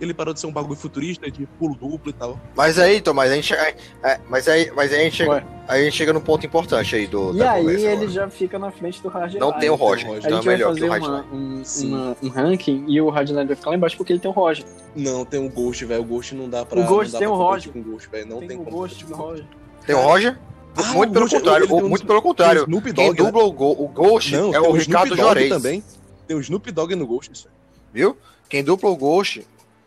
Ele 0.00 0.12
parou 0.12 0.34
de 0.34 0.40
ser 0.40 0.46
um 0.46 0.52
bagulho 0.52 0.78
futurista, 0.78 1.30
de 1.30 1.46
pulo 1.46 1.74
duplo 1.74 2.10
e 2.10 2.12
tal. 2.12 2.40
Mas 2.56 2.78
aí, 2.78 3.00
Tom, 3.00 3.14
mas 3.14 3.30
a 3.30 3.34
gente. 3.36 3.54
é, 3.54 3.76
é, 4.02 4.20
mas 4.28 4.48
aí, 4.48 4.70
mas 4.74 4.92
aí 4.92 5.00
a 5.00 5.04
gente 5.04 5.16
chega. 5.16 5.30
Ué. 5.30 5.53
Aí 5.66 5.80
a 5.80 5.84
gente 5.84 5.96
chega 5.96 6.12
num 6.12 6.20
ponto 6.20 6.44
importante 6.44 6.94
aí 6.94 7.06
do. 7.06 7.34
E 7.34 7.38
da 7.38 7.52
aí 7.52 7.62
conversa 7.62 7.84
ele 7.86 7.92
agora. 7.94 8.08
já 8.10 8.28
fica 8.30 8.58
na 8.58 8.70
frente 8.70 9.02
do 9.02 9.08
Hardline. 9.08 9.40
Não 9.40 9.52
tem 9.58 9.70
o 9.70 9.74
Roger, 9.74 10.06
Roger. 10.08 10.24
A 10.24 10.26
então 10.28 10.38
é 10.40 10.44
melhor 10.54 10.74
que 10.74 10.80
fazer 10.80 10.86
o 10.86 10.92
Hardline. 10.92 11.24
um, 11.32 11.62
uma- 11.86 12.16
um 12.22 12.28
ranking 12.28 12.84
e 12.86 13.00
o 13.00 13.08
Hardline 13.08 13.46
vai 13.46 13.56
ficar 13.56 13.70
lá 13.70 13.76
embaixo 13.76 13.96
porque 13.96 14.12
ele 14.12 14.20
tem 14.20 14.30
o 14.30 14.34
Roger. 14.34 14.64
Não, 14.94 15.24
tem 15.24 15.44
o 15.44 15.48
Ghost, 15.48 15.84
velho. 15.86 16.02
O 16.02 16.04
Ghost 16.04 16.34
não 16.34 16.48
dá 16.50 16.64
pra. 16.66 16.78
O 16.78 16.84
Ghost 16.84 17.16
tem 17.16 17.26
o 17.26 17.34
Roger. 17.34 17.72
Com 17.72 17.78
o 17.80 17.82
Ghost, 17.82 18.08
velho. 18.10 18.26
Não 18.26 18.38
tem, 18.40 18.48
tem, 18.48 18.58
o 18.58 18.62
Ghost 18.64 19.04
o 19.04 19.14
Roger. 19.14 19.46
Tem 19.86 19.94
o 19.96 20.00
Roger? 20.00 20.38
Ah, 20.76 20.82
muito 20.92 21.10
o 21.10 21.12
pelo 21.14 21.24
Ghost, 21.24 21.36
contrário, 21.38 21.74
um- 21.74 21.88
muito 21.88 22.06
pelo 22.06 22.18
o 22.18 22.22
contrário. 22.22 22.62
Snoop 22.64 22.84
Quem 22.92 22.92
Dogg, 23.06 23.22
né? 23.22 23.26
dubla 23.30 23.44
o, 23.44 23.52
Go- 23.52 23.76
o 23.78 23.88
Ghost 23.88 24.32
Não, 24.36 24.52
é 24.54 24.58
o 24.60 24.76
Snoop 24.76 24.78
Ricardo 24.86 25.16
Juarez. 25.16 25.48
também. 25.48 25.84
Tem 26.26 26.36
o 26.36 26.40
Snoop 26.40 26.70
Dogg 26.72 26.94
no 26.94 27.06
Ghost, 27.06 27.32
isso. 27.32 27.48
Viu? 27.92 28.16
Quem 28.48 28.62
dupla 28.62 28.90
o 28.90 28.96
Ghost, 28.96 29.46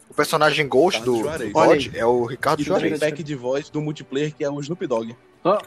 o 0.09 0.13
personagem 0.13 0.65
Ghost 0.67 0.99
Ricardo 1.01 1.17
do, 1.17 1.23
Juarez. 1.23 1.51
COD 1.53 1.91
é 1.93 2.05
o 2.05 2.25
Ricardo 2.25 2.61
E 2.61 2.65
tem 2.65 2.73
o 2.73 2.80
Juarez. 2.80 2.99
pack 2.99 3.21
de 3.21 3.36
voz 3.36 3.69
do 3.69 3.82
multiplayer 3.82 4.34
que 4.34 4.43
é 4.43 4.49
o 4.49 4.59
Snoop 4.61 4.88
Dogg. 4.88 5.15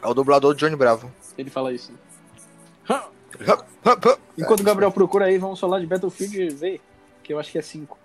É 0.03 0.07
o 0.07 0.13
dublador 0.13 0.53
de 0.53 0.59
Johnny 0.59 0.75
Bravo. 0.75 1.11
Ele 1.37 1.49
fala 1.49 1.73
isso. 1.73 1.91
Enquanto 4.37 4.59
o 4.59 4.63
Gabriel 4.63 4.91
procura 4.91 5.25
aí, 5.25 5.37
vamos 5.37 5.59
falar 5.59 5.79
de 5.79 5.87
Battlefield 5.87 6.49
V, 6.55 6.81
que 7.23 7.33
eu 7.33 7.39
acho 7.39 7.51
que 7.51 7.57
é 7.57 7.61
5. 7.61 7.97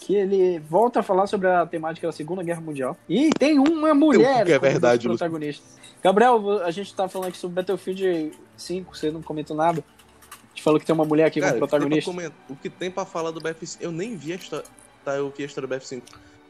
Que 0.00 0.14
ele 0.14 0.58
volta 0.58 1.00
a 1.00 1.02
falar 1.02 1.26
sobre 1.26 1.48
a 1.48 1.64
temática 1.64 2.06
da 2.06 2.12
Segunda 2.12 2.42
Guerra 2.42 2.60
Mundial. 2.60 2.96
E 3.08 3.30
tem 3.30 3.58
uma 3.58 3.94
mulher 3.94 4.44
que 4.44 4.52
é 4.52 4.58
como 4.58 4.70
verdade, 4.70 5.08
dos 5.08 5.18
protagonistas. 5.18 5.78
Gabriel, 6.02 6.62
a 6.62 6.70
gente 6.70 6.94
tá 6.94 7.08
falando 7.08 7.28
aqui 7.28 7.38
sobre 7.38 7.56
Battlefield 7.56 8.32
5, 8.56 8.96
você 8.96 9.10
não 9.10 9.22
comentou 9.22 9.56
nada. 9.56 9.82
A 9.82 10.48
gente 10.50 10.62
falou 10.62 10.78
que 10.78 10.84
tem 10.84 10.94
uma 10.94 11.04
mulher 11.04 11.26
aqui 11.26 11.40
Cara, 11.40 11.52
como 11.52 11.66
protagonista. 11.66 12.10
o 12.48 12.56
que 12.56 12.68
tem 12.68 12.90
pra 12.90 13.04
falar 13.04 13.30
do 13.30 13.40
BF5? 13.40 13.78
Eu 13.80 13.90
nem 13.90 14.16
vi 14.16 14.32
a 14.32 14.36
história. 14.36 14.66
Tá, 15.04 15.14
eu 15.14 15.32
vi 15.34 15.44
a 15.44 15.46
história 15.46 15.66
do 15.66 15.74
BF5. 15.74 16.02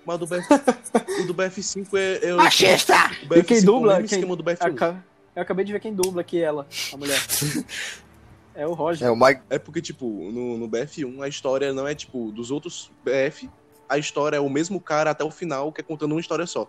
Mas 0.08 0.16
o 0.16 0.18
do, 0.20 0.26
BF, 0.26 1.20
o 1.20 1.26
do 1.26 1.34
BF5 1.34 1.88
é. 1.98 2.28
é 2.28 2.34
o- 2.34 2.38
Machista! 2.38 2.94
o 3.30 3.34
E 3.36 3.42
quem 3.42 3.58
BF5 3.58 3.64
dubla? 3.64 3.92
é 3.92 3.96
o 3.96 3.98
Quem- 3.98 4.04
esquema 4.18 4.34
do 4.36 4.42
BF1. 4.42 4.56
Aca- 4.72 5.04
Eu 5.36 5.42
acabei 5.42 5.64
de 5.66 5.72
ver 5.74 5.80
quem 5.80 5.92
dubla 5.94 6.22
aqui 6.22 6.40
ela, 6.40 6.66
a 6.92 6.96
mulher. 6.96 7.18
É 8.54 8.66
o 8.66 8.72
Roger. 8.72 9.06
É, 9.06 9.10
o 9.10 9.14
Mike. 9.14 9.40
É 9.48 9.56
porque, 9.56 9.80
tipo, 9.80 10.04
no, 10.32 10.58
no 10.58 10.68
BF1 10.68 11.22
a 11.22 11.28
história 11.28 11.72
não 11.72 11.86
é, 11.86 11.94
tipo, 11.94 12.32
dos 12.32 12.50
outros 12.50 12.90
BF, 13.04 13.48
a 13.88 13.98
história 13.98 14.36
é 14.36 14.40
o 14.40 14.50
mesmo 14.50 14.80
cara 14.80 15.12
até 15.12 15.22
o 15.22 15.30
final, 15.30 15.70
que 15.70 15.80
é 15.80 15.84
contando 15.84 16.10
uma 16.10 16.20
história 16.20 16.44
só. 16.44 16.66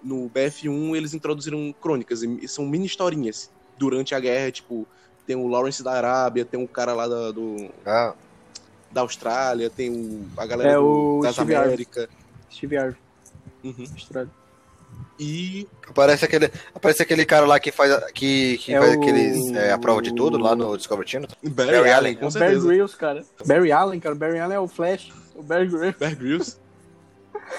No 0.00 0.30
BF1 0.30 0.94
eles 0.94 1.14
introduziram 1.14 1.74
crônicas, 1.80 2.22
e 2.22 2.46
são 2.46 2.64
mini 2.66 2.86
historinhas. 2.86 3.50
Durante 3.76 4.14
a 4.14 4.20
guerra, 4.20 4.52
tipo, 4.52 4.86
tem 5.26 5.34
o 5.34 5.48
Lawrence 5.48 5.82
da 5.82 5.90
Arábia, 5.92 6.44
tem 6.44 6.60
um 6.60 6.68
cara 6.68 6.92
lá 6.92 7.08
da, 7.08 7.32
do, 7.32 7.68
Ah, 7.84 8.14
da 8.92 9.00
Austrália, 9.00 9.68
tem 9.68 9.90
o, 9.90 10.24
a 10.36 10.46
galera 10.46 10.70
É 10.70 10.74
do- 10.76 11.18
o 11.18 11.22
das. 11.22 11.36
Américas. 11.36 12.06
Steve 12.50 12.76
Harvey, 12.76 12.96
Uhum. 13.64 13.86
Austrália. 13.92 14.30
E 15.20 15.66
aparece 15.88 16.24
aquele, 16.24 16.50
aparece 16.74 17.02
aquele 17.02 17.26
cara 17.26 17.44
lá 17.44 17.58
que 17.58 17.72
faz, 17.72 17.90
a- 17.92 18.10
que, 18.12 18.56
que 18.58 18.72
É 18.72 18.78
faz 18.78 18.96
o- 18.96 19.00
aqueles, 19.00 19.52
é, 19.54 19.72
a 19.72 19.78
prova 19.78 20.00
de 20.00 20.14
tudo 20.14 20.38
lá 20.38 20.54
no 20.54 20.76
Discovery 20.76 21.08
Channel. 21.10 21.28
Barry, 21.42 21.50
Barry 21.72 21.76
Allen, 21.78 21.92
Allen. 21.92 22.14
com 22.16 22.24
É 22.24 22.28
o 22.28 22.32
Barry 22.32 22.44
certeza. 22.46 22.66
Grylls, 22.68 22.96
cara. 22.96 23.24
Barry 23.44 23.72
Allen, 23.72 24.00
cara. 24.00 24.14
Barry 24.14 24.38
Allen 24.38 24.56
é 24.56 24.60
o 24.60 24.68
Flash. 24.68 25.12
O 25.34 25.42
Barry 25.42 25.66
Grylls. 25.66 25.96
Bear 25.98 26.16
Grylls. 26.16 26.56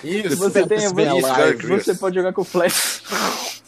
Isso, 0.03 0.37
Você 0.37 0.65
tem- 0.67 0.79
você-. 0.87 1.83
Você 1.83 1.95
pode 1.95 2.15
jogar 2.15 2.31
com 2.33 2.41
o 2.41 2.45
Flash. 2.45 3.58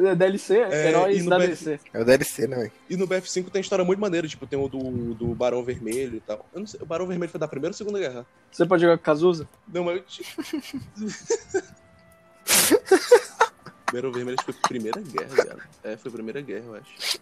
É 0.00 0.14
DLC, 0.14 0.56
É, 0.56 0.88
heróis 0.88 1.18
e 1.18 1.22
no 1.22 1.30
da 1.30 1.38
BF 1.38 1.48
DC. 1.48 1.80
É 1.92 2.00
o 2.00 2.04
DLC, 2.04 2.46
né, 2.46 2.56
velho? 2.56 2.72
E 2.88 2.96
no 2.96 3.06
BF5 3.06 3.50
tem 3.50 3.60
história 3.60 3.84
muito 3.84 3.98
maneira, 3.98 4.26
tipo, 4.26 4.46
tem 4.46 4.58
o 4.58 4.66
do, 4.68 5.14
do 5.14 5.34
Barão 5.34 5.62
Vermelho 5.62 6.16
e 6.16 6.20
tal. 6.20 6.46
Eu 6.54 6.60
não 6.60 6.66
sei, 6.66 6.80
o 6.82 6.86
Barão 6.86 7.06
Vermelho 7.06 7.30
foi 7.30 7.40
da 7.40 7.46
Primeira 7.48 7.72
ou 7.72 7.76
Segunda 7.76 7.98
Guerra? 7.98 8.26
Você 8.50 8.64
pode 8.64 8.82
jogar 8.82 8.96
com 8.98 9.04
Cazuza? 9.04 9.48
Não, 9.68 9.84
mas 9.84 9.96
eu 9.96 10.02
te... 10.04 10.24
Barão 13.92 14.12
Vermelho 14.12 14.36
acho 14.38 14.46
que 14.46 14.52
foi 14.52 14.62
Primeira 14.68 15.00
Guerra, 15.00 15.34
viado. 15.34 15.62
É, 15.84 15.96
foi 15.96 16.10
Primeira 16.10 16.40
Guerra, 16.40 16.64
eu 16.66 16.74
acho. 16.74 17.18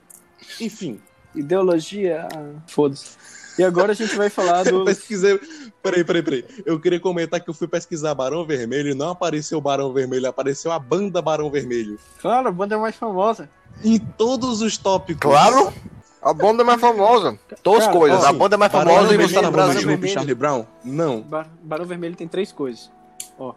Enfim, 0.60 1.00
Ideologia. 1.34 2.28
ah, 2.34 2.60
Foda-se. 2.66 3.16
E 3.58 3.64
agora 3.64 3.92
a 3.92 3.94
gente 3.94 4.14
vai 4.16 4.30
falar 4.30 4.66
eu 4.66 4.78
do. 4.80 4.84
pesquisei... 4.84 5.38
Peraí, 5.82 6.04
peraí, 6.04 6.22
peraí. 6.22 6.44
Eu 6.64 6.78
queria 6.78 7.00
comentar 7.00 7.40
que 7.40 7.50
eu 7.50 7.54
fui 7.54 7.66
pesquisar 7.68 8.14
Barão 8.14 8.44
Vermelho 8.44 8.90
e 8.90 8.94
não 8.94 9.10
apareceu 9.10 9.60
Barão 9.60 9.92
Vermelho, 9.92 10.28
apareceu 10.28 10.70
a 10.72 10.78
banda 10.78 11.20
Barão 11.22 11.50
Vermelho. 11.50 11.98
Claro, 12.20 12.48
a 12.48 12.52
banda 12.52 12.78
mais 12.78 12.94
famosa. 12.96 13.48
Em 13.84 13.98
todos 13.98 14.60
os 14.62 14.76
tópicos. 14.76 15.20
Claro! 15.22 15.72
A 16.20 16.34
banda 16.34 16.62
é 16.62 16.66
mais 16.66 16.80
famosa. 16.80 17.38
Todas 17.62 17.84
Cara, 17.86 17.96
coisas. 17.96 18.24
ó, 18.24 18.26
a 18.26 18.32
banda 18.32 18.56
é 18.56 18.58
mais 18.58 18.72
Barão 18.72 18.92
famosa 18.94 19.14
e 19.14 19.16
você 19.18 19.34
tá 19.34 19.42
no 19.42 19.52
tava 19.52 19.72
Brasil. 19.72 20.08
Charlie 20.08 20.34
Brown? 20.34 20.64
Não. 20.84 21.20
Bar- 21.22 21.48
Barão 21.62 21.84
Vermelho 21.84 22.16
tem 22.16 22.26
três 22.26 22.50
coisas. 22.50 22.90
Ó. 23.38 23.54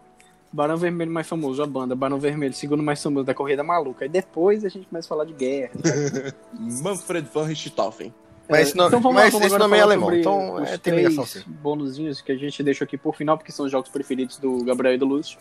Barão 0.52 0.76
Vermelho 0.76 1.10
mais 1.10 1.26
famoso, 1.26 1.60
a 1.62 1.66
banda. 1.66 1.96
Barão 1.96 2.20
Vermelho, 2.20 2.54
segundo 2.54 2.82
mais 2.82 3.02
famoso 3.02 3.24
da 3.26 3.34
Corrida 3.34 3.64
Maluca. 3.64 4.04
Aí 4.04 4.08
depois 4.08 4.64
a 4.64 4.68
gente 4.68 4.86
começa 4.86 5.06
a 5.06 5.10
falar 5.10 5.24
de 5.24 5.32
guerra. 5.32 5.72
Manfred 6.82 7.26
von 7.34 7.44
Richthofen. 7.44 8.14
Mas 8.52 8.68
esse, 8.68 8.76
no- 8.76 8.86
Então 8.86 9.00
vamos 9.00 9.16
lá, 9.16 9.22
mas 9.24 9.32
vamos 9.32 9.46
esse 9.46 9.54
agora 9.54 9.68
nome 9.68 9.78
é 9.78 9.82
alemão, 9.82 10.14
então 10.14 10.62
os 10.62 10.70
é, 10.70 10.78
tem 10.78 10.94
ligação 10.94 11.24
três 11.24 11.44
sim. 11.44 11.50
bonuzinhos 11.50 12.20
que 12.20 12.32
a 12.32 12.36
gente 12.36 12.62
deixou 12.62 12.84
aqui 12.84 12.96
por 12.96 13.16
final, 13.16 13.36
porque 13.36 13.50
são 13.52 13.66
os 13.66 13.72
jogos 13.72 13.90
preferidos 13.90 14.36
do 14.38 14.62
Gabriel 14.64 14.94
e 14.94 14.98
do 14.98 15.06
Lúcio. 15.06 15.38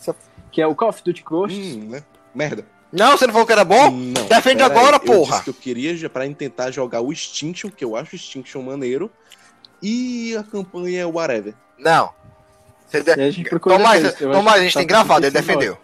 Que 0.52 0.62
é 0.62 0.68
o 0.68 0.74
Call 0.76 0.90
of 0.90 1.04
Duty 1.04 1.24
Ghosts. 1.24 1.76
Hum, 1.76 1.90
né? 1.90 2.04
Merda. 2.34 2.66
Não, 2.92 3.18
você 3.18 3.26
não 3.26 3.34
falou 3.34 3.48
que 3.48 3.54
era 3.54 3.64
bom? 3.64 3.90
Não. 3.90 4.26
Defende 4.28 4.62
agora, 4.62 4.98
aí. 4.98 5.08
Eu 5.08 5.14
porra. 5.14 5.32
disse 5.32 5.44
que 5.44 5.50
eu 5.50 5.54
queria 5.54 6.10
pra 6.10 6.30
tentar 6.34 6.72
jogar 6.72 7.02
o 7.02 7.12
Extinction, 7.12 7.70
que 7.70 7.86
eu 7.86 7.96
acho 7.96 8.14
o 8.14 8.16
Extinction 8.16 8.62
maneiro. 8.62 9.10
E 9.82 10.36
a 10.36 10.44
campanha 10.44 11.02
é 11.02 11.06
Whatever. 11.06 11.54
Não. 11.80 12.12
Você 12.88 13.02
de... 13.02 13.12
A 13.12 13.32
gente 13.32 13.50
Tomás, 13.60 14.04
depois, 14.04 14.22
eu 14.22 14.32
Tomás, 14.32 14.60
a 14.60 14.64
gente 14.64 14.74
que 14.74 14.80
tem 14.80 14.88
tá 14.88 14.94
gravado, 14.94 15.26
ele 15.26 15.32
defendeu. 15.32 15.78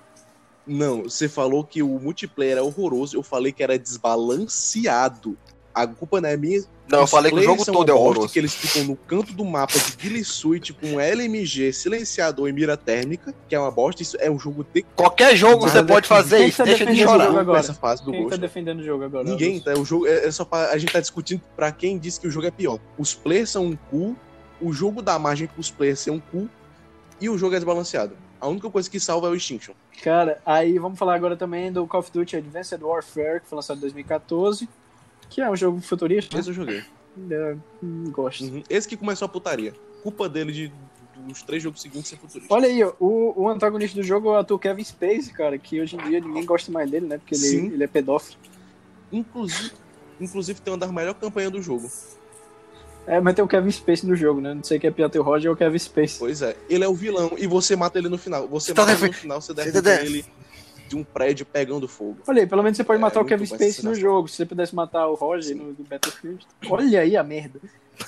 Não, 0.65 1.03
você 1.03 1.29
falou 1.29 1.63
que 1.63 1.81
o 1.81 1.87
multiplayer 1.99 2.57
é 2.57 2.61
horroroso. 2.61 3.15
Eu 3.15 3.23
falei 3.23 3.53
que 3.53 3.63
era 3.63 3.79
desbalanceado. 3.79 5.37
A 5.83 5.87
culpa 5.87 6.19
não 6.19 6.29
é 6.29 6.35
minha. 6.37 6.61
Não, 6.89 6.99
eu 7.01 7.07
falei 7.07 7.31
que 7.31 7.37
o 7.37 7.43
jogo 7.43 7.63
são 7.63 7.73
todo 7.73 7.89
é 7.91 7.93
horroroso. 7.93 8.29
Que 8.33 8.39
eles 8.39 8.53
ficam 8.55 8.83
no 8.85 8.95
canto 8.95 9.33
do 9.33 9.43
mapa 9.43 9.73
de 9.77 9.95
Guile 9.97 10.23
Suite 10.23 10.71
com 10.73 10.99
LMG, 10.99 11.73
silenciador 11.73 12.47
e 12.47 12.53
mira 12.53 12.77
térmica, 12.77 13.33
que 13.47 13.53
é 13.53 13.59
uma 13.59 13.69
bosta. 13.69 14.01
Isso 14.01 14.15
é 14.19 14.31
um 14.31 14.39
jogo 14.39 14.65
de 14.73 14.83
Qualquer 14.95 15.35
jogo 15.35 15.63
Mas 15.63 15.73
você 15.73 15.79
é- 15.79 15.83
pode 15.83 16.07
fazer 16.07 16.45
isso, 16.45 16.57
tá 16.57 16.63
deixa 16.63 16.85
de 16.85 16.95
chorar. 17.03 17.37
agora? 17.37 17.59
essa 17.59 17.73
fase 17.73 18.03
do 18.03 18.11
Quem 18.11 18.21
tá 18.23 18.29
Ghost. 18.29 18.39
defendendo 18.41 18.79
o 18.79 18.83
jogo 18.83 19.03
agora? 19.03 19.23
Ninguém, 19.25 19.59
tá? 19.59 19.73
O 19.73 19.83
jogo 19.83 20.07
é, 20.07 20.25
é 20.27 20.31
só 20.31 20.45
pra, 20.45 20.71
a 20.71 20.77
gente 20.77 20.91
tá 20.93 20.99
discutindo 20.99 21.41
pra 21.55 21.71
quem 21.71 21.97
disse 21.99 22.19
que 22.19 22.27
o 22.27 22.31
jogo 22.31 22.47
é 22.47 22.51
pior. 22.51 22.79
Os 22.97 23.13
players 23.13 23.49
são 23.49 23.65
um 23.65 23.75
cu, 23.75 24.15
o 24.61 24.71
jogo 24.71 25.01
dá 25.01 25.19
margem 25.19 25.45
pros 25.47 25.69
players 25.69 25.99
ser 25.99 26.11
um 26.11 26.19
cu 26.19 26.49
e 27.19 27.29
o 27.29 27.37
jogo 27.37 27.53
é 27.53 27.57
desbalanceado. 27.57 28.15
A 28.39 28.47
única 28.47 28.69
coisa 28.69 28.89
que 28.89 28.99
salva 28.99 29.27
é 29.27 29.29
o 29.31 29.35
Extinction. 29.35 29.73
Cara, 30.03 30.39
aí 30.45 30.77
vamos 30.77 30.97
falar 30.99 31.15
agora 31.15 31.35
também 31.35 31.71
do 31.71 31.85
Call 31.87 32.01
of 32.01 32.11
Duty 32.11 32.37
Advanced 32.37 32.79
Warfare, 32.81 33.41
que 33.41 33.47
foi 33.47 33.55
lançado 33.55 33.77
em 33.77 33.81
2014. 33.81 34.69
Que 35.29 35.41
é 35.41 35.49
um 35.49 35.55
jogo 35.55 35.81
futurista. 35.81 36.37
Esse 36.39 36.49
eu 36.49 36.53
joguei. 36.53 36.83
É, 37.29 37.55
hum, 37.83 38.11
gosto. 38.11 38.43
Uhum. 38.43 38.63
Esse 38.69 38.87
que 38.87 38.95
começou 38.95 39.25
a 39.25 39.29
putaria. 39.29 39.73
Culpa 40.03 40.29
dele 40.29 40.51
de 40.51 40.71
dos 41.25 41.41
três 41.41 41.61
jogos 41.63 41.81
seguintes 41.81 42.07
ser 42.09 42.17
futurista. 42.17 42.53
Olha 42.53 42.67
aí, 42.67 42.83
o, 42.99 43.33
o 43.35 43.49
antagonista 43.49 43.99
do 43.99 44.03
jogo 44.05 44.29
é 44.29 44.31
o 44.33 44.35
ator 44.35 44.57
Kevin 44.59 44.83
Space, 44.83 45.33
cara, 45.33 45.57
que 45.57 45.81
hoje 45.81 45.95
em 45.95 46.09
dia 46.09 46.19
ninguém 46.19 46.45
gosta 46.45 46.71
mais 46.71 46.89
dele, 46.89 47.07
né? 47.07 47.17
Porque 47.17 47.35
ele, 47.35 47.73
ele 47.73 47.83
é 47.83 47.87
pedófilo. 47.87 48.37
Inclusive, 49.11 49.71
inclusive 50.21 50.61
tem 50.61 50.71
uma 50.71 50.77
das 50.79 50.91
melhores 50.91 51.19
campanhas 51.19 51.51
do 51.51 51.61
jogo. 51.61 51.89
É, 53.05 53.19
mas 53.21 53.35
tem 53.35 53.43
o 53.43 53.47
Kevin 53.47 53.71
Space 53.71 54.05
no 54.05 54.15
jogo, 54.15 54.41
né? 54.41 54.53
Não 54.53 54.63
sei 54.63 54.77
quem 54.79 54.89
é 54.89 54.91
pior, 54.91 55.09
o 55.15 55.21
Roger 55.21 55.49
ou 55.49 55.55
o 55.55 55.57
Kevin 55.57 55.79
Space. 55.79 56.19
Pois 56.19 56.41
é, 56.41 56.55
ele 56.69 56.83
é 56.83 56.87
o 56.87 56.93
vilão 56.93 57.31
e 57.37 57.47
você 57.47 57.75
mata 57.75 57.97
ele 57.97 58.09
no 58.09 58.17
final. 58.17 58.47
Você 58.49 58.67
Você 58.67 58.73
tá 58.73 58.85
mata 58.85 58.97
ele 58.97 59.07
no 59.07 59.13
final, 59.13 59.41
você 59.41 59.53
derruba 59.53 59.81
tá- 59.81 60.01
ele 60.03 60.25
de 60.87 60.95
um 60.95 61.03
prédio 61.03 61.45
pegando 61.45 61.87
fogo. 61.87 62.17
Olha 62.27 62.41
aí, 62.41 62.47
pelo 62.47 62.63
menos 62.63 62.77
você 62.77 62.83
pode 62.83 62.97
É, 62.97 63.01
matar 63.01 63.19
o 63.19 63.23
muito 63.23 63.29
Kevin 63.29 63.45
Space 63.45 63.83
no 63.85 63.93
jogo, 63.93 64.27
se 64.27 64.35
você 64.37 64.45
pudesse 64.45 64.73
matar 64.75 65.07
o 65.07 65.15
Roger 65.15 65.55
no, 65.55 65.65
no 65.73 65.83
Battlefield. 65.83 66.45
Olha 66.69 67.01
aí 67.01 67.15
a 67.17 67.23
merda. 67.23 67.59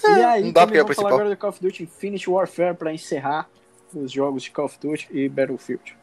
E 0.03 0.07
aí, 0.23 0.43
Não 0.43 0.51
dá 0.51 0.65
também 0.65 0.82
vamos 0.82 0.95
falar 0.95 1.09
agora 1.09 1.30
do 1.30 1.38
Call 1.38 1.49
of 1.49 1.61
Duty 1.61 1.84
Infinite 1.84 2.30
Warfare 2.30 2.75
pra 2.75 2.93
encerrar 2.93 3.49
os 3.93 4.11
jogos 4.11 4.43
de 4.43 4.51
Call 4.51 4.65
of 4.65 4.77
Duty 4.80 5.07
e 5.11 5.27
Battlefield. 5.30 5.95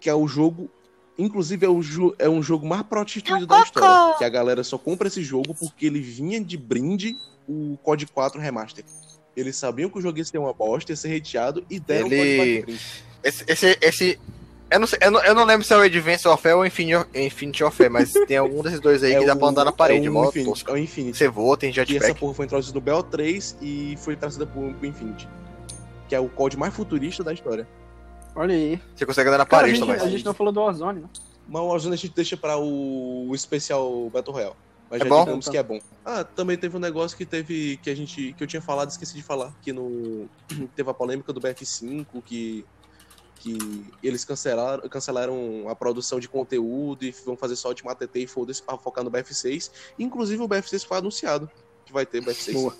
que 0.00 0.08
é 0.08 0.14
o 0.14 0.26
jogo. 0.28 0.70
Inclusive, 1.18 1.66
é, 1.66 1.68
o 1.68 1.82
jo 1.82 2.14
é 2.18 2.28
um 2.30 2.42
jogo 2.42 2.66
mais 2.66 2.82
prostituído 2.82 3.46
da 3.46 3.60
história. 3.60 4.16
Que 4.16 4.24
a 4.24 4.28
galera 4.30 4.64
só 4.64 4.78
compra 4.78 5.08
esse 5.08 5.22
jogo 5.22 5.54
porque 5.54 5.84
ele 5.86 6.00
vinha 6.00 6.40
de 6.42 6.56
brinde 6.56 7.14
o 7.46 7.76
COD 7.82 8.06
4 8.06 8.40
Remaster. 8.40 8.84
Eles 9.36 9.54
sabiam 9.56 9.90
que 9.90 9.98
o 9.98 10.00
jogo 10.00 10.16
ia 10.18 10.24
ser 10.24 10.38
uma 10.38 10.52
bosta, 10.54 10.92
ia 10.92 10.96
ser 10.96 11.14
hateado 11.14 11.64
e 11.68 11.78
deram 11.78 12.06
Ele- 12.06 12.16
o 12.16 12.18
COD 12.18 12.36
4 12.36 12.54
de 12.54 12.62
brinde. 12.62 12.80
Esse, 13.22 13.44
esse, 13.46 13.78
esse- 13.82 14.20
eu, 14.70 14.80
não 14.80 14.86
sei, 14.86 14.98
eu, 15.02 15.10
não, 15.10 15.24
eu 15.24 15.34
não 15.34 15.44
lembro 15.44 15.64
se 15.66 15.72
é 15.72 15.76
o 15.76 15.80
Advance 15.80 16.26
Warfare 16.26 16.54
ou 16.54 16.60
o 16.62 16.66
Infinity, 16.66 17.06
Infinity 17.14 17.62
Warfare, 17.64 17.90
mas 17.90 18.12
tem 18.12 18.36
algum 18.36 18.62
desses 18.62 18.80
dois 18.80 19.02
aí 19.02 19.14
que 19.18 19.26
dá 19.26 19.34
pra 19.36 19.48
andar 19.48 19.64
na 19.64 19.72
parede, 19.72 20.06
é 20.06 20.10
mó 20.10 20.28
Infinity, 20.28 20.64
é 20.68 20.72
o 20.72 20.76
Infinity. 20.76 21.18
Você 21.18 21.28
voa, 21.28 21.56
tem 21.56 21.68
E 21.70 21.72
essa 21.72 21.84
jetpack. 21.86 22.20
porra 22.20 22.34
foi 22.34 22.44
introduzida 22.46 22.78
no 22.78 22.84
BO3 22.84 23.56
e 23.60 23.96
foi 23.98 24.16
trazida 24.16 24.46
pro, 24.46 24.72
pro 24.74 24.86
Infinity. 24.86 25.28
Que 26.08 26.14
é 26.14 26.20
o 26.20 26.28
COD 26.28 26.56
mais 26.56 26.74
futurista 26.74 27.22
da 27.22 27.32
história. 27.32 27.68
Olha 28.34 28.54
aí. 28.54 28.80
Você 28.94 29.04
consegue 29.06 29.28
andar 29.28 29.38
na 29.38 29.46
Cara, 29.46 29.62
a, 29.62 29.66
parede 29.66 29.78
gente, 29.78 29.88
também. 29.88 30.06
a 30.06 30.10
gente 30.10 30.24
não 30.24 30.34
falou 30.34 30.52
do 30.52 30.60
Warzone, 30.60 31.00
né? 31.00 31.08
Mas 31.48 31.62
o 31.62 31.66
Warzone 31.66 31.94
a 31.94 31.96
gente 31.98 32.14
deixa 32.14 32.36
pra 32.36 32.56
o, 32.56 33.28
o 33.28 33.34
especial 33.34 34.08
Battle 34.10 34.34
Royale. 34.34 34.54
Mas 34.90 35.00
É 35.00 35.04
já 35.04 35.10
bom? 35.10 35.24
digamos 35.24 35.48
que 35.48 35.56
é 35.56 35.62
bom. 35.62 35.78
Ah, 36.04 36.24
também 36.24 36.56
teve 36.56 36.76
um 36.76 36.80
negócio 36.80 37.16
que 37.16 37.24
teve. 37.24 37.76
que 37.82 37.88
a 37.90 37.94
gente. 37.94 38.32
que 38.36 38.42
eu 38.42 38.46
tinha 38.46 38.60
falado 38.62 38.88
e 38.88 38.92
esqueci 38.92 39.14
de 39.14 39.22
falar. 39.22 39.52
Que 39.62 39.72
no. 39.72 40.28
teve 40.74 40.90
a 40.90 40.94
polêmica 40.94 41.32
do 41.32 41.40
BF5, 41.40 42.06
que. 42.24 42.64
Que 43.40 43.86
eles 44.02 44.22
cancelaram, 44.22 44.86
cancelaram 44.88 45.66
a 45.68 45.74
produção 45.74 46.20
de 46.20 46.28
conteúdo 46.28 47.04
e 47.04 47.10
vão 47.10 47.36
fazer 47.36 47.56
só 47.56 47.68
Ultimate 47.68 48.06
TT 48.06 48.20
e 48.20 48.26
foda-se 48.26 48.62
pra 48.62 48.76
focar 48.76 49.02
no 49.02 49.10
BF6. 49.10 49.70
Inclusive 49.98 50.42
o 50.42 50.48
BF6 50.48 50.86
foi 50.86 50.98
anunciado 50.98 51.50
que 51.86 51.92
vai 51.92 52.04
ter 52.04 52.22
BF6. 52.22 52.52
Boa. 52.52 52.74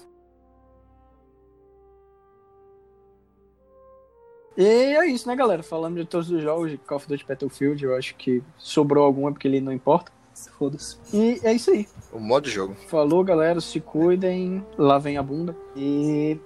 E 4.56 4.62
é 4.64 5.06
isso, 5.06 5.26
né, 5.26 5.34
galera? 5.34 5.62
Falando 5.62 5.96
de 5.96 6.04
todos 6.04 6.30
os 6.30 6.42
jogos 6.42 6.70
de 6.70 6.76
Call 6.76 6.98
of 6.98 7.08
Duty 7.08 7.24
Battlefield, 7.26 7.82
eu 7.82 7.96
acho 7.96 8.14
que 8.16 8.42
sobrou 8.58 9.04
alguma 9.04 9.32
porque 9.32 9.48
ele 9.48 9.60
não 9.60 9.72
importa. 9.72 10.12
Foda-se. 10.58 10.96
E 11.12 11.40
é 11.42 11.52
isso 11.54 11.70
aí. 11.70 11.86
O 12.12 12.18
modo 12.18 12.44
de 12.44 12.50
jogo. 12.50 12.74
Falou, 12.88 13.24
galera. 13.24 13.60
Se 13.60 13.80
cuidem. 13.80 14.64
Lavem 14.76 15.16
a 15.16 15.22
bunda. 15.22 15.56
E 15.76 16.38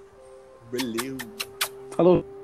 Beleza. 0.71 1.17
falou. 1.91 2.34